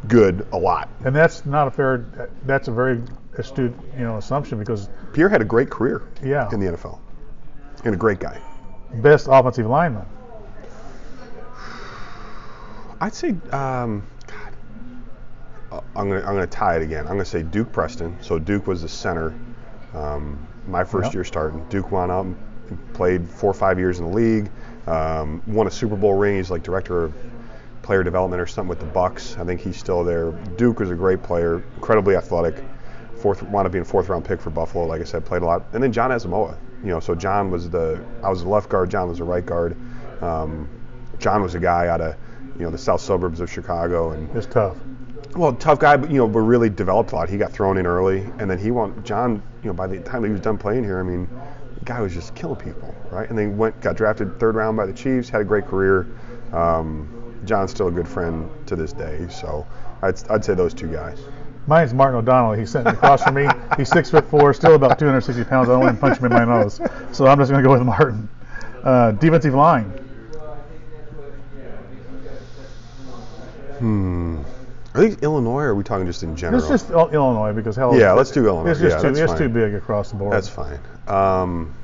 good 0.08 0.46
a 0.52 0.58
lot. 0.58 0.88
And 1.04 1.14
that's 1.14 1.44
not 1.44 1.68
a 1.68 1.70
fair. 1.70 2.30
That's 2.44 2.68
a 2.68 2.72
very 2.72 3.02
astute, 3.36 3.74
you 3.96 4.04
know, 4.04 4.16
assumption 4.16 4.58
because 4.58 4.88
Pierre 5.12 5.28
had 5.28 5.42
a 5.42 5.44
great 5.44 5.70
career 5.70 6.02
yeah, 6.22 6.48
in 6.52 6.60
the 6.60 6.66
NFL, 6.66 6.98
and 7.84 7.94
a 7.94 7.98
great 7.98 8.20
guy. 8.20 8.40
best 8.94 9.28
offensive 9.30 9.66
lineman. 9.66 10.06
I'd 13.00 13.14
say, 13.14 13.30
um, 13.52 14.06
God, 14.26 14.56
uh, 15.72 15.80
I'm 15.96 16.08
gonna 16.08 16.20
I'm 16.20 16.34
gonna 16.34 16.46
tie 16.46 16.76
it 16.76 16.82
again. 16.82 17.06
I'm 17.06 17.12
gonna 17.12 17.24
say 17.24 17.42
Duke 17.42 17.72
Preston. 17.72 18.16
So 18.22 18.38
Duke 18.38 18.66
was 18.66 18.82
the 18.82 18.88
center. 18.88 19.34
Um, 19.94 20.38
my 20.66 20.84
first 20.84 21.08
Yep. 21.08 21.14
year 21.14 21.24
starting, 21.24 21.64
Duke 21.68 21.92
went 21.92 22.10
up, 22.10 22.26
played 22.94 23.28
four 23.28 23.50
or 23.50 23.54
five 23.54 23.78
years 23.78 23.98
in 24.00 24.06
the 24.06 24.12
league, 24.12 24.50
um, 24.86 25.42
won 25.46 25.66
a 25.66 25.70
Super 25.70 25.96
Bowl 25.96 26.14
ring. 26.14 26.36
He's 26.36 26.50
like 26.50 26.62
director 26.62 27.04
of 27.04 27.14
player 27.82 28.02
development 28.02 28.40
or 28.40 28.46
something 28.46 28.68
with 28.68 28.80
the 28.80 28.86
Bucks. 28.86 29.36
I 29.38 29.44
think 29.44 29.60
he's 29.60 29.76
still 29.76 30.04
there. 30.04 30.32
Duke 30.56 30.80
was 30.80 30.90
a 30.90 30.94
great 30.94 31.22
player, 31.22 31.62
incredibly 31.76 32.16
athletic. 32.16 32.64
Fourth 33.16 33.42
wound 33.42 33.66
up 33.66 33.72
being 33.72 33.82
a 33.82 33.84
fourth 33.84 34.08
round 34.08 34.24
pick 34.24 34.40
for 34.40 34.50
Buffalo. 34.50 34.86
Like 34.86 35.00
I 35.00 35.04
said, 35.04 35.24
played 35.24 35.42
a 35.42 35.46
lot. 35.46 35.64
And 35.72 35.82
then 35.82 35.92
Jon 35.92 36.10
Asamoah. 36.10 36.56
You 36.82 36.90
know, 36.90 37.00
so 37.00 37.14
John 37.14 37.50
was 37.50 37.70
the 37.70 38.02
I 38.22 38.28
was 38.28 38.42
the 38.42 38.48
left 38.48 38.68
guard. 38.68 38.90
John 38.90 39.08
was 39.08 39.18
the 39.18 39.24
right 39.24 39.44
guard. 39.44 39.76
Um, 40.22 40.68
John 41.18 41.42
was 41.42 41.54
a 41.54 41.60
guy 41.60 41.88
out 41.88 42.00
of 42.02 42.16
you 42.58 42.64
know 42.64 42.70
the 42.70 42.78
south 42.78 43.00
suburbs 43.00 43.40
of 43.40 43.50
Chicago 43.50 44.10
and 44.10 44.34
It's 44.36 44.46
tough. 44.46 44.76
Well, 45.36 45.52
tough 45.54 45.80
guy, 45.80 45.96
but 45.96 46.10
you 46.10 46.18
know, 46.18 46.28
but 46.28 46.40
really 46.40 46.70
developed 46.70 47.12
a 47.12 47.16
lot. 47.16 47.28
He 47.28 47.36
got 47.36 47.52
thrown 47.52 47.76
in 47.76 47.86
early, 47.86 48.20
and 48.38 48.50
then 48.50 48.58
he 48.58 48.70
won. 48.70 49.02
John, 49.04 49.42
you 49.62 49.68
know, 49.68 49.72
by 49.72 49.86
the 49.86 49.98
time 50.00 50.24
he 50.24 50.30
was 50.30 50.40
done 50.40 50.58
playing 50.58 50.84
here, 50.84 51.00
I 51.00 51.02
mean, 51.02 51.28
the 51.78 51.84
guy 51.84 52.00
was 52.00 52.14
just 52.14 52.34
killing 52.34 52.56
people, 52.56 52.94
right? 53.10 53.28
And 53.28 53.38
then 53.38 53.56
went, 53.56 53.80
got 53.80 53.96
drafted 53.96 54.38
third 54.38 54.54
round 54.54 54.76
by 54.76 54.86
the 54.86 54.92
Chiefs, 54.92 55.28
had 55.28 55.40
a 55.40 55.44
great 55.44 55.66
career. 55.66 56.06
Um, 56.52 57.08
John's 57.44 57.72
still 57.72 57.88
a 57.88 57.92
good 57.92 58.08
friend 58.08 58.48
to 58.66 58.76
this 58.76 58.92
day, 58.92 59.26
so 59.28 59.66
I'd, 60.02 60.14
I'd 60.30 60.44
say 60.44 60.54
those 60.54 60.72
two 60.72 60.88
guys. 60.88 61.18
Mine's 61.66 61.94
Martin 61.94 62.18
O'Donnell. 62.18 62.52
He's 62.52 62.70
sitting 62.70 62.88
across 62.88 63.22
from 63.22 63.34
me. 63.34 63.48
He's 63.76 63.88
six 63.88 64.10
foot 64.10 64.28
four, 64.28 64.52
still 64.52 64.74
about 64.74 64.98
260 64.98 65.44
pounds. 65.44 65.68
I 65.68 65.72
don't 65.72 65.80
want 65.80 65.96
to 65.96 66.00
punch 66.00 66.18
him 66.18 66.26
in 66.26 66.32
my 66.32 66.44
nose, 66.44 66.80
so 67.12 67.26
I'm 67.26 67.38
just 67.38 67.50
going 67.50 67.62
to 67.62 67.68
go 67.68 67.72
with 67.72 67.82
Martin. 67.82 68.28
Uh, 68.82 69.12
defensive 69.12 69.54
line. 69.54 69.84
Hmm. 73.78 74.42
Are 74.94 75.00
these 75.00 75.16
Illinois, 75.18 75.62
or 75.62 75.68
are 75.70 75.74
we 75.74 75.82
talking 75.82 76.06
just 76.06 76.22
in 76.22 76.36
general? 76.36 76.60
It's 76.60 76.68
just 76.68 76.90
Il- 76.90 77.10
Illinois 77.10 77.52
because 77.52 77.74
hell. 77.74 77.98
Yeah, 77.98 78.12
let's 78.12 78.30
do 78.30 78.46
Illinois. 78.46 78.70
It's 78.70 78.80
just 78.80 78.96
Yeah, 78.96 79.02
too. 79.02 79.08
that's 79.08 79.18
It's 79.20 79.32
fine. 79.32 79.38
too 79.40 79.48
big 79.48 79.74
across 79.74 80.10
the 80.10 80.16
board. 80.16 80.32
That's 80.32 80.48
fine. 80.48 80.78
Um, 81.08 81.74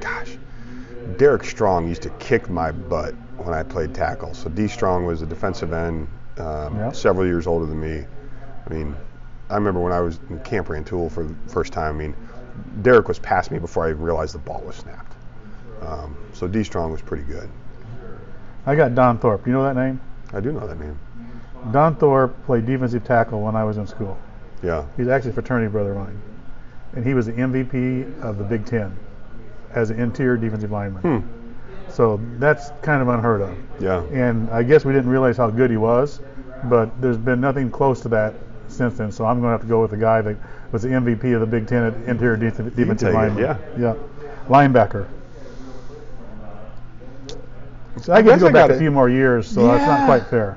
gosh, 0.00 0.36
Derek 1.16 1.44
Strong 1.44 1.88
used 1.88 2.02
to 2.02 2.10
kick 2.18 2.50
my 2.50 2.72
butt 2.72 3.14
when 3.38 3.54
I 3.54 3.62
played 3.62 3.94
tackle. 3.94 4.34
So 4.34 4.50
D 4.50 4.66
Strong 4.66 5.04
was 5.06 5.22
a 5.22 5.26
defensive 5.26 5.72
end, 5.72 6.08
um, 6.38 6.76
Yeah. 6.76 6.90
several 6.90 7.24
years 7.24 7.46
older 7.46 7.66
than 7.66 7.78
me. 7.80 8.04
I 8.68 8.74
mean, 8.74 8.96
I 9.48 9.54
remember 9.54 9.78
when 9.80 9.92
I 9.92 10.00
was 10.00 10.18
in 10.28 10.40
Camp 10.40 10.70
Rantoul 10.70 11.08
for 11.08 11.22
the 11.24 11.34
first 11.46 11.72
time. 11.72 11.94
I 11.94 11.98
mean, 11.98 12.16
Derek 12.82 13.06
was 13.06 13.20
past 13.20 13.52
me 13.52 13.60
before 13.60 13.86
I 13.86 13.90
even 13.90 14.02
realized 14.02 14.34
the 14.34 14.38
ball 14.40 14.62
was 14.66 14.74
snapped. 14.76 15.12
Um, 15.82 16.16
so 16.32 16.48
D 16.48 16.64
Strong 16.64 16.90
was 16.90 17.00
pretty 17.00 17.24
good. 17.24 17.48
I 18.66 18.74
got 18.74 18.96
Don 18.96 19.18
Thorp. 19.18 19.46
You 19.46 19.52
know 19.52 19.62
that 19.62 19.76
name? 19.76 20.00
I 20.32 20.40
do 20.40 20.50
know 20.50 20.66
that 20.66 20.80
name. 20.80 20.98
Don 21.70 21.94
Thorp 21.96 22.34
played 22.44 22.66
defensive 22.66 23.04
tackle 23.04 23.40
when 23.42 23.54
I 23.54 23.64
was 23.64 23.76
in 23.76 23.86
school. 23.86 24.18
Yeah. 24.62 24.84
He's 24.96 25.08
actually 25.08 25.30
a 25.30 25.34
fraternity 25.34 25.70
brother 25.70 25.92
of 25.92 25.98
mine, 25.98 26.20
and 26.94 27.04
he 27.06 27.14
was 27.14 27.26
the 27.26 27.32
MVP 27.32 28.20
of 28.22 28.38
the 28.38 28.44
Big 28.44 28.64
Ten 28.66 28.96
as 29.72 29.90
an 29.90 29.98
interior 30.00 30.36
defensive 30.36 30.70
lineman. 30.70 31.02
Hmm. 31.22 31.90
So 31.90 32.20
that's 32.38 32.70
kind 32.82 33.02
of 33.02 33.08
unheard 33.08 33.42
of. 33.42 33.56
Yeah. 33.80 34.02
And 34.12 34.48
I 34.50 34.62
guess 34.62 34.84
we 34.84 34.92
didn't 34.92 35.10
realize 35.10 35.36
how 35.36 35.50
good 35.50 35.70
he 35.70 35.76
was, 35.76 36.20
but 36.64 37.00
there's 37.00 37.16
been 37.18 37.40
nothing 37.40 37.70
close 37.70 38.00
to 38.00 38.08
that 38.10 38.34
since 38.68 38.96
then. 38.96 39.12
So 39.12 39.24
I'm 39.26 39.40
going 39.40 39.48
to 39.48 39.52
have 39.52 39.60
to 39.62 39.66
go 39.66 39.82
with 39.82 39.90
the 39.90 39.96
guy 39.98 40.22
that 40.22 40.36
was 40.72 40.82
the 40.82 40.88
MVP 40.88 41.34
of 41.34 41.40
the 41.40 41.46
Big 41.46 41.66
Ten 41.66 41.84
at 41.84 41.94
interior 42.08 42.36
def- 42.36 42.56
defensive 42.74 42.98
take 42.98 43.08
it, 43.08 43.14
lineman. 43.14 43.38
yeah. 43.42 43.56
Yeah. 43.78 43.94
Linebacker. 44.48 45.06
So 48.00 48.12
I 48.12 48.22
get 48.22 48.34
to 48.34 48.40
go 48.40 48.46
I 48.48 48.52
back 48.52 48.68
got 48.68 48.70
a 48.70 48.74
it. 48.74 48.78
few 48.78 48.90
more 48.90 49.08
years, 49.08 49.46
so 49.46 49.66
that's 49.66 49.86
not 49.86 50.06
quite 50.06 50.26
fair. 50.28 50.56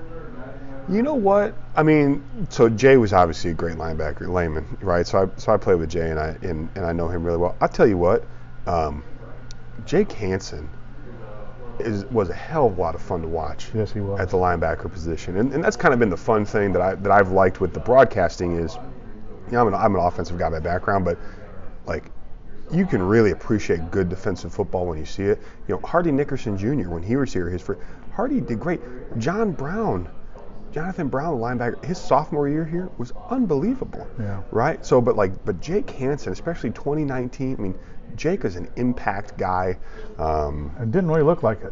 You 0.88 1.02
know 1.02 1.16
what? 1.16 1.56
I 1.76 1.84
mean, 1.84 2.24
so 2.50 2.70
Jay 2.70 2.98
was 2.98 3.12
obviously 3.12 3.52
a 3.52 3.54
great 3.54 3.78
linebacker, 3.78 4.28
Leman, 4.28 4.78
right? 4.82 5.06
So 5.06 5.24
I 5.24 5.40
so 5.40 5.54
I 5.54 5.58
played 5.58 5.80
with 5.80 5.90
Jay 5.90 6.12
and 6.12 6.20
I 6.20 6.38
and, 6.42 6.70
and 6.76 6.86
I 6.86 6.94
know 6.94 7.08
him 7.08 7.24
really 7.24 7.38
well. 7.38 7.56
I'll 7.60 7.70
tell 7.70 7.88
you 7.88 7.98
what, 7.98 8.24
um, 8.68 9.04
Jake 9.86 10.12
Hansen 10.12 10.70
is 11.80 12.06
was 12.06 12.30
a 12.30 12.34
hell 12.34 12.68
of 12.68 12.78
a 12.78 12.82
lot 12.82 12.96
of 12.96 13.02
fun 13.02 13.22
to 13.22 13.28
watch 13.28 13.72
Yes, 13.74 13.92
he 13.92 14.00
was. 14.00 14.20
at 14.20 14.30
the 14.30 14.38
linebacker 14.38 14.92
position, 14.92 15.38
and, 15.38 15.54
and 15.54 15.64
that's 15.64 15.76
kind 15.76 15.94
of 15.94 16.00
been 16.00 16.10
the 16.10 16.18
fun 16.18 16.46
thing 16.46 16.72
that 16.74 16.82
I 16.82 16.96
that 16.96 17.12
I've 17.12 17.32
liked 17.32 17.60
with 17.62 17.74
the 17.74 17.80
broadcasting 17.80 18.58
is, 18.58 18.76
you 19.48 19.54
know, 19.54 19.62
I'm 19.62 19.68
an 19.68 19.74
I'm 19.74 19.96
an 19.96 20.02
offensive 20.02 20.38
guy 20.38 20.50
by 20.52 20.60
background, 20.60 21.04
but 21.04 21.18
like 21.88 22.12
you 22.72 22.86
can 22.86 23.02
really 23.02 23.32
appreciate 23.32 23.92
good 23.92 24.10
defensive 24.10 24.54
football 24.54 24.86
when 24.86 24.98
you 24.98 25.06
see 25.06 25.24
it. 25.24 25.40
You 25.68 25.76
know, 25.76 25.82
Hardy 25.82 26.12
Nickerson 26.12 26.58
Jr. 26.58 26.90
when 26.90 27.04
he 27.04 27.16
was 27.16 27.32
here, 27.34 27.50
his 27.50 27.62
first, 27.62 27.80
Hardy 28.12 28.40
did 28.40 28.60
great. 28.60 28.82
John 29.20 29.52
Brown, 29.52 30.10
Jonathan 30.76 31.08
Brown, 31.08 31.38
linebacker, 31.38 31.82
his 31.86 31.98
sophomore 31.98 32.50
year 32.50 32.66
here 32.66 32.90
was 32.98 33.14
unbelievable. 33.30 34.06
Yeah. 34.20 34.42
Right. 34.52 34.86
So, 34.86 35.00
but 35.00 35.16
like, 35.16 35.32
but 35.46 35.62
Jake 35.62 35.90
Hansen, 35.90 36.34
especially 36.34 36.72
2019. 36.72 37.56
I 37.58 37.62
mean, 37.62 37.80
Jake 38.18 38.44
is 38.44 38.58
an 38.58 38.68
impact 38.76 39.38
guy. 39.38 39.78
Um, 40.18 40.76
It 40.78 40.92
didn't 40.92 41.08
really 41.08 41.22
look 41.22 41.44
like 41.44 41.62
it. 41.62 41.72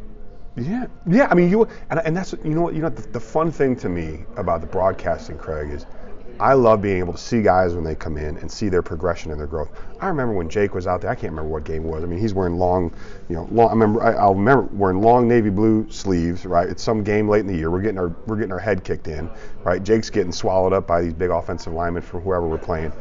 yeah, 0.55 0.85
yeah. 1.05 1.27
I 1.29 1.33
mean, 1.33 1.49
you 1.49 1.67
and, 1.89 1.99
and 1.99 2.15
that's 2.15 2.33
you 2.45 2.51
know 2.51 2.61
what 2.61 2.75
you 2.75 2.81
know 2.81 2.87
the, 2.87 3.05
the 3.09 3.19
fun 3.19 3.51
thing 3.51 3.75
to 3.77 3.89
me 3.89 4.23
about 4.37 4.61
the 4.61 4.67
broadcasting, 4.67 5.37
Craig, 5.37 5.69
is 5.71 5.85
I 6.39 6.53
love 6.53 6.81
being 6.81 6.97
able 6.97 7.13
to 7.13 7.19
see 7.19 7.41
guys 7.41 7.75
when 7.75 7.83
they 7.83 7.95
come 7.95 8.17
in 8.17 8.37
and 8.37 8.51
see 8.51 8.69
their 8.69 8.81
progression 8.81 9.31
and 9.31 9.39
their 9.39 9.47
growth. 9.47 9.69
I 9.99 10.07
remember 10.07 10.33
when 10.33 10.49
Jake 10.49 10.73
was 10.73 10.87
out 10.87 11.01
there. 11.01 11.09
I 11.09 11.15
can't 11.15 11.31
remember 11.31 11.49
what 11.49 11.63
game 11.63 11.85
it 11.85 11.87
was. 11.87 12.03
I 12.03 12.07
mean, 12.07 12.19
he's 12.19 12.33
wearing 12.33 12.57
long, 12.57 12.93
you 13.29 13.35
know, 13.35 13.47
long. 13.51 13.69
I 13.69 13.71
remember. 13.71 14.03
I, 14.03 14.13
I'll 14.13 14.35
remember 14.35 14.63
wearing 14.73 15.01
long 15.01 15.27
navy 15.27 15.49
blue 15.49 15.89
sleeves. 15.89 16.45
Right. 16.45 16.67
It's 16.67 16.83
some 16.83 17.03
game 17.03 17.29
late 17.29 17.41
in 17.41 17.47
the 17.47 17.55
year. 17.55 17.69
We're 17.69 17.81
getting 17.81 17.99
our 17.99 18.09
we're 18.25 18.37
getting 18.37 18.51
our 18.51 18.59
head 18.59 18.83
kicked 18.83 19.07
in. 19.07 19.29
Right. 19.63 19.83
Jake's 19.83 20.09
getting 20.09 20.31
swallowed 20.31 20.73
up 20.73 20.87
by 20.87 21.01
these 21.01 21.13
big 21.13 21.29
offensive 21.29 21.73
linemen 21.73 22.01
from 22.01 22.21
whoever 22.21 22.47
we're 22.47 22.57
playing. 22.57 22.91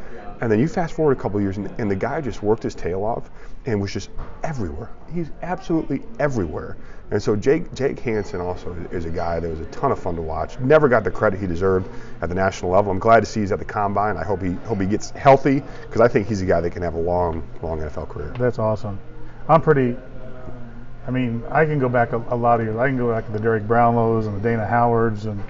And 0.41 0.51
then 0.51 0.59
you 0.59 0.67
fast 0.67 0.93
forward 0.93 1.17
a 1.17 1.21
couple 1.21 1.39
years, 1.39 1.57
and, 1.57 1.73
and 1.79 1.89
the 1.89 1.95
guy 1.95 2.19
just 2.19 2.43
worked 2.43 2.63
his 2.63 2.75
tail 2.75 3.03
off 3.03 3.29
and 3.65 3.79
was 3.81 3.93
just 3.93 4.09
everywhere. 4.43 4.89
He's 5.13 5.31
absolutely 5.41 6.03
everywhere. 6.19 6.75
And 7.11 7.21
so 7.21 7.35
Jake 7.35 7.73
Jake 7.75 7.99
Hansen 7.99 8.41
also 8.41 8.73
is 8.91 9.05
a 9.05 9.09
guy 9.09 9.39
that 9.39 9.47
was 9.47 9.59
a 9.59 9.65
ton 9.65 9.91
of 9.91 9.99
fun 9.99 10.15
to 10.15 10.21
watch. 10.21 10.59
Never 10.59 10.89
got 10.89 11.03
the 11.03 11.11
credit 11.11 11.39
he 11.39 11.47
deserved 11.47 11.87
at 12.21 12.29
the 12.29 12.35
national 12.35 12.71
level. 12.71 12.91
I'm 12.91 12.99
glad 12.99 13.19
to 13.19 13.25
see 13.25 13.41
he's 13.41 13.51
at 13.51 13.59
the 13.59 13.65
combine. 13.65 14.17
I 14.17 14.23
hope 14.23 14.41
he 14.41 14.53
hope 14.65 14.79
he 14.79 14.87
gets 14.87 15.11
healthy 15.11 15.61
because 15.81 16.01
I 16.01 16.07
think 16.07 16.27
he's 16.27 16.41
a 16.41 16.45
guy 16.45 16.61
that 16.61 16.71
can 16.71 16.81
have 16.81 16.95
a 16.95 16.99
long 16.99 17.47
long 17.61 17.79
NFL 17.79 18.09
career. 18.09 18.33
That's 18.39 18.57
awesome. 18.57 18.99
I'm 19.47 19.61
pretty. 19.61 19.95
I 21.05 21.11
mean, 21.11 21.43
I 21.51 21.65
can 21.65 21.79
go 21.79 21.89
back 21.89 22.13
a, 22.13 22.17
a 22.29 22.35
lot 22.35 22.61
of 22.61 22.65
years. 22.65 22.77
I 22.77 22.87
can 22.87 22.97
go 22.97 23.11
back 23.11 23.25
to 23.25 23.31
the 23.31 23.39
Darrick 23.39 23.67
Brownlows 23.67 24.25
and 24.25 24.37
the 24.37 24.41
Dana 24.41 24.65
Howards 24.65 25.25
and 25.25 25.43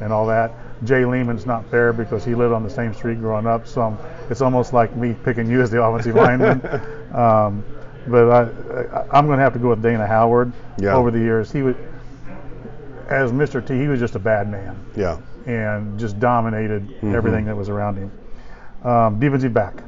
and 0.00 0.12
all 0.12 0.26
that. 0.26 0.52
Jay 0.84 1.04
Leman's 1.04 1.44
not 1.44 1.70
fair 1.70 1.92
because 1.92 2.24
he 2.24 2.34
lived 2.34 2.54
on 2.54 2.62
the 2.62 2.70
same 2.70 2.94
street 2.94 3.20
growing 3.20 3.46
up, 3.46 3.66
so 3.66 3.82
I'm, 3.82 3.98
it's 4.30 4.40
almost 4.40 4.72
like 4.72 4.96
me 4.96 5.14
picking 5.24 5.50
you 5.50 5.60
as 5.60 5.70
the 5.70 5.82
offensive 5.84 6.14
lineman. 6.14 6.60
Um, 7.10 7.64
but 8.10 8.28
I, 8.30 8.40
I, 9.00 9.18
I'm 9.18 9.26
going 9.26 9.38
to 9.38 9.42
have 9.44 9.52
to 9.54 9.58
go 9.58 9.70
with 9.70 9.82
Dana 9.82 10.06
Howard. 10.06 10.52
Yeah. 10.78 10.94
Over 10.94 11.10
the 11.10 11.18
years, 11.18 11.50
he 11.52 11.62
was 11.62 11.76
as 13.08 13.32
Mr. 13.32 13.64
T. 13.66 13.78
He 13.78 13.88
was 13.88 13.98
just 14.00 14.14
a 14.14 14.18
bad 14.20 14.48
man 14.48 14.76
Yeah. 14.96 15.18
and 15.46 15.98
just 15.98 16.18
dominated 16.20 16.86
Mm-hmm. 16.88 17.14
everything 17.14 17.44
that 17.46 17.56
was 17.56 17.68
around 17.68 17.96
him. 17.96 18.10
Um, 18.88 19.18
defensive 19.20 19.52
back. 19.52 19.82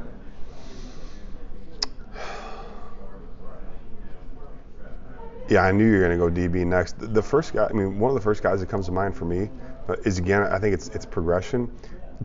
Yeah, 5.48 5.62
I 5.64 5.72
knew 5.72 5.84
you 5.84 5.98
were 5.98 6.06
going 6.06 6.18
to 6.18 6.40
go 6.42 6.48
DB 6.48 6.64
next. 6.64 6.94
The- 6.98 7.22
first 7.22 7.52
guy, 7.52 7.66
I 7.68 7.72
mean, 7.72 7.98
one 7.98 8.10
of 8.10 8.14
the 8.14 8.20
first 8.20 8.42
guys 8.42 8.60
that 8.60 8.68
comes 8.68 8.86
to 8.86 8.92
mind 8.92 9.14
for 9.16 9.24
me 9.24 9.50
uh, 9.88 9.94
is 10.04 10.18
again, 10.18 10.42
I 10.42 10.58
think 10.58 10.72
it's 10.74 10.88
it's 10.88 11.04
progression. 11.04 11.70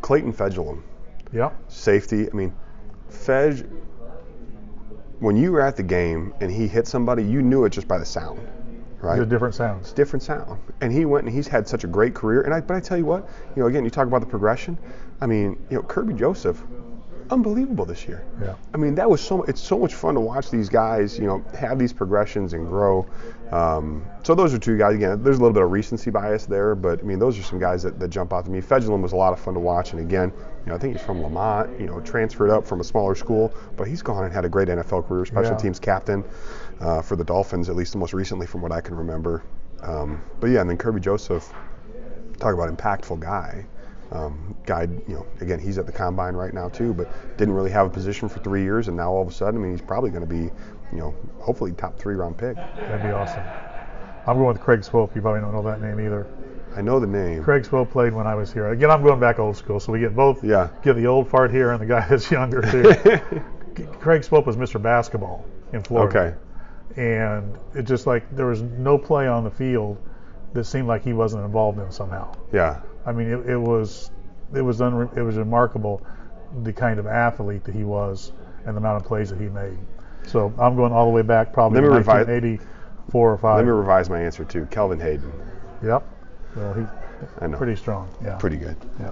Clayton 0.02 0.32
Fejedelem. 0.34 0.82
Yep. 1.34 1.54
safety. 1.68 2.30
I 2.32 2.34
mean, 2.34 2.54
Fej, 3.12 3.68
when 5.20 5.36
you 5.36 5.51
were 5.51 5.61
at 5.61 5.76
the 5.76 5.84
game 5.84 6.34
and 6.41 6.51
he 6.51 6.68
hit 6.68 6.88
somebody, 6.88 7.24
you 7.24 7.41
knew 7.41 7.65
it 7.65 7.72
just 7.72 7.88
by 7.88 7.97
the 7.97 8.05
sound, 8.05 8.39
right? 9.01 9.18
The 9.18 9.26
different 9.26 9.55
sounds. 9.55 9.91
different 9.93 10.24
sound. 10.24 10.59
And 10.82 10.91
he 10.91 11.05
went 11.05 11.26
and 11.26 11.34
he's 11.34 11.47
had 11.47 11.68
such 11.68 11.84
a 11.84 11.88
great 11.88 12.13
career. 12.13 12.41
And 12.41 12.53
I, 12.53 12.61
but 12.61 12.76
I 12.76 12.80
tell 12.80 12.97
you 12.97 13.05
what, 13.05 13.28
you 13.55 13.61
know, 13.61 13.68
again, 13.68 13.84
you 13.84 13.89
talk 13.89 14.07
about 14.07 14.22
the 14.22 14.28
progression. 14.28 14.78
I 15.20 15.26
mean, 15.26 15.57
you 15.70 15.78
know, 15.78 15.84
Kerby 15.84 16.18
Joseph, 16.18 16.61
unbelievable 17.32 17.86
this 17.86 18.08
year. 18.08 18.24
Yeah. 18.42 18.56
I 18.74 18.78
mean, 18.78 18.96
that 18.96 19.10
was 19.10 19.22
so. 19.22 19.44
It's 19.44 19.62
so 19.62 19.78
much 19.78 19.94
fun 19.96 20.16
to 20.16 20.20
watch 20.22 20.50
these 20.50 20.70
guys, 20.70 21.18
you 21.18 21.26
know, 21.26 21.44
have 21.58 21.78
these 21.80 21.94
progressions 21.94 22.54
and 22.54 22.68
grow. 22.68 23.06
Um, 23.52 24.06
so 24.24 24.36
those 24.36 24.54
are 24.54 24.58
two 24.58 24.78
guys. 24.78 24.96
Again, 24.96 25.24
there's 25.24 25.38
a 25.38 25.42
little 25.42 25.54
bit 25.54 25.64
of 25.64 25.72
recency 25.72 26.12
bias 26.12 26.46
there, 26.46 26.76
but 26.76 27.00
I 27.00 27.04
mean, 27.04 27.20
those 27.20 27.40
are 27.40 27.44
some 27.44 27.60
guys 27.60 27.84
that, 27.84 28.00
that 28.00 28.10
jump 28.10 28.34
out 28.34 28.46
to 28.46 28.52
me. 28.52 28.60
Fejedelem 28.62 29.02
was 29.02 29.14
a 29.14 29.16
lot 29.16 29.32
of 29.34 29.40
fun 29.40 29.54
to 29.54 29.60
watch, 29.60 29.92
and 29.94 30.02
again, 30.02 30.32
you 30.66 30.70
know, 30.70 30.76
I 30.76 30.78
think 30.78 30.96
he's 30.98 31.06
from 31.06 31.22
Lemont. 31.22 31.80
You 31.80 31.88
know, 31.88 32.00
transferred 32.02 32.50
up 32.50 32.68
from 32.68 32.82
a 32.82 32.84
smaller 32.84 33.16
school, 33.16 33.54
but 33.76 33.88
he's 33.88 34.02
gone 34.02 34.24
and 34.24 34.34
had 34.34 34.46
a 34.46 34.50
great 34.50 34.68
NFL 34.68 35.08
career, 35.08 35.26
special 35.26 35.52
Yeah. 35.54 35.58
teams 35.58 35.80
captain 35.80 36.24
uh, 36.82 37.02
for 37.02 37.16
the 37.16 37.24
Dolphins, 37.24 37.70
at 37.70 37.76
least 37.76 37.94
the 37.94 38.00
most 38.00 38.14
recently, 38.14 38.48
from 38.48 38.62
what 38.62 38.72
I 38.72 38.82
can 38.82 38.96
remember. 38.96 39.44
Um, 39.82 40.22
but 40.40 40.48
yeah, 40.48 40.62
and 40.62 40.70
then 40.70 40.78
Kerby 40.78 41.02
Joseph, 41.02 41.54
talk 42.40 42.54
about 42.54 42.76
impactful 42.76 43.20
guy. 43.20 43.66
Um, 44.12 44.55
guy, 44.66 44.84
you 44.84 45.16
know, 45.16 45.26
again, 45.41 45.60
he's 45.60 45.78
at 45.78 45.86
the 45.86 45.91
combine 45.91 46.34
right 46.34 46.53
now 46.53 46.70
too, 46.70 46.93
but 46.93 47.10
didn't 47.38 47.53
really 47.53 47.72
have 47.72 47.88
a 47.88 47.89
position 47.89 48.30
for 48.30 48.39
three 48.39 48.64
years, 48.64 48.88
and 48.88 48.95
now 48.95 49.12
all 49.12 49.22
of 49.22 49.28
a 49.28 49.32
sudden, 49.32 49.60
I 49.60 49.64
mean, 49.64 49.72
he's 49.72 49.82
probably 49.82 50.12
going 50.12 50.22
to 50.22 50.28
be, 50.28 50.43
you 50.93 50.99
know, 50.99 51.14
hopefully 51.39 51.74
top 51.74 51.99
three 51.99 52.16
round 52.16 52.38
pick. 52.38 52.55
That'd 52.55 53.01
be 53.01 53.10
awesome. 53.10 53.43
I'm 54.26 54.38
going 54.38 54.47
with 54.47 54.62
Craig 54.62 54.82
Swoope. 54.82 55.16
You 55.16 55.22
probably 55.22 55.41
don't 55.41 55.53
know 55.53 55.64
that 55.64 55.82
name 55.82 55.99
either. 55.99 56.28
I 56.76 56.82
know 56.82 56.99
the 56.99 57.08
name. 57.08 57.43
Craig 57.43 57.64
Swoope 57.64 57.89
played 57.89 58.14
when 58.14 58.28
I 58.28 58.36
was 58.36 58.53
here. 58.53 58.70
Again, 58.70 58.91
I'm 58.91 59.01
going 59.01 59.20
back 59.20 59.39
old 59.39 59.58
school, 59.58 59.80
so 59.80 59.91
we 59.91 59.99
get 59.99 60.16
both. 60.16 60.43
Yeah. 60.43 60.70
Get 60.84 60.95
the 60.95 61.08
old 61.08 61.30
fart 61.30 61.49
here 61.49 61.72
and 61.72 61.82
the 61.82 61.86
guy 61.86 62.08
that's 62.10 62.30
younger 62.30 62.62
too. 62.62 62.93
Craig 63.99 64.22
Swoope 64.22 64.45
was 64.45 64.58
Mr. 64.58 64.82
Basketball 64.82 65.45
in 65.74 65.82
Florida. 65.82 66.20
Okay. 66.20 66.38
And 67.01 67.58
it 67.74 67.84
just 67.84 68.05
like 68.05 68.30
there 68.36 68.47
was 68.47 68.62
no 68.62 68.97
play 68.97 69.28
on 69.28 69.43
the 69.43 69.51
field 69.51 69.97
that 70.53 70.66
seemed 70.66 70.88
like 70.88 71.03
he 71.03 71.14
wasn't 71.14 71.43
involved 71.45 71.80
in 71.80 71.91
somehow. 71.91 72.34
Yeah. 72.51 72.82
I 73.08 73.14
mean, 73.14 73.28
it, 73.28 73.49
it 73.49 73.58
was 73.58 74.12
it 74.53 74.62
was 74.62 74.80
unre- 74.82 75.16
it 75.18 75.24
was 75.24 75.38
remarkable 75.38 76.05
the 76.64 76.74
kind 76.74 76.99
of 76.99 77.08
athlete 77.08 77.64
that 77.64 77.74
he 77.74 77.84
was 77.84 78.34
and 78.66 78.76
the 78.76 78.80
amount 78.80 79.01
of 79.01 79.08
plays 79.08 79.30
that 79.30 79.39
he 79.39 79.47
made. 79.47 79.78
So 80.28 80.53
I'm 80.60 80.76
going 80.76 80.91
all 80.91 81.05
the 81.05 81.12
way 81.12 81.22
back, 81.22 81.53
probably 81.53 81.80
revi- 81.80 82.05
1984 82.05 83.32
or 83.32 83.38
five. 83.38 83.55
Let 83.58 83.66
me 83.66 83.72
revise 83.72 84.10
my 84.10 84.22
answer 84.22 84.43
too. 84.43 84.66
Kelvin 84.66 84.99
Hayden. 84.99 85.32
Yep. 85.84 86.03
Well, 86.55 86.74
he 86.74 86.84
I 87.39 87.47
know. 87.47 87.58
pretty 87.58 87.78
strong. 87.78 88.10
Yeah. 88.24 88.36
Pretty 88.36 88.58
good. 88.58 88.76
Yeah. 88.99 89.12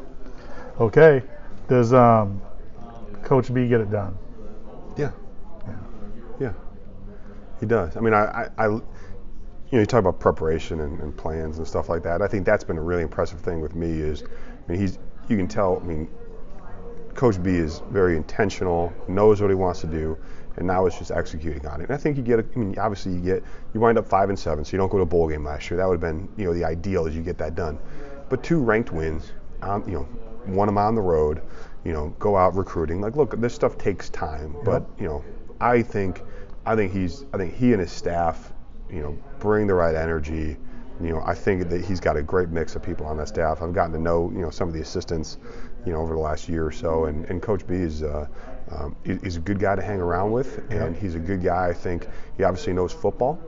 Okay. 0.79 1.23
Does 1.69 1.93
um, 1.93 2.41
Coach 3.23 3.53
B 3.53 3.67
get 3.67 3.79
it 3.79 3.89
done? 3.89 4.17
Yeah. 4.97 5.11
Yeah. 5.65 5.73
Yeah. 6.39 6.53
He 7.61 7.65
does. 7.65 7.95
I 7.95 8.01
mean, 8.01 8.13
I, 8.13 8.49
I, 8.57 8.67
I 8.67 8.79
you 9.71 9.77
know, 9.77 9.79
you 9.79 9.85
talk 9.85 9.99
about 9.99 10.19
preparation 10.19 10.81
and, 10.81 10.99
and 10.99 11.15
plans 11.15 11.57
and 11.57 11.67
stuff 11.67 11.89
like 11.89 12.03
that. 12.03 12.21
I 12.21 12.27
think 12.27 12.45
that's 12.45 12.63
been 12.63 12.77
a 12.77 12.81
really 12.81 13.03
impressive 13.03 13.39
thing 13.41 13.61
with 13.61 13.75
me 13.75 13.89
is, 13.89 14.23
I 14.23 14.71
mean, 14.71 14.79
he's, 14.79 14.99
you 15.27 15.37
can 15.37 15.47
tell, 15.47 15.81
I 15.81 15.85
mean, 15.85 16.07
Coach 17.15 17.41
B 17.41 17.51
is 17.51 17.81
very 17.89 18.15
intentional, 18.15 18.93
knows 19.07 19.41
what 19.41 19.49
he 19.49 19.55
wants 19.55 19.81
to 19.81 19.87
do, 19.87 20.17
and 20.57 20.67
now 20.67 20.85
it's 20.85 20.97
just 20.97 21.11
executing 21.11 21.65
on 21.65 21.81
it. 21.81 21.85
And 21.85 21.93
I 21.93 21.97
think 21.97 22.17
you 22.17 22.23
get, 22.23 22.39
I 22.39 22.57
mean, 22.57 22.77
obviously 22.77 23.13
you 23.13 23.21
get, 23.21 23.43
you 23.73 23.79
wind 23.79 23.97
up 23.97 24.07
five 24.07 24.29
and 24.29 24.37
seven, 24.37 24.63
so 24.63 24.71
you 24.71 24.77
don't 24.77 24.89
go 24.89 24.97
to 24.97 25.03
a 25.03 25.05
bowl 25.05 25.27
game 25.27 25.43
last 25.43 25.69
year. 25.69 25.77
That 25.77 25.87
would 25.87 26.01
have 26.01 26.01
been, 26.01 26.29
you 26.37 26.45
know, 26.45 26.53
the 26.53 26.63
ideal 26.63 27.07
is 27.07 27.15
you 27.15 27.21
get 27.21 27.37
that 27.39 27.55
done. 27.55 27.79
But 28.29 28.43
two 28.43 28.59
ranked 28.59 28.91
wins, 28.91 29.31
um, 29.61 29.83
you 29.87 29.93
know, 29.93 30.03
one 30.45 30.67
of 30.67 30.75
them 30.75 30.77
on 30.77 30.95
the 30.95 31.01
road, 31.01 31.41
you 31.83 31.93
know, 31.93 32.09
go 32.19 32.37
out 32.37 32.55
recruiting. 32.55 33.01
Like, 33.01 33.15
look, 33.15 33.39
this 33.39 33.53
stuff 33.53 33.77
takes 33.77 34.09
time, 34.09 34.55
but 34.63 34.87
you 34.99 35.07
know, 35.07 35.23
I 35.59 35.81
think, 35.81 36.21
I 36.65 36.75
think 36.75 36.91
he's, 36.91 37.25
I 37.33 37.37
think 37.37 37.55
he 37.55 37.71
and 37.71 37.81
his 37.81 37.91
staff, 37.91 38.51
you 38.89 39.01
know, 39.01 39.17
bring 39.45 39.67
the 39.67 39.73
right 39.73 39.95
energy. 39.95 40.57
You 41.01 41.09
know, 41.09 41.21
I 41.25 41.33
think 41.33 41.69
that 41.69 41.83
he's 41.83 41.99
got 41.99 42.17
a 42.17 42.23
great 42.23 42.49
mix 42.49 42.75
of 42.75 42.81
people 42.81 43.05
on 43.05 43.17
that 43.17 43.27
staff. 43.27 43.61
I've 43.61 43.73
gotten 43.73 43.93
to 43.93 43.99
know, 43.99 44.31
you 44.33 44.39
know, 44.39 44.49
some 44.49 44.67
of 44.67 44.73
the 44.73 44.81
assistants, 44.81 45.37
you 45.85 45.93
know, 45.93 46.01
over 46.01 46.15
the 46.15 46.19
last 46.19 46.49
year 46.49 46.65
or 46.65 46.71
so, 46.71 47.05
and, 47.05 47.25
and 47.25 47.41
Coach 47.41 47.67
B 47.67 47.75
is, 47.75 48.01
uh, 48.01 48.27
um, 48.71 48.95
he's 49.03 49.35
a 49.35 49.41
good 49.41 49.59
guy 49.59 49.75
to 49.75 49.81
hang 49.81 49.99
around 49.99 50.31
with, 50.31 50.63
and 50.71 50.95
he's 50.95 51.15
a 51.15 51.19
good 51.19 51.43
guy. 51.43 51.67
I 51.67 51.73
think 51.73 52.07
he 52.37 52.43
obviously 52.43 52.73
knows 52.73 52.91
football, 52.93 53.39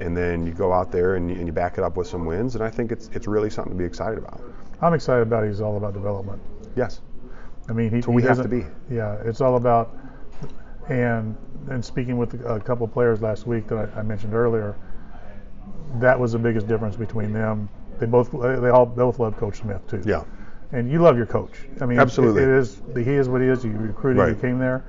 and 0.00 0.16
then 0.16 0.46
you 0.46 0.52
go 0.52 0.72
out 0.72 0.92
there 0.92 1.16
and 1.16 1.28
you, 1.30 1.36
and 1.36 1.46
you 1.46 1.52
back 1.52 1.78
it 1.78 1.84
up 1.84 1.96
with 1.96 2.06
some 2.06 2.24
wins, 2.26 2.54
and 2.54 2.62
I 2.62 2.70
think 2.70 2.92
it's 2.92 3.08
it's 3.12 3.26
really 3.26 3.50
something 3.50 3.72
to 3.72 3.78
be 3.78 3.84
excited 3.84 4.18
about. 4.18 4.40
I'm 4.82 4.94
excited 4.94 5.22
about. 5.22 5.44
it. 5.44 5.48
He's 5.48 5.60
all 5.60 5.76
about 5.76 5.94
development. 5.94 6.40
Yes. 6.76 7.00
I 7.68 7.72
mean, 7.72 7.90
he, 7.90 8.02
So 8.02 8.12
we 8.12 8.22
he 8.22 8.28
have 8.28 8.42
to 8.42 8.48
be. 8.48 8.64
Yeah, 8.90 9.16
it's 9.24 9.40
all 9.40 9.56
about. 9.56 9.96
And 10.88 11.36
and 11.70 11.84
speaking 11.84 12.18
with 12.18 12.34
a 12.46 12.60
couple 12.60 12.84
of 12.86 12.92
players 12.92 13.20
last 13.20 13.46
week 13.46 13.66
that 13.68 13.90
I, 13.96 14.00
I 14.00 14.02
mentioned 14.02 14.34
earlier, 14.34 14.76
that 15.98 16.18
was 16.18 16.32
the 16.32 16.38
biggest 16.38 16.68
difference 16.68 16.96
between 16.96 17.32
them. 17.32 17.68
They 17.98 18.06
both 18.06 18.30
they 18.32 18.68
all 18.70 18.86
both 18.86 19.18
love 19.18 19.36
Coach 19.36 19.58
Smith 19.58 19.86
too. 19.88 20.02
Yeah. 20.04 20.24
And 20.72 20.90
you 20.90 21.00
love 21.00 21.16
your 21.16 21.26
coach. 21.26 21.50
I 21.80 21.86
mean, 21.86 21.98
Absolutely. 21.98 22.42
It, 22.42 22.48
it 22.48 22.54
is 22.58 22.80
he 22.94 23.14
is 23.14 23.28
what 23.28 23.40
he 23.40 23.48
is. 23.48 23.64
You 23.64 23.72
recruited, 23.72 24.18
you 24.18 24.22
Right. 24.34 24.40
came 24.40 24.58
there, 24.58 24.84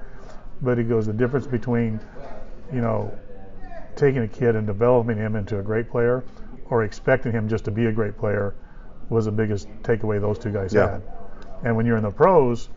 but 0.62 0.78
he 0.78 0.84
goes 0.84 1.08
the 1.08 1.14
difference 1.14 1.47
between, 1.47 1.99
you 2.72 2.82
know, 2.82 3.12
taking 3.95 4.22
a 4.22 4.28
kid 4.28 4.56
and 4.56 4.66
developing 4.68 5.18
him 5.18 5.36
into 5.36 5.60
a 5.60 5.62
great 5.64 5.89
player, 5.89 6.24
or 6.70 6.84
expecting 6.84 7.32
him 7.32 7.49
just 7.49 7.66
to 7.66 7.72
be 7.72 7.88
a 7.88 7.91
great 7.91 8.18
player, 8.18 8.54
was 9.10 9.26
the 9.26 9.32
biggest 9.32 9.68
takeaway 9.82 10.22
those 10.22 10.38
two 10.39 10.52
guys 10.52 10.74
Yeah. 10.74 10.91
had. 10.91 11.02
And 11.64 11.76
when 11.76 11.86
you're 11.86 11.97
in 11.97 12.04
the 12.04 12.12
pros, 12.12 12.70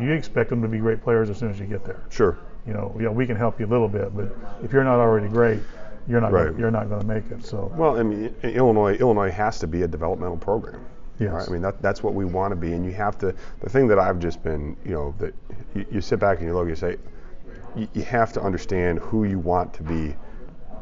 you 0.00 0.12
expect 0.12 0.48
them 0.48 0.62
to 0.62 0.68
be 0.68 0.78
great 0.78 1.02
players 1.02 1.28
as 1.28 1.36
soon 1.38 1.50
as 1.50 1.60
you 1.60 1.66
get 1.66 1.84
there. 1.84 2.00
Sure. 2.08 2.38
You 2.66 2.72
know, 2.72 2.96
yeah, 3.00 3.08
we 3.08 3.26
can 3.26 3.36
help 3.36 3.58
you 3.60 3.66
a 3.66 3.68
little 3.68 3.88
bit, 3.88 4.16
but 4.16 4.34
if 4.62 4.72
you're 4.72 4.84
not 4.84 4.98
already 5.00 5.28
great, 5.28 5.60
you're 6.08 6.20
not 6.20 6.32
Right. 6.32 6.46
gonna, 6.46 6.58
you're 6.58 6.70
not 6.70 6.88
going 6.88 7.00
to 7.00 7.06
make 7.06 7.30
it. 7.30 7.44
So 7.44 7.72
Well, 7.76 7.98
I 7.98 8.02
mean, 8.02 8.34
Illinois 8.42 8.94
Illinois 8.96 9.30
has 9.30 9.58
to 9.60 9.66
be 9.66 9.82
a 9.82 9.88
developmental 9.88 10.36
program. 10.36 10.84
yes, 11.18 11.32
Right? 11.32 11.48
I 11.48 11.52
mean, 11.52 11.62
that, 11.62 11.80
that's 11.82 12.02
what 12.02 12.14
we 12.14 12.24
want 12.24 12.52
to 12.52 12.56
be, 12.56 12.72
and 12.72 12.84
you 12.84 12.92
have 12.92 13.18
to. 13.18 13.34
The 13.60 13.70
thing 13.70 13.86
that 13.88 13.98
I've 13.98 14.18
just 14.18 14.42
been, 14.42 14.76
you 14.84 14.92
know, 14.92 15.14
that 15.18 15.34
you, 15.74 15.86
you 15.90 16.00
sit 16.00 16.18
back 16.18 16.38
and 16.38 16.46
you 16.48 16.54
look, 16.54 16.68
you 16.68 16.76
say, 16.76 16.96
you, 17.76 17.88
you 17.94 18.02
have 18.02 18.32
to 18.34 18.42
understand 18.42 18.98
who 18.98 19.24
you 19.24 19.38
want 19.38 19.72
to 19.74 19.82
be 19.82 20.14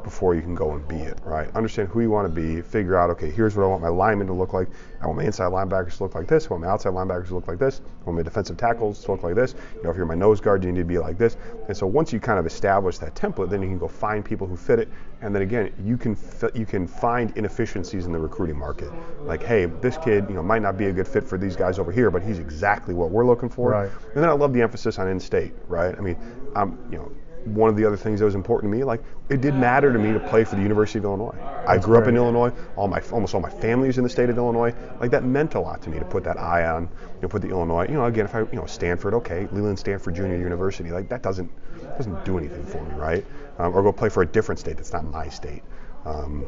before 0.02 0.34
you 0.34 0.42
can 0.42 0.54
go 0.54 0.72
and 0.72 0.86
be 0.86 0.96
it, 0.96 1.18
right? 1.24 1.54
Understand 1.54 1.88
who 1.88 2.00
you 2.00 2.10
want 2.10 2.32
to 2.32 2.34
be, 2.34 2.60
figure 2.62 2.96
out, 2.96 3.10
okay, 3.10 3.30
here's 3.30 3.56
what 3.56 3.64
I 3.64 3.66
want 3.66 3.82
my 3.82 3.88
linemen 3.88 4.26
to 4.28 4.32
look 4.32 4.52
like. 4.52 4.68
I 5.00 5.06
want 5.06 5.18
my 5.18 5.24
inside 5.24 5.50
linebackers 5.52 5.96
to 5.96 6.04
look 6.04 6.14
like 6.14 6.26
this. 6.26 6.46
I 6.46 6.50
want 6.50 6.64
my 6.64 6.68
outside 6.70 6.92
linebackers 6.92 7.28
to 7.28 7.34
look 7.34 7.48
like 7.48 7.58
this. 7.58 7.80
I 8.02 8.04
want 8.04 8.18
my 8.18 8.22
defensive 8.22 8.56
tackles 8.56 9.02
to 9.04 9.12
look 9.12 9.22
like 9.22 9.34
this. 9.34 9.54
You 9.76 9.82
know, 9.84 9.90
if 9.90 9.96
you're 9.96 10.06
my 10.06 10.14
nose 10.14 10.40
guard, 10.40 10.64
you 10.64 10.72
need 10.72 10.80
to 10.80 10.84
be 10.84 10.98
like 10.98 11.18
this. 11.18 11.36
And 11.68 11.76
so 11.76 11.86
once 11.86 12.12
you 12.12 12.20
kind 12.20 12.38
of 12.38 12.46
establish 12.46 12.98
that 12.98 13.14
template, 13.14 13.50
then 13.50 13.62
you 13.62 13.68
can 13.68 13.78
go 13.78 13.88
find 13.88 14.24
people 14.24 14.46
who 14.46 14.56
fit 14.56 14.78
it. 14.78 14.88
And 15.22 15.34
then 15.34 15.42
again, 15.42 15.72
you 15.84 15.96
can 15.96 16.14
fi- 16.14 16.50
you 16.54 16.66
can 16.66 16.86
find 16.86 17.36
inefficiencies 17.36 18.06
in 18.06 18.12
the 18.12 18.18
recruiting 18.18 18.58
market. 18.58 18.90
Like, 19.22 19.42
hey, 19.42 19.66
this 19.66 19.98
kid, 19.98 20.26
you 20.28 20.34
know, 20.34 20.42
might 20.42 20.62
not 20.62 20.76
be 20.76 20.86
a 20.86 20.92
good 20.92 21.08
fit 21.08 21.24
for 21.24 21.38
these 21.38 21.56
guys 21.56 21.78
over 21.78 21.92
here, 21.92 22.10
but 22.10 22.22
he's 22.22 22.38
exactly 22.38 22.94
what 22.94 23.10
we're 23.10 23.26
looking 23.26 23.48
for. 23.48 23.70
Right. 23.70 23.90
And 24.14 24.22
then 24.22 24.30
I 24.30 24.32
love 24.32 24.52
the 24.52 24.62
emphasis 24.62 24.98
on 24.98 25.08
in-state, 25.08 25.52
right? 25.68 25.94
I 25.96 26.00
mean, 26.00 26.16
I'm, 26.54 26.78
you 26.90 26.98
know, 26.98 27.12
one 27.44 27.70
of 27.70 27.76
the 27.76 27.84
other 27.84 27.96
things 27.96 28.20
that 28.20 28.26
was 28.26 28.34
important 28.34 28.72
to 28.72 28.78
me, 28.78 28.84
like 28.84 29.02
it 29.28 29.40
did 29.40 29.54
matter 29.54 29.92
to 29.92 29.98
me 29.98 30.12
to 30.12 30.20
play 30.20 30.44
for 30.44 30.56
the 30.56 30.62
University 30.62 30.98
of 30.98 31.04
Illinois. 31.04 31.36
I 31.66 31.78
grew 31.78 31.96
up 31.96 32.06
in. 32.06 32.16
Illinois. 32.16 32.52
All 32.76 32.88
my 32.88 33.00
almost 33.12 33.34
all 33.34 33.40
my 33.40 33.50
family 33.50 33.88
is 33.88 33.96
in 33.98 34.04
the 34.04 34.10
state 34.10 34.28
of 34.28 34.36
Illinois. 34.36 34.74
Like 35.00 35.10
that 35.12 35.24
meant 35.24 35.54
a 35.54 35.60
lot 35.60 35.80
to 35.82 35.90
me 35.90 35.98
to 35.98 36.04
put 36.04 36.22
that 36.24 36.38
eye 36.38 36.66
on, 36.66 36.82
you 36.84 37.22
know, 37.22 37.28
put 37.28 37.42
the 37.42 37.48
Illinois. 37.48 37.86
You 37.88 37.94
know, 37.94 38.04
again, 38.04 38.24
if 38.26 38.34
I, 38.34 38.40
you 38.40 38.48
know, 38.54 38.66
Stanford, 38.66 39.14
okay, 39.14 39.48
Leland 39.52 39.78
Stanford 39.78 40.14
Junior 40.14 40.36
University, 40.36 40.90
like 40.90 41.08
that 41.08 41.22
doesn't 41.22 41.50
doesn't 41.96 42.24
do 42.24 42.36
anything 42.38 42.64
for 42.64 42.82
me, 42.84 42.94
right? 42.94 43.24
Um, 43.58 43.74
or 43.74 43.82
go 43.82 43.92
play 43.92 44.08
for 44.08 44.22
a 44.22 44.26
different 44.26 44.58
state 44.58 44.76
that's 44.76 44.92
not 44.92 45.04
my 45.04 45.28
state. 45.28 45.62
Um, 46.04 46.44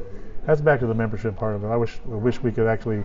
that's 0.46 0.60
back 0.60 0.80
to 0.80 0.86
the 0.86 0.94
membership 0.94 1.36
part 1.36 1.54
of 1.54 1.64
it. 1.64 1.68
I 1.68 1.76
wish 1.76 1.98
I 2.10 2.16
wish 2.16 2.42
we 2.42 2.52
could 2.52 2.66
actually 2.66 3.04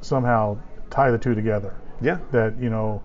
somehow 0.00 0.58
tie 0.90 1.10
the 1.10 1.18
two 1.18 1.34
together. 1.34 1.74
yeah, 2.00 2.18
That 2.32 2.58
you 2.58 2.70
know, 2.70 3.02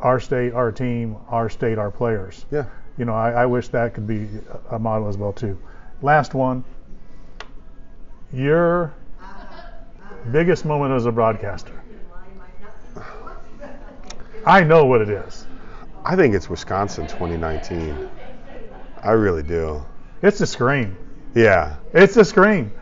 our 0.00 0.18
state, 0.18 0.52
our 0.54 0.72
team, 0.72 1.16
our 1.28 1.48
state, 1.48 1.78
our 1.78 1.90
players. 1.90 2.46
yeah. 2.50 2.64
You 2.98 3.04
know, 3.04 3.14
I, 3.14 3.30
I 3.30 3.46
wish 3.46 3.68
that 3.68 3.94
could 3.94 4.06
be 4.06 4.28
a 4.70 4.78
model 4.78 5.08
as 5.08 5.16
well 5.16 5.32
too. 5.32 5.58
Last 6.02 6.34
one. 6.34 6.64
Your 8.32 8.92
biggest 10.30 10.64
moment 10.64 10.92
as 10.92 11.06
a 11.06 11.12
broadcaster. 11.12 11.82
I 14.44 14.64
know 14.64 14.84
what 14.84 15.00
it 15.00 15.08
is. 15.08 15.46
I 16.04 16.16
think 16.16 16.34
it's 16.34 16.50
Wisconsin 16.50 17.06
2019. 17.06 18.08
I 19.02 19.10
really 19.12 19.42
do. 19.42 19.84
It's 20.20 20.40
a 20.40 20.46
scream. 20.46 20.96
Yeah. 21.34 21.76
It's 21.92 22.16
a 22.16 22.24
scream. 22.24 22.72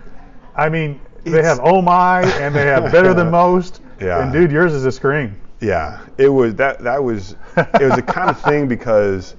I 0.55 0.69
mean, 0.69 1.01
they 1.25 1.43
have 1.43 1.61
oh 1.63 1.83
my 1.83 2.23
and 2.23 2.55
they 2.55 2.67
have 2.67 2.91
better 2.91 3.15
than 3.15 3.31
most. 3.43 3.81
Yeah. 4.01 4.23
And 4.23 4.33
dude, 4.33 4.51
yours 4.51 4.73
is 4.73 4.85
a 4.87 4.93
scream. 4.93 5.37
Yeah, 5.61 6.01
it 6.17 6.29
was 6.29 6.55
that. 6.57 6.81
That 6.81 7.03
was 7.05 7.37
it 7.57 7.83
was 7.83 7.95
the 7.95 8.03
kind 8.03 8.31
of 8.31 8.41
thing 8.41 8.67
because, 8.67 9.37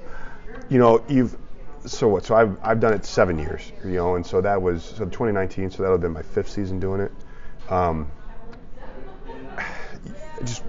you 0.72 0.78
know, 0.78 1.04
you've 1.10 1.38
so 1.86 2.08
what? 2.08 2.26
So 2.26 2.34
I've 2.34 2.58
I've 2.64 2.80
done 2.80 2.94
it 2.94 3.06
seven 3.06 3.38
years, 3.38 3.72
you 3.84 3.96
know, 3.96 4.16
and 4.16 4.26
so 4.26 4.40
that 4.40 4.60
was 4.60 4.84
so 4.84 5.04
2019. 5.06 5.70
So 5.70 5.84
that 5.84 5.90
would 5.90 5.96
have 5.96 6.02
been 6.02 6.14
my 6.14 6.22
fifth 6.22 6.50
season 6.50 6.80
doing 6.80 7.02
it. 7.02 7.12
Um, 7.70 8.10
just 10.46 10.64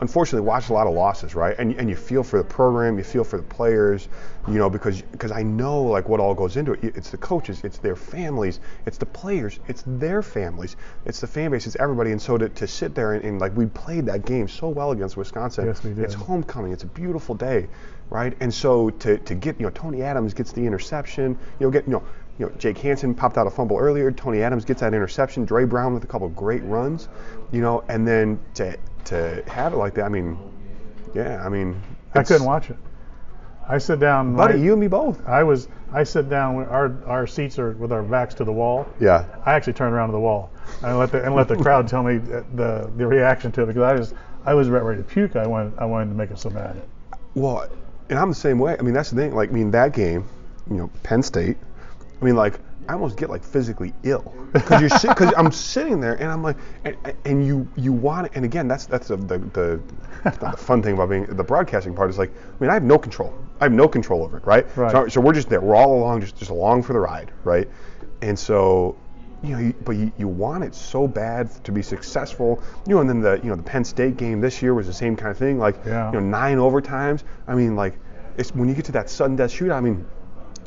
unfortunately 0.00 0.46
watched 0.46 0.70
a 0.70 0.72
lot 0.72 0.88
of 0.88 0.94
losses, 0.94 1.36
right? 1.36 1.54
And 1.58 1.74
and 1.76 1.88
you 1.88 1.94
feel 1.94 2.24
for 2.24 2.38
the 2.38 2.44
program, 2.44 2.98
you 2.98 3.04
feel 3.04 3.22
for 3.22 3.36
the 3.36 3.42
players, 3.44 4.08
you 4.48 4.54
know, 4.54 4.68
because 4.68 5.00
because 5.02 5.30
I 5.30 5.44
know 5.44 5.82
like 5.82 6.08
what 6.08 6.18
all 6.18 6.34
goes 6.34 6.56
into 6.56 6.72
it. 6.72 6.80
It's 6.82 7.10
the 7.10 7.18
coaches, 7.18 7.60
it's 7.62 7.78
their 7.78 7.96
families, 7.96 8.58
it's 8.84 8.98
the 8.98 9.06
players, 9.06 9.60
it's 9.68 9.84
their 9.86 10.22
families, 10.22 10.76
it's 11.04 11.20
the 11.20 11.28
fan 11.28 11.52
base, 11.52 11.68
it's 11.68 11.76
everybody. 11.76 12.10
And 12.10 12.20
so 12.20 12.36
to, 12.36 12.48
to 12.48 12.66
sit 12.66 12.96
there 12.96 13.12
and, 13.12 13.24
and 13.24 13.40
like 13.40 13.56
we 13.56 13.66
played 13.66 14.06
that 14.06 14.24
game 14.26 14.48
so 14.48 14.68
well 14.68 14.90
against 14.90 15.16
Wisconsin. 15.16 15.66
Yes, 15.66 15.84
we 15.84 15.90
did. 15.90 16.04
It's 16.04 16.14
homecoming. 16.14 16.72
It's 16.72 16.84
a 16.84 16.88
beautiful 16.88 17.36
day, 17.36 17.68
right? 18.10 18.36
And 18.40 18.52
so 18.52 18.90
to, 18.90 19.18
to 19.18 19.34
get 19.34 19.58
you 19.58 19.66
know 19.66 19.70
Tony 19.70 20.02
Adams 20.02 20.34
gets 20.34 20.52
the 20.52 20.62
interception. 20.62 21.38
You 21.58 21.66
know 21.66 21.70
get 21.70 21.86
you 21.86 21.92
know. 21.92 22.02
You 22.38 22.44
know, 22.44 22.52
Jake 22.58 22.76
Hansen 22.76 23.14
popped 23.14 23.38
out 23.38 23.46
a 23.46 23.50
fumble 23.50 23.78
earlier. 23.78 24.12
Tony 24.12 24.42
Adams 24.42 24.66
gets 24.66 24.82
that 24.82 24.92
interception. 24.92 25.46
Dre 25.46 25.64
Brown 25.64 25.94
with 25.94 26.04
a 26.04 26.06
couple 26.06 26.28
great 26.28 26.62
runs, 26.64 27.08
you 27.50 27.62
know, 27.62 27.82
and 27.88 28.06
then 28.06 28.38
to 28.52 28.76
to 29.06 29.42
have 29.46 29.72
it 29.72 29.78
like 29.78 29.94
that. 29.94 30.04
I 30.04 30.10
mean, 30.10 30.36
yeah, 31.14 31.42
I 31.42 31.48
mean, 31.48 31.80
I 32.14 32.22
couldn't 32.22 32.44
watch 32.44 32.68
it. 32.68 32.76
I 33.66 33.78
sit 33.78 34.00
down. 34.00 34.36
Buddy, 34.36 34.54
right- 34.54 34.62
you 34.62 34.72
and 34.72 34.80
me 34.80 34.86
both. 34.86 35.26
I 35.26 35.42
was. 35.44 35.68
I 35.92 36.04
sit 36.04 36.28
down. 36.28 36.56
Our 36.66 37.02
our 37.06 37.26
seats 37.26 37.58
are 37.58 37.70
with 37.70 37.90
our 37.90 38.02
backs 38.02 38.34
to 38.34 38.44
the 38.44 38.52
wall. 38.52 38.86
Yeah. 39.00 39.24
I 39.46 39.54
actually 39.54 39.72
turned 39.72 39.94
around 39.94 40.08
to 40.08 40.12
the 40.12 40.20
wall 40.20 40.50
and 40.82 40.98
let 40.98 41.12
the 41.12 41.24
and 41.24 41.34
let 41.34 41.48
the 41.48 41.56
crowd 41.56 41.88
tell 41.88 42.02
me 42.02 42.18
the 42.18 42.90
the 42.96 43.06
reaction 43.06 43.50
to 43.52 43.62
it 43.62 43.66
because 43.66 43.82
I 43.82 43.94
was 43.94 44.14
I 44.44 44.54
was 44.54 44.68
ready 44.68 44.98
to 44.98 45.04
puke. 45.04 45.36
I 45.36 45.46
wanted 45.46 45.78
I 45.78 45.86
wanted 45.86 46.10
to 46.10 46.14
make 46.16 46.30
it 46.30 46.38
so 46.38 46.50
mad. 46.50 46.82
Well, 47.34 47.66
and 48.08 48.18
I'm 48.18 48.28
the 48.28 48.34
same 48.34 48.58
way. 48.58 48.76
I 48.78 48.82
mean, 48.82 48.94
that's 48.94 49.10
the 49.10 49.16
thing. 49.16 49.34
Like, 49.34 49.50
I 49.50 49.52
mean, 49.52 49.70
that 49.72 49.92
game, 49.92 50.28
you 50.70 50.76
know, 50.76 50.90
Penn 51.02 51.22
State. 51.22 51.56
I 52.20 52.24
mean, 52.24 52.36
like, 52.36 52.60
I 52.88 52.92
almost 52.92 53.16
get 53.16 53.30
like 53.30 53.42
physically 53.42 53.92
ill 54.04 54.32
because 54.52 54.80
you're 54.80 55.14
because 55.14 55.34
I'm 55.36 55.50
sitting 55.50 56.00
there 56.00 56.14
and 56.14 56.30
I'm 56.30 56.42
like, 56.42 56.56
and, 56.84 56.96
and 57.24 57.46
you 57.46 57.68
you 57.76 57.92
want 57.92 58.26
it. 58.26 58.32
And 58.34 58.44
again, 58.44 58.68
that's 58.68 58.86
that's 58.86 59.08
the 59.08 59.16
the, 59.16 59.38
the, 59.38 59.80
the 60.24 60.52
fun 60.56 60.82
thing 60.82 60.94
about 60.94 61.10
being 61.10 61.26
the 61.26 61.44
broadcasting 61.44 61.94
part 61.94 62.10
is 62.10 62.18
like, 62.18 62.30
I 62.30 62.60
mean, 62.60 62.70
I 62.70 62.74
have 62.74 62.84
no 62.84 62.98
control. 62.98 63.34
I 63.60 63.64
have 63.64 63.72
no 63.72 63.88
control 63.88 64.22
over 64.22 64.36
it, 64.36 64.46
right? 64.46 64.66
Right. 64.76 64.92
So, 64.92 65.08
so 65.08 65.20
we're 65.20 65.32
just 65.32 65.48
there. 65.48 65.60
We're 65.60 65.74
all 65.74 65.98
along, 65.98 66.20
just 66.20 66.36
just 66.36 66.50
along 66.50 66.82
for 66.84 66.92
the 66.92 67.00
ride, 67.00 67.32
right? 67.44 67.68
And 68.22 68.38
so. 68.38 68.96
You 69.46 69.52
know, 69.52 69.58
you, 69.60 69.74
but 69.84 69.92
you, 69.92 70.12
you 70.18 70.28
want 70.28 70.64
it 70.64 70.74
so 70.74 71.06
bad 71.06 71.50
to 71.64 71.72
be 71.72 71.82
successful. 71.82 72.62
You 72.86 72.94
know, 72.96 73.00
and 73.00 73.08
then 73.08 73.20
the 73.20 73.40
you 73.42 73.48
know 73.50 73.56
the 73.56 73.62
Penn 73.62 73.84
State 73.84 74.16
game 74.16 74.40
this 74.40 74.60
year 74.60 74.74
was 74.74 74.86
the 74.86 74.92
same 74.92 75.16
kind 75.16 75.30
of 75.30 75.38
thing. 75.38 75.58
Like, 75.58 75.76
Yeah. 75.86 76.10
you 76.12 76.20
know, 76.20 76.26
nine 76.26 76.58
overtimes. 76.58 77.22
I 77.46 77.54
mean, 77.54 77.76
like, 77.76 77.98
it's 78.36 78.54
when 78.54 78.68
you 78.68 78.74
get 78.74 78.84
to 78.86 78.92
that 78.92 79.08
sudden 79.08 79.36
death 79.36 79.50
shootout. 79.52 79.74
I 79.76 79.80
mean, 79.80 80.04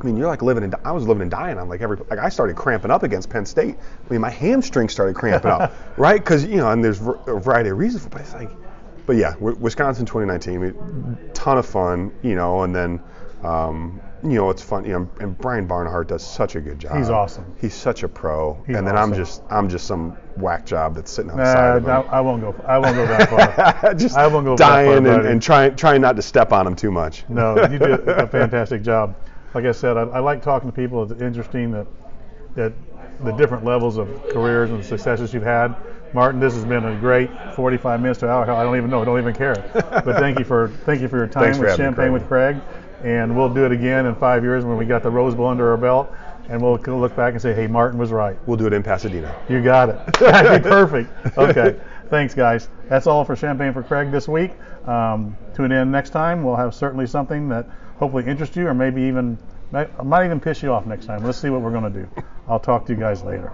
I 0.02 0.06
mean, 0.06 0.16
you're 0.16 0.28
like 0.28 0.42
living 0.42 0.64
and 0.64 0.74
I 0.86 0.94
was 0.94 1.06
living 1.06 1.24
and 1.24 1.32
dying 1.32 1.58
on 1.58 1.68
like 1.68 1.82
every 1.82 1.98
like 2.10 2.20
I 2.20 2.30
started 2.30 2.56
cramping 2.56 2.90
up 2.90 3.04
against 3.04 3.30
Penn 3.30 3.46
State. 3.46 3.76
I 3.78 4.12
mean, 4.14 4.22
my 4.22 4.30
hamstring 4.30 4.88
started 4.88 5.16
cramping 5.16 5.52
up, 5.52 5.74
right? 5.98 6.20
Because 6.20 6.46
you 6.46 6.58
know, 6.58 6.72
and 6.72 6.84
there's 6.84 7.02
a 7.02 7.40
variety 7.40 7.70
of 7.70 7.78
reasons 7.78 8.08
but 8.08 8.22
it's 8.22 8.34
like, 8.34 8.50
but 9.06 9.18
yeah, 9.18 9.36
Wisconsin 9.38 10.06
2019, 10.06 10.56
I 10.56 10.58
mean, 10.58 11.18
ton 11.34 11.58
of 11.58 11.66
fun, 11.66 12.12
you 12.22 12.36
know, 12.36 12.64
and 12.64 12.74
then. 12.76 13.02
Um, 13.44 14.02
you 14.24 14.36
know, 14.36 14.50
it's 14.50 14.62
fun. 14.62 14.86
You 14.86 14.92
know, 14.92 15.10
and 15.20 15.38
Brian 15.38 15.66
Barnhart 15.66 16.08
does 16.08 16.26
such 16.26 16.56
a 16.56 16.62
good 16.62 16.80
job. 16.80 16.98
He's 16.98 17.10
awesome. 17.10 17.46
He's 17.60 17.74
such 17.74 18.04
a 18.04 18.08
pro. 18.08 18.62
He's 18.68 18.76
and 18.76 18.88
then 18.88 18.98
I'm 18.98 19.14
just, 19.14 19.42
I'm 19.50 19.70
just 19.70 19.88
some 19.88 20.12
whack 20.38 20.66
job 20.66 20.96
that's 20.96 21.12
sitting 21.12 21.32
on 21.32 21.38
the 21.38 21.44
Nah, 21.44 21.54
side 21.54 21.78
of 21.78 21.84
him. 21.84 22.12
I, 22.12 22.22
won't 22.22 22.42
go. 22.42 22.56
I 22.68 22.78
won't 22.78 22.96
go 22.96 23.06
that 23.06 23.30
far. 23.30 23.94
just 23.96 24.18
I 24.18 24.28
won't 24.28 24.46
go 24.46 24.56
that 24.56 24.64
far, 24.64 24.86
dying 24.86 25.08
and, 25.08 25.26
and 25.26 25.42
trying 25.42 25.76
trying 25.76 26.02
not 26.02 26.16
to 26.16 26.22
step 26.22 26.52
on 26.52 26.68
him 26.68 26.76
too 26.76 26.92
much. 26.92 27.24
No, 27.30 27.56
you 27.64 27.80
did 27.80 27.92
a 28.08 28.28
fantastic 28.28 28.82
job. 28.82 29.16
Like 29.54 29.66
I 29.66 29.72
said, 29.72 29.98
I, 29.98 30.02
I 30.02 30.20
like 30.20 30.42
talking 30.42 30.70
to 30.70 30.76
people. 30.76 31.04
It's 31.04 31.22
interesting 31.22 31.72
that 31.72 31.88
that 32.56 32.74
the 33.24 33.32
different 33.34 33.66
levels 33.66 33.98
of 33.98 34.08
careers 34.30 34.70
and 34.70 34.84
successes 34.84 35.34
you've 35.34 35.44
had. 35.44 35.76
Martin, 36.14 36.40
this 36.40 36.56
has 36.56 36.66
been 36.66 36.86
a 36.86 37.00
great 37.00 37.30
45 37.56 38.02
minutes 38.02 38.20
to 38.22 38.30
hour. 38.30 38.50
I 38.50 38.64
don't 38.64 38.78
even 38.78 38.90
know. 38.90 39.02
I 39.02 39.06
don't 39.06 39.20
even 39.20 39.36
care. 39.36 39.56
But 40.06 40.16
thank 40.20 40.40
you 40.40 40.46
for 40.46 40.70
thank 40.86 41.02
you 41.02 41.08
for 41.08 41.18
your 41.18 41.28
time 41.28 41.44
Thanks 41.44 41.60
with 41.60 41.76
Champagne 41.76 42.14
with 42.14 42.28
Craig, 42.28 42.58
and 43.04 43.36
we'll 43.36 43.54
do 43.54 43.66
it 43.66 43.72
again 43.72 44.06
in 44.06 44.16
five 44.16 44.44
years 44.44 44.66
when 44.66 44.78
we 44.78 44.86
got 44.86 45.04
the 45.04 45.10
Rose 45.10 45.36
Bowl 45.36 45.48
under 45.48 45.70
our 45.72 45.78
belt, 45.78 46.14
and 46.50 46.62
we'll 46.62 46.78
look 46.78 47.16
back 47.16 47.34
and 47.34 47.42
say, 47.42 47.54
hey, 47.54 47.68
Martin 47.68 48.00
was 48.00 48.12
right. 48.12 48.38
We'll 48.48 48.58
do 48.58 48.68
it 48.68 48.74
in 48.74 48.84
Pasadena. 48.84 49.36
You 49.48 49.62
got 49.62 49.90
it. 49.90 50.14
That'd 50.20 50.64
be 50.64 50.70
perfect. 50.70 51.38
Okay. 51.38 51.80
Thanks, 52.10 52.34
guys. 52.34 52.70
That's 52.88 53.06
all 53.06 53.24
for 53.24 53.36
Champagne 53.36 53.72
for 53.72 53.84
Craig 53.84 54.12
this 54.12 54.28
week. 54.28 54.52
Um, 54.88 55.38
tune 55.54 55.72
in 55.72 55.92
next 55.92 56.10
time. 56.10 56.44
We'll 56.44 56.56
have 56.56 56.74
certainly 56.74 57.06
something 57.06 57.50
that 57.50 57.68
hopefully 57.98 58.26
interests 58.26 58.56
you, 58.56 58.68
or 58.68 58.74
maybe 58.74 59.04
even 59.04 59.38
might, 59.72 60.04
might 60.04 60.26
even 60.26 60.40
piss 60.40 60.64
you 60.64 60.74
off 60.74 60.88
next 60.88 61.06
time. 61.06 61.24
Let's 61.24 61.38
see 61.38 61.50
what 61.50 61.62
we're 61.62 61.72
going 61.72 61.92
to 61.94 62.00
do. 62.02 62.10
I'll 62.48 62.60
talk 62.60 62.86
to 62.88 62.94
you 62.94 63.00
guys 63.00 63.24
later. 63.24 63.52